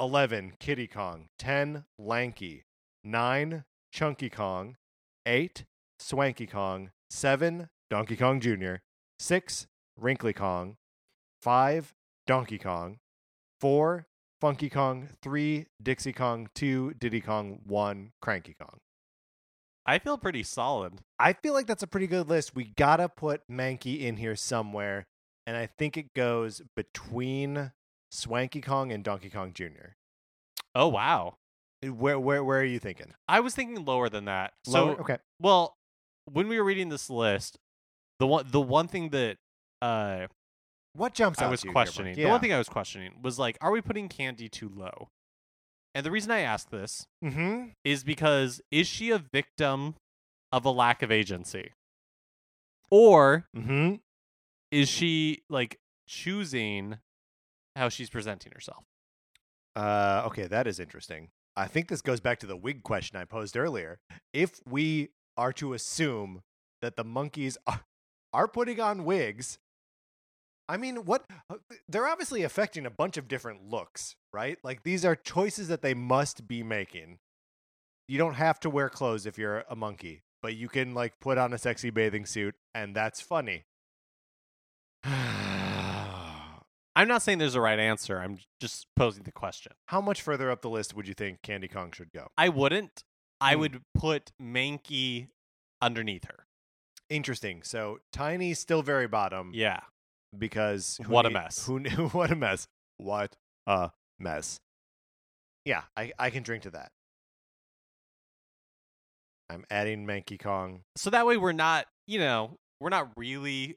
11, 0.00 0.54
Kiddy 0.58 0.86
Kong. 0.86 1.28
10, 1.38 1.84
Lanky. 1.98 2.64
9, 3.04 3.64
Chunky 3.92 4.28
Kong. 4.28 4.76
8, 5.24 5.64
Swanky 5.98 6.46
Kong. 6.46 6.90
7, 7.08 7.68
Donkey 7.88 8.16
Kong 8.16 8.40
Jr. 8.40 8.76
6, 9.18 9.66
Wrinkly 9.96 10.32
Kong. 10.32 10.76
5, 11.40 11.94
Donkey 12.26 12.58
Kong. 12.58 12.98
4, 13.60 14.06
Funky 14.40 14.68
Kong. 14.68 15.08
3, 15.22 15.66
Dixie 15.82 16.12
Kong. 16.12 16.48
2, 16.54 16.94
Diddy 16.94 17.20
Kong. 17.20 17.60
1, 17.64 18.12
Cranky 18.20 18.54
Kong. 18.60 18.78
I 19.86 19.98
feel 20.00 20.18
pretty 20.18 20.42
solid. 20.42 21.00
I 21.18 21.32
feel 21.32 21.54
like 21.54 21.66
that's 21.66 21.82
a 21.82 21.86
pretty 21.86 22.08
good 22.08 22.28
list. 22.28 22.56
We 22.56 22.72
gotta 22.76 23.08
put 23.08 23.42
Manky 23.48 24.00
in 24.00 24.16
here 24.16 24.34
somewhere, 24.34 25.06
and 25.46 25.56
I 25.56 25.66
think 25.66 25.96
it 25.96 26.12
goes 26.12 26.60
between 26.74 27.70
Swanky 28.10 28.60
Kong 28.60 28.90
and 28.90 29.04
Donkey 29.04 29.30
Kong 29.30 29.52
Jr. 29.52 29.94
Oh 30.74 30.88
wow. 30.88 31.36
Where 31.82 32.18
where 32.18 32.42
where 32.42 32.60
are 32.60 32.64
you 32.64 32.80
thinking? 32.80 33.14
I 33.28 33.40
was 33.40 33.54
thinking 33.54 33.84
lower 33.84 34.08
than 34.08 34.24
that. 34.24 34.54
So 34.64 34.96
okay, 34.96 35.18
well, 35.40 35.76
when 36.24 36.48
we 36.48 36.58
were 36.58 36.64
reading 36.64 36.88
this 36.88 37.08
list, 37.08 37.56
the 38.18 38.26
one 38.26 38.46
the 38.50 38.60
one 38.60 38.88
thing 38.88 39.10
that 39.10 39.36
uh 39.80 40.26
what 40.96 41.14
jumps 41.14 41.40
I 41.40 41.44
out 41.44 41.50
was 41.50 41.60
to 41.62 41.68
you, 41.68 41.72
questioning. 41.72 42.14
The 42.14 42.22
Yeah. 42.22 42.30
one 42.30 42.40
thing 42.40 42.52
I 42.52 42.58
was 42.58 42.68
questioning 42.68 43.20
was 43.22 43.38
like, 43.38 43.58
are 43.60 43.70
we 43.70 43.80
putting 43.80 44.08
Candy 44.08 44.48
too 44.48 44.68
low? 44.68 45.08
And 45.94 46.04
the 46.04 46.10
reason 46.10 46.30
I 46.30 46.40
ask 46.40 46.70
this 46.70 47.06
Mm-hmm. 47.24 47.68
is 47.84 48.04
because 48.04 48.60
is 48.70 48.86
she 48.86 49.10
a 49.10 49.18
victim 49.18 49.94
of 50.52 50.64
a 50.64 50.70
lack 50.70 51.02
of 51.02 51.10
agency? 51.10 51.72
Or 52.90 53.46
Mm-hmm. 53.56 53.96
is 54.70 54.88
she 54.88 55.42
like 55.48 55.78
choosing 56.06 56.98
how 57.74 57.88
she's 57.88 58.10
presenting 58.10 58.52
herself? 58.52 58.84
Uh, 59.74 60.22
okay, 60.26 60.46
that 60.46 60.66
is 60.66 60.80
interesting. 60.80 61.28
I 61.56 61.66
think 61.66 61.88
this 61.88 62.02
goes 62.02 62.20
back 62.20 62.38
to 62.40 62.46
the 62.46 62.56
wig 62.56 62.82
question 62.82 63.16
I 63.18 63.24
posed 63.24 63.56
earlier. 63.56 63.98
If 64.32 64.60
we 64.66 65.10
are 65.36 65.52
to 65.54 65.72
assume 65.74 66.42
that 66.82 66.96
the 66.96 67.04
monkeys 67.04 67.58
are, 67.66 67.80
are 68.32 68.48
putting 68.48 68.80
on 68.80 69.04
wigs, 69.04 69.58
I 70.68 70.76
mean, 70.76 71.04
what 71.04 71.24
uh, 71.48 71.56
they're 71.88 72.06
obviously 72.06 72.42
affecting 72.42 72.86
a 72.86 72.90
bunch 72.90 73.16
of 73.16 73.28
different 73.28 73.68
looks, 73.70 74.16
right? 74.32 74.58
Like 74.64 74.82
these 74.82 75.04
are 75.04 75.14
choices 75.14 75.68
that 75.68 75.82
they 75.82 75.94
must 75.94 76.48
be 76.48 76.62
making. 76.62 77.18
You 78.08 78.18
don't 78.18 78.34
have 78.34 78.58
to 78.60 78.70
wear 78.70 78.88
clothes 78.88 79.26
if 79.26 79.38
you're 79.38 79.64
a 79.68 79.76
monkey, 79.76 80.22
but 80.42 80.56
you 80.56 80.68
can 80.68 80.94
like 80.94 81.20
put 81.20 81.38
on 81.38 81.52
a 81.52 81.58
sexy 81.58 81.90
bathing 81.90 82.26
suit, 82.26 82.54
and 82.74 82.94
that's 82.96 83.20
funny. 83.20 83.64
I'm 86.98 87.08
not 87.08 87.22
saying 87.22 87.38
there's 87.38 87.54
a 87.54 87.60
right 87.60 87.78
answer. 87.78 88.18
I'm 88.18 88.38
just 88.60 88.86
posing 88.96 89.24
the 89.24 89.32
question. 89.32 89.72
How 89.88 90.00
much 90.00 90.22
further 90.22 90.50
up 90.50 90.62
the 90.62 90.70
list 90.70 90.96
would 90.96 91.06
you 91.06 91.14
think 91.14 91.42
Candy 91.42 91.68
Kong 91.68 91.92
should 91.92 92.10
go? 92.12 92.28
I 92.38 92.48
wouldn't. 92.48 93.04
I 93.40 93.52
Hmm. 93.54 93.60
would 93.60 93.82
put 93.94 94.32
Manky 94.40 95.28
underneath 95.82 96.24
her. 96.24 96.46
Interesting. 97.10 97.62
So 97.62 97.98
Tiny 98.12 98.54
still 98.54 98.82
very 98.82 99.06
bottom. 99.06 99.50
Yeah. 99.54 99.80
Because 100.38 100.98
What 101.06 101.26
a 101.26 101.30
mess. 101.30 101.66
Who 101.66 101.80
knew 101.80 102.08
what 102.12 102.30
a 102.30 102.36
mess? 102.36 102.66
What 102.98 103.36
a 103.66 103.90
mess. 104.18 104.60
Yeah, 105.64 105.82
I 105.96 106.12
I 106.18 106.30
can 106.30 106.42
drink 106.42 106.62
to 106.64 106.70
that. 106.70 106.90
I'm 109.48 109.64
adding 109.70 110.06
Manky 110.06 110.40
Kong. 110.40 110.82
So 110.96 111.10
that 111.10 111.26
way 111.26 111.36
we're 111.36 111.52
not, 111.52 111.86
you 112.06 112.18
know, 112.18 112.58
we're 112.80 112.90
not 112.90 113.10
really 113.16 113.76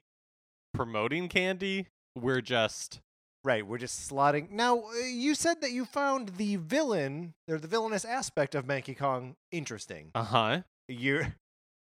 promoting 0.74 1.30
candy. 1.30 1.88
We're 2.16 2.41
just 2.41 3.01
Right, 3.43 3.66
we're 3.66 3.78
just 3.78 4.10
slotting. 4.10 4.51
Now, 4.51 4.80
uh, 4.80 5.05
you 5.05 5.34
said 5.34 5.62
that 5.62 5.72
you 5.72 5.86
found 5.86 6.36
the 6.36 6.57
villain 6.57 7.34
or 7.49 7.57
the 7.57 7.70
villainous 7.70 8.03
aspect 8.03 8.53
of 8.53 8.66
Manky 8.66 8.97
Kong 8.97 9.36
interesting. 9.51 10.12
uh-huh. 10.14 10.62
You're 10.89 11.36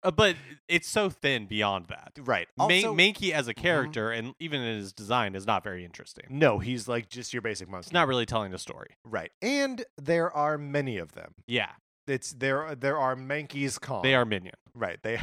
Uh, 0.08 0.12
but 0.12 0.36
it's 0.70 0.88
so 0.88 1.10
thin 1.10 1.45
beyond 1.47 1.88
that. 1.88 2.14
right. 2.22 2.47
Ma- 2.58 2.64
Also, 2.66 2.95
Manky 2.95 3.32
as 3.32 3.47
a 3.47 3.53
character 3.53 4.10
and 4.12 4.34
even 4.39 4.62
in 4.62 4.78
his 4.78 4.93
design 4.93 5.36
is 5.36 5.45
not 5.45 5.64
very 5.64 5.84
interesting. 5.84 6.26
no, 6.30 6.60
he's 6.60 6.88
like 6.88 7.10
just 7.10 7.34
your 7.34 7.41
basic 7.41 7.68
monkey. 7.70 7.88
It's 7.88 7.93
not 7.93 8.08
really 8.08 8.26
telling 8.26 8.51
the 8.51 8.58
story. 8.60 8.91
right, 9.05 9.32
and 9.41 9.84
there 9.97 10.32
are 10.32 10.58
many 10.58 10.97
of 10.97 11.12
them. 11.14 11.34
Yeah. 11.47 11.72
It's 12.08 12.32
there. 12.32 12.74
There 12.74 12.97
are 12.97 13.16
Manky's 13.18 13.78
Kong. 13.78 14.01
They 14.01 14.16
are 14.16 14.24
minion. 14.24 14.55
right. 14.74 14.97
They 15.03 15.20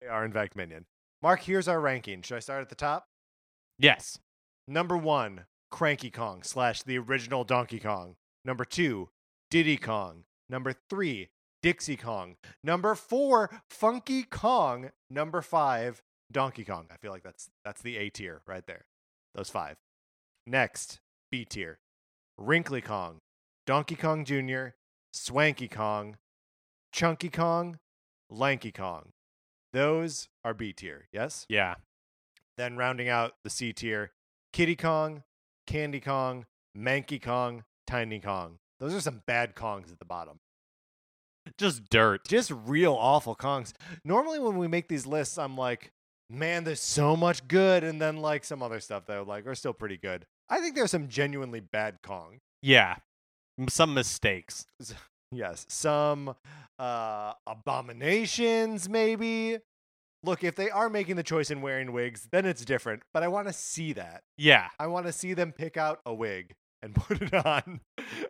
they 0.00 0.08
are 0.08 0.24
in 0.24 0.32
fact 0.32 0.56
minion. 0.56 0.86
Mark, 1.22 1.42
here's 1.42 1.68
our 1.68 1.80
ranking. 1.80 2.20
Should 2.22 2.36
I 2.36 2.40
start 2.40 2.62
at 2.62 2.68
the 2.68 2.74
top? 2.74 3.06
Yes. 3.78 4.18
Number 4.66 4.96
one, 4.96 5.44
Cranky 5.70 6.10
Kong 6.10 6.42
slash 6.42 6.82
the 6.82 6.98
original 6.98 7.44
Donkey 7.44 7.78
Kong. 7.78 8.16
Number 8.44 8.64
two, 8.64 9.08
Diddy 9.50 9.76
Kong. 9.76 10.24
Number 10.48 10.72
three, 10.90 11.28
Dixie 11.62 11.96
Kong. 11.96 12.36
Number 12.62 12.94
four, 12.94 13.50
Funky 13.68 14.22
Kong. 14.22 14.90
Number 15.10 15.42
five, 15.42 16.02
Donkey 16.30 16.64
Kong. 16.64 16.86
I 16.90 16.96
feel 16.96 17.10
like 17.10 17.22
that's 17.22 17.50
that's 17.64 17.82
the 17.82 17.96
A 17.96 18.10
tier 18.10 18.42
right 18.46 18.66
there. 18.66 18.86
Those 19.34 19.50
five. 19.50 19.76
Next, 20.46 21.00
B 21.30 21.44
tier, 21.44 21.78
Wrinkly 22.38 22.80
Kong, 22.80 23.18
Donkey 23.66 23.96
Kong 23.96 24.24
Jr., 24.24 24.68
Swanky 25.12 25.66
Kong, 25.68 26.16
Chunky 26.92 27.30
Kong, 27.30 27.78
Lanky 28.30 28.70
Kong. 28.70 29.10
Those 29.72 30.28
are 30.44 30.54
B 30.54 30.72
tier. 30.72 31.08
Yes. 31.12 31.46
Yeah. 31.48 31.74
Then 32.56 32.76
rounding 32.76 33.08
out 33.08 33.34
the 33.44 33.50
C 33.50 33.72
tier, 33.72 34.12
Kiddy 34.52 34.76
Kong, 34.76 35.24
Candy 35.66 36.00
Kong, 36.00 36.46
Manky 36.76 37.20
Kong, 37.20 37.64
Tiny 37.86 38.20
Kong. 38.20 38.58
Those 38.78 38.94
are 38.94 39.00
some 39.00 39.22
bad 39.26 39.54
Kongs 39.54 39.90
at 39.90 39.98
the 39.98 40.04
bottom. 40.04 40.38
Just 41.58 41.88
dirt. 41.90 42.26
Just 42.26 42.50
real 42.50 42.94
awful 42.94 43.34
Kongs. 43.36 43.72
Normally, 44.04 44.38
when 44.38 44.56
we 44.58 44.68
make 44.68 44.88
these 44.88 45.06
lists, 45.06 45.38
I'm 45.38 45.56
like, 45.56 45.90
man, 46.30 46.64
there's 46.64 46.80
so 46.80 47.16
much 47.16 47.46
good. 47.48 47.84
And 47.84 48.00
then, 48.00 48.18
like, 48.18 48.44
some 48.44 48.62
other 48.62 48.80
stuff 48.80 49.06
that 49.06 49.26
like 49.26 49.46
are 49.46 49.54
still 49.54 49.72
pretty 49.72 49.96
good. 49.96 50.26
I 50.48 50.60
think 50.60 50.74
there's 50.74 50.90
some 50.90 51.08
genuinely 51.08 51.60
bad 51.60 51.98
Kong. 52.02 52.38
Yeah. 52.62 52.96
Some 53.68 53.94
mistakes. 53.94 54.66
Yes. 55.32 55.66
Some 55.68 56.34
uh, 56.78 57.32
abominations, 57.46 58.88
maybe. 58.88 59.58
Look, 60.22 60.44
if 60.44 60.56
they 60.56 60.70
are 60.70 60.88
making 60.88 61.16
the 61.16 61.22
choice 61.22 61.50
in 61.50 61.62
wearing 61.62 61.92
wigs, 61.92 62.28
then 62.32 62.46
it's 62.46 62.64
different. 62.64 63.02
But 63.12 63.22
I 63.22 63.28
want 63.28 63.48
to 63.48 63.52
see 63.52 63.92
that. 63.94 64.22
Yeah. 64.38 64.68
I 64.78 64.86
want 64.86 65.06
to 65.06 65.12
see 65.12 65.34
them 65.34 65.52
pick 65.52 65.76
out 65.76 66.00
a 66.06 66.14
wig 66.14 66.54
and 66.82 66.94
put 66.96 67.22
it 67.22 67.34
on 67.34 67.80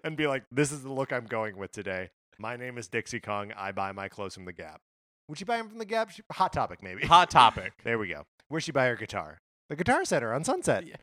and 0.05 0.17
be 0.17 0.27
like, 0.27 0.45
this 0.51 0.73
is 0.73 0.83
the 0.83 0.93
look 0.93 1.13
I'm 1.13 1.27
going 1.27 1.57
with 1.57 1.73
today. 1.73 2.11
My 2.39 2.57
name 2.57 2.79
is 2.79 2.89
Dixie 2.89 3.21
Kong. 3.21 3.53
I 3.57 3.73
buy 3.73 3.93
my 3.93 4.09
clothes 4.09 4.35
from 4.35 4.45
the 4.45 4.53
Gap. 4.53 4.81
Would 5.29 5.39
she 5.39 5.45
buy 5.45 5.57
them 5.57 5.69
from 5.69 5.79
the 5.79 5.85
Gap? 5.85 6.11
She- 6.11 6.23
Hot 6.33 6.53
topic, 6.53 6.83
maybe. 6.83 7.07
Hot 7.07 7.31
topic. 7.31 7.73
There 7.85 7.99
we 7.99 8.09
go. 8.09 8.25
Where'd 8.49 8.63
she 8.63 8.73
buy 8.73 8.87
her 8.87 8.97
guitar? 8.97 9.39
The 9.71 9.77
Guitar 9.77 10.05
Center 10.05 10.33
on 10.33 10.45
Sunset. 10.45 10.85
Yeah. 10.87 10.97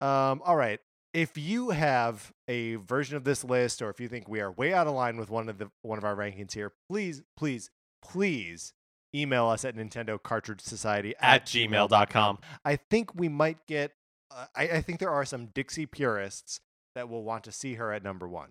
Um, 0.00 0.40
all 0.44 0.56
right. 0.56 0.80
If 1.12 1.36
you 1.36 1.70
have 1.70 2.32
a 2.48 2.76
version 2.76 3.16
of 3.16 3.24
this 3.24 3.44
list, 3.44 3.82
or 3.82 3.90
if 3.90 4.00
you 4.00 4.08
think 4.08 4.28
we 4.28 4.40
are 4.40 4.50
way 4.50 4.72
out 4.72 4.86
of 4.86 4.94
line 4.94 5.16
with 5.18 5.28
one 5.28 5.48
of 5.48 5.58
the 5.58 5.70
one 5.82 5.98
of 5.98 6.04
our 6.04 6.16
rankings 6.16 6.52
here, 6.54 6.72
please, 6.88 7.22
please, 7.36 7.68
please 8.02 8.72
email 9.14 9.48
us 9.48 9.64
at 9.64 9.76
Nintendo 9.76 10.22
Cartridge 10.22 10.60
Society 10.62 11.14
At 11.20 11.44
gmail.com. 11.46 12.38
I 12.64 12.76
think 12.76 13.14
we 13.14 13.28
might 13.28 13.58
get. 13.66 13.92
Uh, 14.30 14.46
I, 14.54 14.62
I 14.68 14.80
think 14.80 15.00
there 15.00 15.10
are 15.10 15.24
some 15.26 15.46
Dixie 15.46 15.84
purists 15.86 16.60
that 16.94 17.08
will 17.08 17.24
want 17.24 17.44
to 17.44 17.52
see 17.52 17.74
her 17.74 17.92
at 17.92 18.02
number 18.04 18.26
one. 18.28 18.50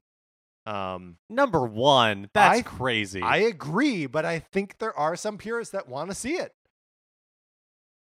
Um, 0.70 1.18
Number 1.30 1.66
one. 1.66 2.30
That's 2.34 2.60
I- 2.60 2.62
crazy. 2.62 3.22
I 3.22 3.38
agree, 3.38 4.06
but 4.06 4.26
I 4.26 4.40
think 4.40 4.78
there 4.78 4.98
are 4.98 5.16
some 5.16 5.38
purists 5.38 5.72
that 5.72 5.88
want 5.88 6.10
to 6.12 6.16
see 6.16 6.34
it. 6.34 6.54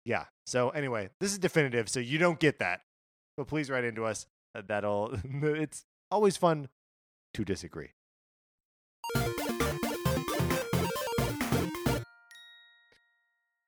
Yeah. 0.05 0.25
So 0.47 0.71
anyway, 0.71 1.11
this 1.21 1.33
is 1.33 1.39
definitive, 1.39 1.89
so 1.89 2.01
you 2.01 2.19
don't 2.19 2.41
get 2.41 2.59
that. 2.59 2.81
But 3.37 3.47
please 3.47 3.71
write 3.71 3.85
into 3.85 4.05
us. 4.05 4.27
Uh, 4.55 4.63
That'll. 4.67 5.15
it's 5.25 5.85
always 6.11 6.37
fun 6.37 6.69
to 7.35 7.45
disagree. 7.45 7.91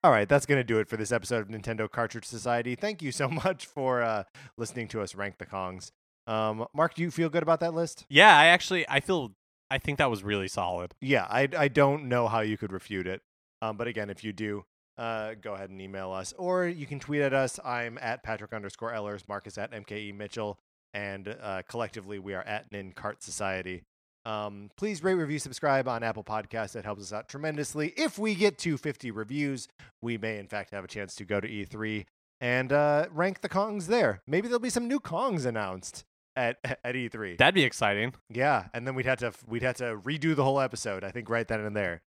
All 0.03 0.11
right, 0.11 0.27
that's 0.29 0.47
going 0.47 0.59
to 0.59 0.65
do 0.65 0.79
it 0.79 0.89
for 0.89 0.97
this 0.97 1.13
episode 1.13 1.43
of 1.43 1.49
Nintendo 1.49 1.91
Cartridge 1.91 2.25
Society. 2.25 2.75
Thank 2.75 3.03
you 3.03 3.13
so 3.13 3.29
much 3.45 3.67
for 3.67 4.03
uh, 4.03 4.25
listening 4.57 4.89
to 4.89 5.03
us 5.03 5.15
rank 5.15 5.37
the 5.39 5.45
Kongs. 5.47 5.93
Um, 6.31 6.67
Mark, 6.73 6.95
do 6.95 7.03
you 7.03 7.11
feel 7.11 7.29
good 7.29 7.43
about 7.43 7.61
that 7.61 7.75
list? 7.75 8.07
yeah, 8.09 8.37
I 8.37 8.47
actually 8.47 8.89
I 8.89 9.01
feel 9.01 9.33
I 9.71 9.79
think 9.79 9.99
that 9.99 10.11
was 10.11 10.23
really 10.23 10.49
solid. 10.49 10.95
Yeah, 11.01 11.27
I, 11.29 11.49
I 11.57 11.69
don't 11.69 12.09
know 12.09 12.29
how 12.29 12.41
you 12.41 12.57
could 12.57 12.73
refute 12.73 13.07
it. 13.07 13.23
Um, 13.63 13.77
but 13.77 13.87
again, 13.87 14.11
if 14.11 14.25
you 14.25 14.33
do, 14.33 14.65
uh, 14.99 15.35
go 15.41 15.55
ahead 15.55 15.71
and 15.71 15.81
email 15.81 16.11
us. 16.13 16.33
Or 16.37 16.67
you 16.67 16.87
can 16.87 16.99
tweet 16.99 17.23
at 17.23 17.33
us. 17.33 17.61
I'm 17.65 17.99
at 17.99 18.23
Patrick 18.23 18.53
underscore 18.53 18.93
Ehlers. 18.93 19.29
Mark 19.29 19.47
is 19.47 19.59
at 19.59 19.73
MKE 19.73 20.15
Mitchell. 20.17 20.59
And 20.93 21.37
uh, 21.41 21.63
collectively, 21.69 22.19
we 22.19 22.35
are 22.35 22.43
at 22.43 22.73
Nin 22.73 22.93
Cart 22.93 23.23
Society. 23.23 23.83
Um, 24.27 24.71
please 24.77 25.03
rate, 25.03 25.15
review, 25.15 25.39
subscribe 25.39 25.87
on 25.87 26.03
Apple 26.03 26.25
Podcasts. 26.25 26.73
That 26.73 26.85
helps 26.85 27.03
us 27.03 27.13
out 27.13 27.29
tremendously. 27.29 27.93
If 27.97 28.19
we 28.19 28.35
get 28.35 28.59
to 28.59 28.77
50 28.77 29.11
reviews, 29.13 29.69
we 30.03 30.19
may, 30.19 30.39
in 30.39 30.49
fact, 30.49 30.73
have 30.73 30.85
a 30.85 30.89
chance 30.89 31.15
to 31.17 31.25
go 31.25 31.41
to 31.41 31.49
E3 31.49 32.07
and 32.41 32.73
uh, 32.73 33.07
rank 33.13 33.41
the 33.41 33.49
Kongs 33.49 33.87
there. 33.87 34.21
Maybe 34.27 34.49
there'll 34.49 34.59
be 34.59 34.69
some 34.69 34.89
new 34.89 35.01
Kongs 35.01 35.47
announced 35.47 36.05
at, 36.37 36.59
at 36.85 36.97
E 36.97 37.09
E3. 37.09 37.39
That'd 37.39 37.55
be 37.55 37.65
exciting. 37.65 38.15
Yeah, 38.29 38.67
and 38.75 38.87
then 38.87 38.95
we'd 38.95 39.07
have 39.07 39.19
to 39.19 39.33
we'd 39.47 39.63
have 39.63 39.77
to 39.77 39.97
redo 40.05 40.35
the 40.35 40.45
whole 40.45 40.61
episode. 40.61 41.05
I 41.05 41.11
think 41.11 41.29
right 41.29 41.47
then 41.47 41.61
and 41.61 41.77
there. 41.77 42.03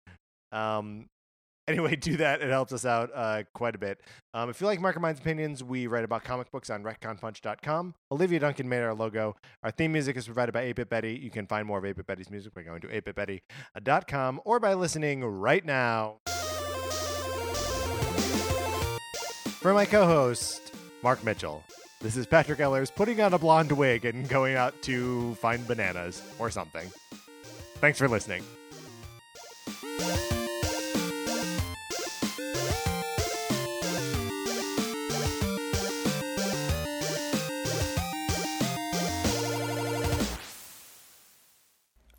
Um, 0.51 1.07
anyway, 1.67 1.95
do 1.95 2.17
that. 2.17 2.41
It 2.41 2.49
helps 2.49 2.73
us 2.73 2.85
out 2.85 3.11
uh, 3.13 3.43
quite 3.53 3.75
a 3.75 3.77
bit. 3.77 4.01
Um, 4.33 4.49
if 4.49 4.59
you 4.61 4.67
like 4.67 4.81
Mark 4.81 4.95
and 4.95 5.01
Mine's 5.01 5.19
opinions, 5.19 5.63
we 5.63 5.87
write 5.87 6.03
about 6.03 6.23
comic 6.23 6.51
books 6.51 6.69
on 6.69 6.83
retconpunch.com. 6.83 7.93
Olivia 8.11 8.39
Duncan 8.39 8.67
made 8.67 8.81
our 8.81 8.93
logo. 8.93 9.35
Our 9.63 9.71
theme 9.71 9.91
music 9.91 10.17
is 10.17 10.25
provided 10.25 10.51
by 10.51 10.65
8-Bit 10.73 10.89
Betty. 10.89 11.19
You 11.21 11.29
can 11.29 11.47
find 11.47 11.65
more 11.67 11.77
of 11.77 11.83
8-Bit 11.83 12.07
Betty's 12.07 12.29
music 12.29 12.53
by 12.53 12.63
going 12.63 12.81
to 12.81 12.87
8bitbetty.com 12.87 14.41
or 14.45 14.59
by 14.59 14.73
listening 14.73 15.23
right 15.23 15.65
now. 15.65 16.17
For 19.61 19.73
my 19.73 19.85
co-host, 19.85 20.73
Mark 21.03 21.23
Mitchell, 21.23 21.63
this 22.01 22.17
is 22.17 22.25
Patrick 22.25 22.59
Ehlers 22.59 22.93
putting 22.93 23.21
on 23.21 23.33
a 23.33 23.37
blonde 23.39 23.71
wig 23.71 24.05
and 24.05 24.27
going 24.27 24.55
out 24.55 24.79
to 24.83 25.35
find 25.35 25.65
bananas 25.67 26.21
or 26.39 26.49
something. 26.49 26.91
Thanks 27.75 27.97
for 27.97 28.07
listening. 28.07 28.43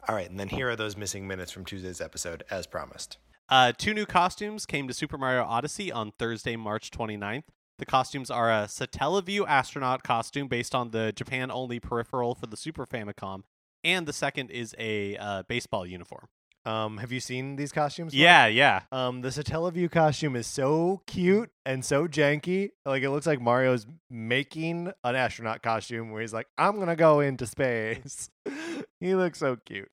All 0.09 0.17
right, 0.17 0.29
and 0.29 0.39
then 0.39 0.49
here 0.49 0.69
are 0.69 0.77
those 0.77 0.97
missing 0.97 1.27
minutes 1.27 1.53
from 1.53 1.65
Tuesday's 1.65 2.01
episode, 2.01 2.45
as 2.51 2.67
promised. 2.67 3.19
Uh, 3.49 3.73
two 3.77 3.95
new 3.95 4.05
costumes 4.05 4.67
came 4.67 4.87
to 4.89 4.95
Super 4.95 5.17
Mario 5.17 5.45
Odyssey 5.45 5.91
on 5.91 6.13
Thursday, 6.19 6.57
March 6.57 6.91
29th. 6.91 7.45
The 7.83 7.87
costumes 7.87 8.31
are 8.31 8.49
a 8.49 8.67
Satellaview 8.67 9.45
astronaut 9.49 10.05
costume 10.05 10.47
based 10.47 10.73
on 10.73 10.93
the 10.93 11.11
Japan 11.11 11.51
only 11.51 11.81
peripheral 11.81 12.37
for 12.37 12.47
the 12.47 12.57
Super 12.57 12.87
Famicom 12.87 13.43
and 13.83 14.07
the 14.07 14.13
second 14.13 14.53
is 14.53 14.73
a 14.79 15.17
uh, 15.17 15.43
baseball 15.49 15.85
uniform. 15.85 16.29
Um, 16.65 16.99
have 16.99 17.11
you 17.11 17.19
seen 17.19 17.57
these 17.57 17.73
costumes? 17.73 18.13
Mark? 18.13 18.21
Yeah, 18.23 18.47
yeah. 18.47 18.83
Um, 18.93 19.23
the 19.23 19.31
Satellaview 19.31 19.91
costume 19.91 20.37
is 20.37 20.47
so 20.47 21.03
cute 21.09 21.51
and 21.67 21.85
so 21.85 22.07
janky. 22.07 22.69
Like 22.87 23.03
it 23.03 23.11
looks 23.11 23.27
like 23.27 23.41
Mario's 23.41 23.85
making 24.09 24.93
an 25.03 25.17
astronaut 25.17 25.61
costume 25.61 26.13
where 26.13 26.21
he's 26.21 26.33
like, 26.33 26.47
"I'm 26.57 26.79
gonna 26.79 26.95
go 26.95 27.19
into 27.19 27.49
space." 27.49 28.31
he 29.01 29.17
looks 29.17 29.41
so 29.41 29.57
cute. 29.57 29.91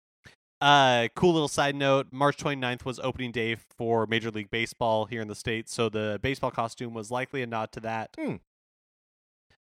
Uh, 0.61 1.07
cool 1.15 1.31
little 1.33 1.47
side 1.47 1.75
note 1.75 2.07
March 2.11 2.37
29th 2.37 2.83
was 2.83 2.99
opening 2.99 3.31
day 3.31 3.55
for 3.55 4.05
Major 4.05 4.29
League 4.29 4.51
Baseball 4.51 5.05
here 5.05 5.21
in 5.21 5.29
the 5.29 5.35
States, 5.35 5.73
so 5.73 5.87
the 5.87 6.19
baseball 6.21 6.51
costume 6.51 6.93
was 6.93 7.09
likely 7.09 7.41
a 7.41 7.47
nod 7.47 7.71
to 7.71 7.79
that. 7.79 8.09
Hmm. 8.19 8.35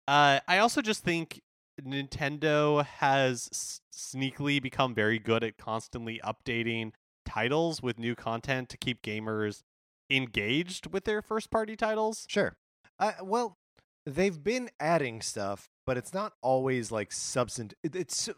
Uh, 0.07 0.39
I 0.47 0.57
also 0.57 0.81
just 0.81 1.03
think 1.03 1.41
Nintendo 1.81 2.85
has 2.85 3.47
s- 3.53 3.81
sneakily 3.93 4.61
become 4.61 4.93
very 4.93 5.19
good 5.19 5.43
at 5.43 5.57
constantly 5.57 6.19
updating 6.25 6.91
titles 7.25 7.81
with 7.81 7.97
new 7.97 8.15
content 8.15 8.67
to 8.69 8.77
keep 8.77 9.01
gamers 9.01 9.63
engaged 10.09 10.87
with 10.87 11.05
their 11.05 11.21
first 11.21 11.49
party 11.49 11.77
titles. 11.77 12.25
Sure. 12.27 12.57
Uh, 12.99 13.13
well, 13.23 13.57
they've 14.05 14.43
been 14.43 14.69
adding 14.79 15.21
stuff, 15.21 15.69
but 15.85 15.97
it's 15.97 16.13
not 16.13 16.33
always 16.41 16.91
like 16.91 17.11
substantive. 17.11 17.77
It, 17.83 17.95
it's 17.95 18.29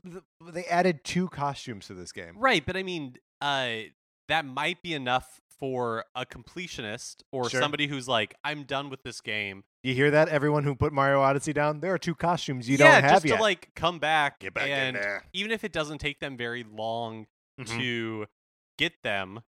they 0.52 0.66
added 0.66 1.04
two 1.04 1.30
costumes 1.30 1.88
to 1.88 1.94
this 1.94 2.12
game. 2.12 2.34
Right, 2.38 2.66
but 2.66 2.76
I 2.78 2.84
mean, 2.84 3.16
uh, 3.42 3.70
that 4.30 4.46
might 4.46 4.82
be 4.82 4.94
enough 4.94 5.40
for 5.60 6.06
a 6.16 6.26
completionist 6.26 7.18
or 7.32 7.50
Sure. 7.50 7.62
somebody 7.62 7.88
who's 7.88 8.08
like, 8.08 8.36
I'm 8.44 8.64
done 8.64 8.90
with 8.90 9.04
this 9.04 9.22
game. 9.22 9.64
You 9.84 9.94
hear 9.94 10.12
that? 10.12 10.28
Everyone 10.30 10.64
who 10.64 10.76
put 10.76 10.92
Mario 10.92 11.22
Odyssey 11.22 11.54
down, 11.54 11.80
there 11.80 11.94
are 11.94 11.98
two 11.98 12.16
costumes 12.16 12.68
you 12.70 12.78
yeah, 12.78 12.94
don't 12.96 13.04
have 13.04 13.12
just 13.14 13.26
yet. 13.26 13.36
to 13.38 13.42
like 13.42 13.70
come 13.76 14.00
back, 14.00 14.40
Get 14.40 14.54
back 14.54 14.68
in 14.70 14.94
there. 14.96 15.24
even 15.34 15.52
if 15.52 15.64
it 15.64 15.72
doesn't 15.72 16.00
take 16.00 16.20
them 16.20 16.36
very 16.38 16.64
long 16.64 17.28
Mhm. 17.60 17.78
to 17.78 18.26
get 18.78 18.94
them, 19.04 19.42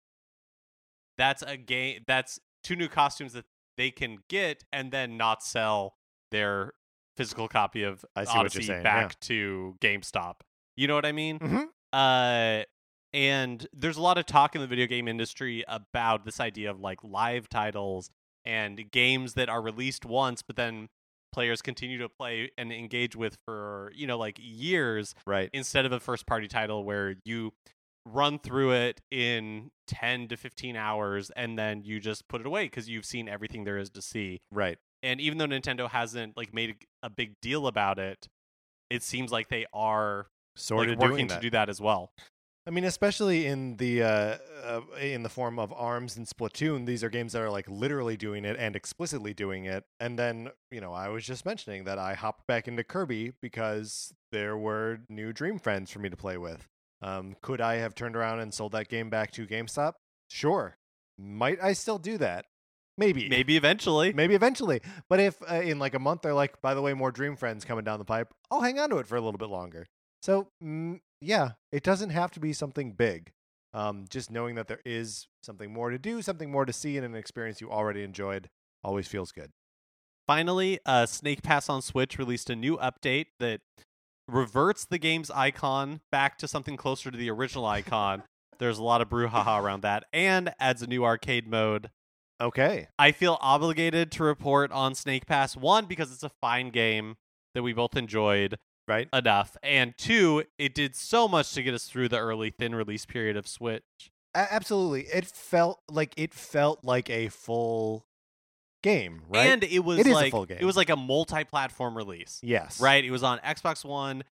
that's 1.17 1.43
a 1.43 1.57
game. 1.57 2.03
That's 2.07 2.39
two 2.63 2.77
new 2.77 2.89
costumes 2.89 3.33
that 3.33 3.45
they 3.77 3.91
can 3.91 4.19
get 4.29 4.65
and 4.73 4.93
then 4.93 5.17
not 5.17 5.43
sell 5.43 5.95
their 6.35 6.73
physical 7.17 7.47
copy 7.49 7.85
of 7.85 8.05
I 8.17 8.25
see 8.25 8.29
what 8.31 8.35
you're 8.35 8.41
Odyssey 8.41 8.63
saying, 8.63 8.83
back 8.83 9.19
to 9.21 9.77
GameStop. 9.81 10.41
You 10.77 10.89
know 10.89 10.95
what 10.95 11.07
I 11.07 11.13
mean? 11.13 11.39
Mhm. 11.39 11.67
Uh, 11.93 12.65
and 13.13 13.67
there's 13.73 13.97
a 13.97 14.03
lot 14.03 14.19
of 14.19 14.27
talk 14.27 14.55
in 14.57 14.61
the 14.61 14.67
video 14.67 14.87
game 14.87 15.07
industry 15.07 15.65
about 15.69 16.25
this 16.25 16.41
idea 16.41 16.71
of 16.71 16.81
like 16.81 16.99
live 17.05 17.49
titles 17.49 18.11
and 18.45 18.91
games 18.91 19.35
that 19.35 19.49
are 19.49 19.63
released 19.63 20.05
once, 20.05 20.43
but 20.43 20.57
then 20.57 20.89
players 21.33 21.63
continue 21.63 21.99
to 21.99 22.09
play 22.09 22.51
and 22.59 22.73
engage 22.73 23.15
with 23.17 23.37
for 23.45 23.91
you 23.95 24.07
know 24.07 24.19
like 24.19 24.39
years 24.41 25.15
Right. 25.27 25.51
instead 25.53 25.85
of 25.87 25.93
a 25.93 25.99
first 26.01 26.27
party 26.27 26.47
title 26.49 26.85
where 26.85 27.17
you 27.25 27.53
run 28.07 28.39
through 28.39 28.73
it 28.73 29.01
in 29.11 29.71
10 29.89 30.29
to 30.29 30.37
15 30.37 30.77
hours 30.77 31.31
and 31.31 31.59
then 31.59 31.83
you 31.85 31.99
just 32.01 32.29
put 32.29 32.41
it 32.41 32.47
away 32.47 32.65
because 32.67 32.89
you've 32.89 33.07
seen 33.07 33.29
everything 33.29 33.65
there 33.65 33.79
is 33.79 33.91
to 33.91 34.03
see 34.03 34.41
Right. 34.53 34.79
And 35.05 35.21
even 35.21 35.39
though 35.39 35.47
nintendo 35.47 35.89
hasn't 35.89 36.37
like 36.37 36.53
made 36.53 36.75
a 37.03 37.11
big 37.11 37.35
deal 37.41 37.67
about 37.67 37.99
it 37.99 38.27
it 38.91 39.03
seems 39.03 39.31
like 39.31 39.49
they 39.49 39.67
are 39.73 40.27
Sort 40.57 40.89
like 40.89 40.97
of 40.97 41.03
working 41.03 41.29
to 41.29 41.41
do 41.41 41.51
that 41.51 41.69
as 41.69 41.81
well 41.81 42.13
I 42.67 42.71
mean, 42.71 42.85
especially 42.85 43.45
in 43.45 43.77
the 43.77 44.03
uh, 44.03 44.37
uh, 44.65 44.81
in 44.99 45.23
the 45.23 45.29
form 45.29 45.59
of 45.59 45.71
Arms 45.75 46.17
and 46.17 46.27
Splatoon, 46.27 46.87
these 46.87 47.05
are 47.05 47.11
games 47.11 47.33
that 47.33 47.43
are 47.43 47.51
like 47.51 47.69
literally 47.69 48.17
doing 48.17 48.47
it 48.47 48.57
and 48.59 48.75
explicitly 48.75 49.35
doing 49.35 49.67
it. 49.67 49.85
And 50.01 50.19
then, 50.19 50.49
you 50.71 50.81
know, 50.81 50.95
I 50.95 51.09
was 51.09 51.27
just 51.27 51.45
mentioning 51.45 51.85
that 51.85 51.99
I 51.99 52.15
hopped 52.15 52.47
back 52.47 52.67
into 52.67 52.83
Kirby 52.83 53.33
because 53.43 54.15
there 54.33 54.57
were 54.57 55.01
new 55.11 55.33
Dream 55.35 55.59
Friends 55.59 55.91
for 55.91 55.99
me 55.99 56.09
to 56.09 56.17
play 56.17 56.39
with. 56.39 56.67
Um, 57.03 57.37
could 57.43 57.61
I 57.61 57.75
have 57.77 57.95
turned 57.95 58.17
around 58.17 58.41
and 58.41 58.55
sold 58.55 58.73
that 58.73 58.89
game 58.89 59.11
back 59.11 59.31
to 59.33 59.47
GameStop? 59.47 59.95
Sure. 60.31 60.79
Might 61.19 61.63
I 61.63 61.75
still 61.75 61.99
do 61.99 62.17
that? 62.19 62.47
Maybe. 62.97 63.29
maybe 63.29 63.57
eventually 63.57 64.13
Maybe 64.13 64.35
eventually. 64.35 64.81
But 65.09 65.19
if 65.21 65.37
uh, 65.51 65.57
in 65.57 65.79
like 65.79 65.95
a 65.95 65.99
month 65.99 66.23
they're 66.23 66.35
like, 66.35 66.61
by 66.63 66.75
the 66.75 66.83
way, 66.83 66.95
more 66.95 67.11
Dream 67.11 67.37
Friends 67.37 67.65
coming 67.65 67.85
down 67.85 67.99
the 67.99 68.05
pipe, 68.05 68.33
I'll 68.51 68.61
hang 68.63 68.79
on 68.79 68.91
to 68.91 68.99
it 68.99 69.07
for 69.07 69.17
a 69.17 69.21
little 69.21 69.39
bit 69.39 69.49
longer. 69.49 69.87
So 70.23 70.49
mm, 70.63 71.01
yeah, 71.21 71.53
it 71.73 71.83
doesn't 71.83 72.11
have 72.11 72.31
to 72.33 72.41
be 72.41 72.53
something 72.53 72.93
big. 72.93 73.33
Um, 73.73 74.05
just 74.09 74.31
knowing 74.31 74.55
that 74.55 74.69
there 74.69 74.81
is 74.85 75.27
something 75.43 75.73
more 75.73 75.91
to 75.91 75.99
do, 75.99 76.23
something 76.23 76.51
more 76.51 76.65
to 76.65 76.73
see, 76.73 76.97
and 76.97 77.05
an 77.05 77.17
experience 77.17 77.61
you 77.61 77.71
already 77.73 78.05
enjoyed 78.05 78.49
always 78.85 79.09
feels 79.09 79.33
good. 79.33 79.51
finally 80.27 80.79
uh 80.87 81.07
snake 81.07 81.43
pass 81.43 81.69
on 81.69 81.83
switch 81.83 82.19
released 82.19 82.49
a 82.51 82.57
new 82.57 82.77
update 82.79 83.27
that 83.41 83.61
reverts 84.29 84.85
the 84.85 84.99
game's 84.99 85.31
icon 85.31 86.01
back 86.11 86.39
to 86.39 86.49
something 86.49 86.77
closer 86.77 87.11
to 87.11 87.19
the 87.19 87.31
original 87.31 87.67
icon 87.67 88.23
there's 88.59 88.79
a 88.79 88.83
lot 88.83 89.01
of 89.01 89.09
brouhaha 89.09 89.61
around 89.63 89.83
that 89.83 90.05
and 90.13 90.53
adds 90.59 90.83
a 90.83 90.87
new 90.87 91.05
arcade 91.05 91.49
mode 91.49 91.91
Okay. 92.41 92.89
I 92.99 93.13
feel 93.13 93.39
obligated 93.41 94.11
to 94.13 94.25
report 94.25 94.73
on 94.73 94.95
Snake 94.95 95.27
Pass 95.27 95.57
one 95.57 95.87
because 95.87 96.13
it's 96.13 96.23
a 96.23 96.31
fine 96.41 96.71
game 96.71 97.17
that 97.55 97.63
we 97.63 97.73
both 97.73 97.97
enjoyed 97.97 98.59
Right. 98.87 99.09
enough, 99.15 99.57
and 99.63 99.97
two, 99.97 100.45
it 100.59 100.75
did 100.75 100.95
so 100.95 101.27
much 101.27 101.55
to 101.55 101.63
get 101.63 101.73
us 101.73 101.87
through 101.87 102.09
the 102.11 102.19
early 102.19 102.51
thin 102.51 102.75
release 102.75 103.07
period 103.07 103.35
of 103.37 103.47
Switch. 103.49 103.83
A- 104.35 104.53
absolutely. 104.53 105.03
It 105.07 105.25
felt 105.27 105.81
like 105.89 106.13
it 106.19 106.35
felt 106.35 106.85
like 106.85 107.09
a 107.09 107.29
full 107.29 108.05
game, 108.83 109.23
right? 109.29 109.47
And 109.47 109.65
it 109.65 109.79
was 109.79 110.01
It 110.01 110.07
like 110.09 110.33
full 110.33 110.45
game. 110.45 110.59
it 110.61 110.65
was 110.67 110.77
like 110.77 110.91
a 110.91 110.97
multi-platform 110.97 111.97
release, 111.97 112.41
yes. 112.43 112.79
right? 112.81 113.03
It 113.03 113.11
was 113.11 113.23
on 113.23 113.39
Xbox 113.39 113.85
One, 113.87 114.25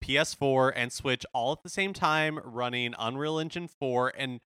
P- 0.00 0.16
PS4, 0.16 0.72
and 0.74 0.90
Switch 0.92 1.24
all 1.32 1.52
at 1.52 1.62
the 1.62 1.68
same 1.68 1.92
time, 1.92 2.40
running 2.42 2.92
Unreal 2.98 3.38
Engine 3.38 3.68
4, 3.68 4.12
and 4.16 4.40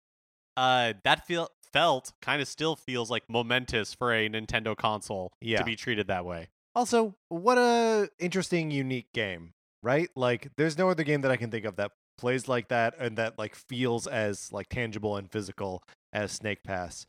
uh, 0.56 0.94
that 1.04 1.26
feel 1.26 1.50
felt 1.76 2.12
kind 2.22 2.40
of 2.40 2.48
still 2.48 2.74
feels 2.76 3.10
like 3.10 3.24
momentous 3.28 3.92
for 3.92 4.12
a 4.12 4.28
Nintendo 4.28 4.76
console 4.76 5.32
Yeah. 5.40 5.58
to 5.58 5.64
be 5.64 5.76
treated 5.76 6.06
that 6.08 6.24
way. 6.24 6.48
Also, 6.74 7.14
what 7.28 7.58
a 7.58 8.08
interesting, 8.18 8.70
unique 8.70 9.12
game, 9.12 9.52
right? 9.82 10.08
Like, 10.14 10.48
there's 10.56 10.76
no 10.78 10.88
other 10.90 11.04
game 11.04 11.20
that 11.22 11.30
I 11.30 11.36
can 11.36 11.50
think 11.50 11.64
of 11.64 11.76
that 11.76 11.92
plays 12.18 12.48
like 12.48 12.68
that 12.68 12.94
and 12.98 13.18
that 13.18 13.38
like 13.38 13.54
feels 13.54 14.06
as 14.06 14.50
like 14.52 14.68
tangible 14.70 15.16
and 15.16 15.30
physical 15.30 15.82
as 16.12 16.32
Snake 16.32 16.62
Pass. 16.62 17.06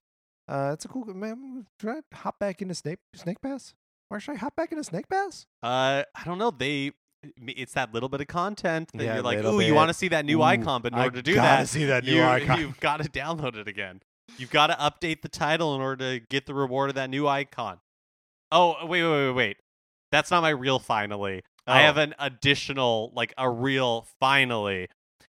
Uh, 0.49 0.71
it's 0.73 0.83
a 0.85 0.87
cool 0.89 1.05
man. 1.05 1.65
Should 1.79 1.89
I 1.89 2.15
hop 2.15 2.39
back 2.39 2.61
into 2.61 2.75
Snake 2.75 2.99
Snake 3.15 3.41
Pass? 3.41 3.73
Or 4.09 4.19
should 4.19 4.35
I 4.35 4.37
hop 4.37 4.55
back 4.55 4.71
into 4.71 4.83
Snake 4.83 5.07
Pass? 5.09 5.45
Uh, 5.63 6.03
I 6.15 6.23
don't 6.25 6.37
know. 6.37 6.51
They, 6.51 6.91
it's 7.45 7.73
that 7.73 7.93
little 7.93 8.07
bit 8.09 8.21
of 8.21 8.27
content 8.27 8.89
that 8.93 9.03
Yeah, 9.03 9.13
you're 9.15 9.23
like, 9.23 9.43
ooh, 9.43 9.59
you 9.59 9.73
want 9.73 9.89
to 9.89 9.93
see 9.93 10.07
that 10.09 10.23
new 10.25 10.39
Ooh, 10.39 10.43
icon, 10.43 10.81
but 10.81 10.93
in 10.93 10.99
I 10.99 11.03
order 11.05 11.17
to 11.17 11.21
do 11.23 11.35
gotta 11.35 11.63
that, 11.63 11.69
see 11.69 11.85
that 11.85 12.05
new 12.05 12.15
you, 12.15 12.23
icon. 12.23 12.59
you've 12.59 12.79
got 12.79 13.01
to 13.01 13.09
download 13.09 13.55
it 13.57 13.67
again. 13.67 14.01
You've 14.37 14.51
got 14.51 14.67
to 14.67 14.73
update 14.75 15.21
the 15.21 15.29
title 15.29 15.75
in 15.75 15.81
order 15.81 16.19
to 16.19 16.25
get 16.29 16.45
the 16.45 16.53
reward 16.53 16.89
of 16.89 16.95
that 16.95 17.09
new 17.09 17.27
icon. 17.27 17.79
Oh, 18.51 18.85
wait, 18.85 19.03
wait, 19.03 19.27
wait, 19.27 19.31
wait. 19.31 19.57
That's 20.11 20.31
not 20.31 20.41
my 20.41 20.49
real 20.49 20.79
finally. 20.79 21.41
I 21.65 21.81
Oh. 21.81 21.85
have 21.85 21.97
an 21.97 22.13
additional, 22.19 23.11
like 23.15 23.33
a 23.37 23.49
real 23.49 24.07
finally. 24.19 24.87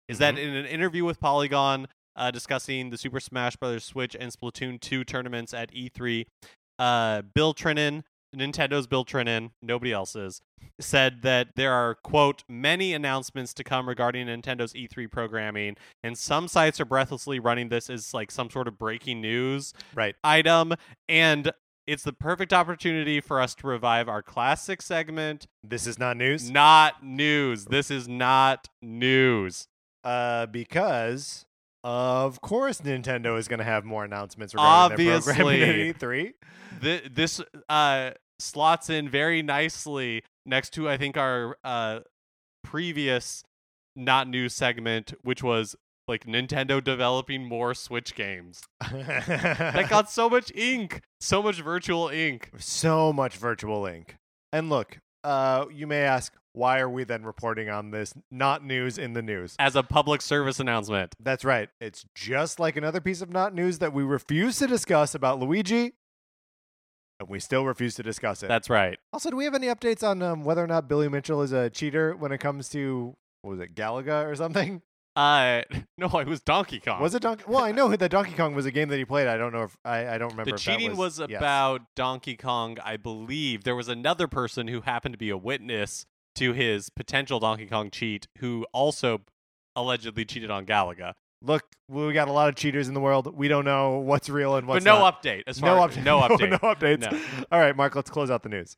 Is 0.08 0.18
that 0.18 0.34
Mhm. 0.34 0.38
in 0.42 0.54
an 0.56 0.66
interview 0.66 1.04
with 1.04 1.20
Polygon 1.20 1.88
uh, 2.16 2.30
discussing 2.32 2.90
the 2.90 2.98
Super 2.98 3.20
Smash 3.20 3.54
Bros. 3.56 3.84
Switch 3.84 4.16
and 4.18 4.32
Splatoon 4.32 4.80
2 4.80 5.04
tournaments 5.04 5.54
at 5.54 5.70
E3, 5.72 6.26
uh, 6.78 7.22
Bill 7.22 7.54
Trinen, 7.54 8.02
Nintendo's 8.36 8.86
Bill 8.86 9.04
Trinen, 9.04 9.50
nobody 9.62 9.92
else's, 9.92 10.40
said 10.80 11.22
that 11.22 11.48
there 11.56 11.72
are, 11.72 11.94
quote, 11.94 12.44
many 12.48 12.92
announcements 12.92 13.54
to 13.54 13.64
come 13.64 13.88
regarding 13.88 14.26
Nintendo's 14.26 14.72
E3 14.74 15.10
programming, 15.10 15.76
and 16.02 16.16
some 16.16 16.46
sites 16.48 16.80
are 16.80 16.84
breathlessly 16.84 17.38
running 17.38 17.68
this 17.68 17.88
as 17.88 18.12
like 18.12 18.30
some 18.30 18.50
sort 18.50 18.68
of 18.68 18.78
breaking 18.78 19.20
news 19.20 19.72
Right. 19.94 20.14
item, 20.22 20.74
and 21.08 21.52
it's 21.86 22.02
the 22.02 22.12
perfect 22.12 22.52
opportunity 22.52 23.18
for 23.20 23.40
us 23.40 23.54
to 23.56 23.66
revive 23.66 24.08
our 24.10 24.22
classic 24.22 24.82
segment. 24.82 25.46
This 25.64 25.86
is 25.86 25.98
not 25.98 26.18
news. 26.18 26.50
Not 26.50 27.02
news. 27.02 27.64
This 27.64 27.90
is 27.90 28.06
not 28.06 28.68
news. 28.82 29.68
Uh, 30.04 30.46
because 30.46 31.44
of 31.84 32.40
course 32.40 32.80
Nintendo 32.80 33.38
is 33.38 33.48
going 33.48 33.58
to 33.58 33.64
have 33.64 33.84
more 33.84 34.04
announcements 34.04 34.54
regarding 34.54 34.96
their 34.96 35.20
programming 35.20 35.62
Obviously. 35.62 35.88
at 35.90 35.98
E3. 35.98 36.32
Th- 36.82 37.02
this 37.12 37.40
uh, 37.68 38.10
slots 38.38 38.90
in 38.90 39.08
very 39.08 39.42
nicely 39.42 40.22
next 40.46 40.70
to, 40.74 40.88
I 40.88 40.96
think, 40.96 41.16
our 41.16 41.56
uh, 41.64 42.00
previous 42.64 43.42
not 43.96 44.28
news 44.28 44.54
segment, 44.54 45.14
which 45.22 45.42
was 45.42 45.76
like 46.06 46.24
Nintendo 46.24 46.82
developing 46.82 47.44
more 47.44 47.74
Switch 47.74 48.14
games. 48.14 48.62
That 48.90 49.86
got 49.90 50.10
so 50.10 50.28
much 50.30 50.50
ink, 50.54 51.02
so 51.20 51.42
much 51.42 51.60
virtual 51.60 52.08
ink. 52.08 52.50
so 52.58 53.12
much 53.12 53.36
virtual 53.36 53.86
ink. 53.86 54.16
And 54.52 54.70
look, 54.70 54.98
uh, 55.24 55.66
you 55.72 55.86
may 55.86 56.02
ask, 56.02 56.32
why 56.52 56.80
are 56.80 56.88
we 56.88 57.04
then 57.04 57.24
reporting 57.24 57.68
on 57.68 57.90
this 57.90 58.14
not 58.30 58.64
news 58.64 58.98
in 58.98 59.12
the 59.12 59.22
news? 59.22 59.54
As 59.58 59.76
a 59.76 59.82
public 59.82 60.22
service 60.22 60.58
announcement. 60.60 61.14
That's 61.20 61.44
right. 61.44 61.68
It's 61.80 62.04
just 62.14 62.58
like 62.58 62.76
another 62.76 63.00
piece 63.00 63.22
of 63.22 63.30
not 63.30 63.54
news 63.54 63.78
that 63.78 63.92
we 63.92 64.02
refuse 64.02 64.58
to 64.58 64.66
discuss 64.66 65.14
about 65.14 65.38
Luigi, 65.38 65.92
and 67.20 67.28
we 67.28 67.40
still 67.40 67.64
refuse 67.64 67.94
to 67.96 68.02
discuss 68.02 68.42
it. 68.42 68.48
That's 68.48 68.70
right. 68.70 68.98
also, 69.12 69.30
do 69.30 69.36
we 69.36 69.44
have 69.44 69.54
any 69.54 69.66
updates 69.68 70.02
on 70.02 70.22
um, 70.22 70.44
whether 70.44 70.62
or 70.62 70.68
not 70.68 70.88
Billy 70.88 71.08
Mitchell 71.08 71.42
is 71.42 71.52
a 71.52 71.70
cheater 71.70 72.14
when 72.16 72.32
it 72.32 72.38
comes 72.38 72.68
to 72.70 73.16
what 73.42 73.52
was 73.52 73.60
it, 73.60 73.74
Galaga 73.74 74.26
or 74.26 74.34
something? 74.34 74.82
Uh, 75.18 75.62
no, 75.98 76.06
it 76.20 76.28
was 76.28 76.40
Donkey 76.40 76.78
Kong. 76.78 77.02
Was 77.02 77.12
it 77.12 77.22
Donkey? 77.22 77.42
Well, 77.48 77.64
I 77.64 77.72
know 77.72 77.94
that 77.94 78.08
Donkey 78.08 78.34
Kong 78.34 78.54
was 78.54 78.66
a 78.66 78.70
game 78.70 78.88
that 78.88 78.98
he 78.98 79.04
played. 79.04 79.26
I 79.26 79.36
don't 79.36 79.52
know 79.52 79.64
if 79.64 79.76
I, 79.84 80.06
I 80.14 80.18
don't 80.18 80.30
remember. 80.30 80.52
The 80.52 80.58
cheating 80.58 80.96
was, 80.96 81.18
yes. 81.18 81.30
about 81.36 81.82
Donkey 81.96 82.36
Kong, 82.36 82.78
I 82.84 82.96
believe. 82.96 83.64
There 83.64 83.74
was 83.74 83.88
another 83.88 84.28
person 84.28 84.68
who 84.68 84.82
happened 84.82 85.14
to 85.14 85.18
be 85.18 85.30
a 85.30 85.36
witness 85.36 86.06
to 86.36 86.52
his 86.52 86.88
potential 86.88 87.40
Donkey 87.40 87.66
Kong 87.66 87.90
cheat 87.90 88.28
who 88.38 88.64
also 88.72 89.22
allegedly 89.74 90.24
cheated 90.24 90.52
on 90.52 90.64
Galaga. 90.64 91.14
Look, 91.42 91.64
we 91.88 92.12
got 92.12 92.28
a 92.28 92.32
lot 92.32 92.48
of 92.48 92.54
cheaters 92.54 92.86
in 92.86 92.94
the 92.94 93.00
world. 93.00 93.36
We 93.36 93.48
don't 93.48 93.64
know 93.64 93.98
what's 93.98 94.28
real 94.28 94.54
and 94.54 94.68
what's 94.68 94.84
but 94.84 94.88
no 94.88 95.00
not. 95.00 95.20
update. 95.20 95.42
As 95.48 95.60
no 95.60 95.76
far 95.76 95.88
update. 95.88 96.02
no 96.04 96.20
update. 96.20 96.50
no 96.50 96.58
updates. 96.58 97.10
No. 97.10 97.44
All 97.50 97.58
right, 97.58 97.74
Mark. 97.76 97.96
Let's 97.96 98.10
close 98.10 98.30
out 98.30 98.44
the 98.44 98.48
news. 98.48 98.76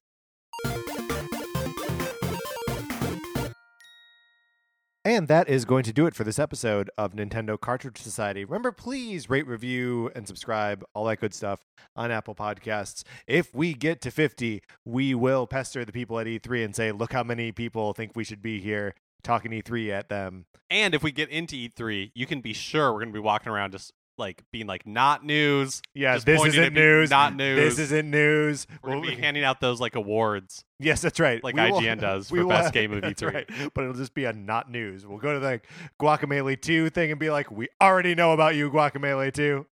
And 5.02 5.28
that 5.28 5.48
is 5.48 5.64
going 5.64 5.84
to 5.84 5.94
do 5.94 6.04
it 6.04 6.14
for 6.14 6.24
this 6.24 6.38
episode 6.38 6.90
of 6.98 7.14
Nintendo 7.14 7.58
Cartridge 7.58 7.96
Society. 7.96 8.44
Remember, 8.44 8.70
please 8.70 9.30
rate, 9.30 9.46
review, 9.46 10.10
and 10.14 10.28
subscribe, 10.28 10.84
all 10.94 11.06
that 11.06 11.20
good 11.20 11.32
stuff 11.32 11.64
on 11.96 12.10
Apple 12.10 12.34
Podcasts. 12.34 13.02
If 13.26 13.54
we 13.54 13.72
get 13.72 14.02
to 14.02 14.10
50, 14.10 14.62
we 14.84 15.14
will 15.14 15.46
pester 15.46 15.86
the 15.86 15.92
people 15.92 16.18
at 16.18 16.26
E3 16.26 16.66
and 16.66 16.76
say, 16.76 16.92
look 16.92 17.14
how 17.14 17.22
many 17.22 17.50
people 17.50 17.94
think 17.94 18.12
we 18.14 18.24
should 18.24 18.42
be 18.42 18.60
here 18.60 18.94
talking 19.22 19.52
E3 19.52 19.90
at 19.90 20.10
them. 20.10 20.44
And 20.68 20.94
if 20.94 21.02
we 21.02 21.12
get 21.12 21.30
into 21.30 21.56
E3, 21.56 22.12
you 22.14 22.26
can 22.26 22.42
be 22.42 22.52
sure 22.52 22.92
we're 22.92 22.98
going 22.98 23.08
to 23.08 23.14
be 23.14 23.20
walking 23.20 23.50
around 23.50 23.72
just 23.72 23.94
like 24.20 24.44
being 24.52 24.68
like 24.68 24.86
not 24.86 25.24
news. 25.24 25.82
Yeah, 25.94 26.14
Just 26.14 26.26
this 26.26 26.38
pointing 26.38 26.60
isn't 26.60 26.74
to 26.74 26.80
news. 26.80 27.10
not 27.10 27.34
news. 27.34 27.76
This 27.76 27.78
isn't 27.90 28.08
news. 28.08 28.68
We're 28.82 28.90
going 28.90 29.00
We'll- 29.00 29.10
to 29.10 29.16
be 29.16 29.22
handing 29.22 29.42
out 29.42 29.60
those 29.60 29.80
like 29.80 29.96
awards. 29.96 30.64
Yes, 30.78 31.00
that's 31.02 31.18
right. 31.18 31.42
Like 31.42 31.56
We 31.56 31.62
will- 31.70 31.80
IGN 31.80 31.98
does 32.00 32.30
we 32.30 32.38
for 32.38 32.44
will 32.44 32.50
best 32.50 32.72
game 32.72 32.92
of 32.94 33.00
that's 33.02 33.20
E3. 33.20 33.34
right. 33.34 33.46
But 33.74 33.82
it'll 33.82 33.94
just 33.96 34.14
be 34.14 34.26
a 34.26 34.32
not 34.32 34.70
news. 34.70 35.04
We'll 35.04 35.18
go 35.18 35.34
to 35.34 35.40
the 35.40 35.60
Guacamelee 36.00 36.60
2 36.60 36.90
thing 36.90 37.10
and 37.10 37.18
be 37.18 37.30
like, 37.30 37.50
we 37.50 37.66
already 37.80 38.14
know 38.14 38.32
about 38.32 38.54
you, 38.54 38.70
Guacamelee 38.70 39.32
2. 39.32 39.66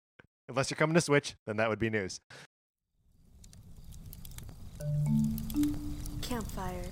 Unless 0.48 0.70
you're 0.70 0.76
coming 0.78 0.94
to 0.94 1.00
Switch, 1.00 1.34
then 1.46 1.58
that 1.58 1.68
would 1.68 1.78
be 1.78 1.90
news. 1.90 2.20
Campfire. 6.22 6.84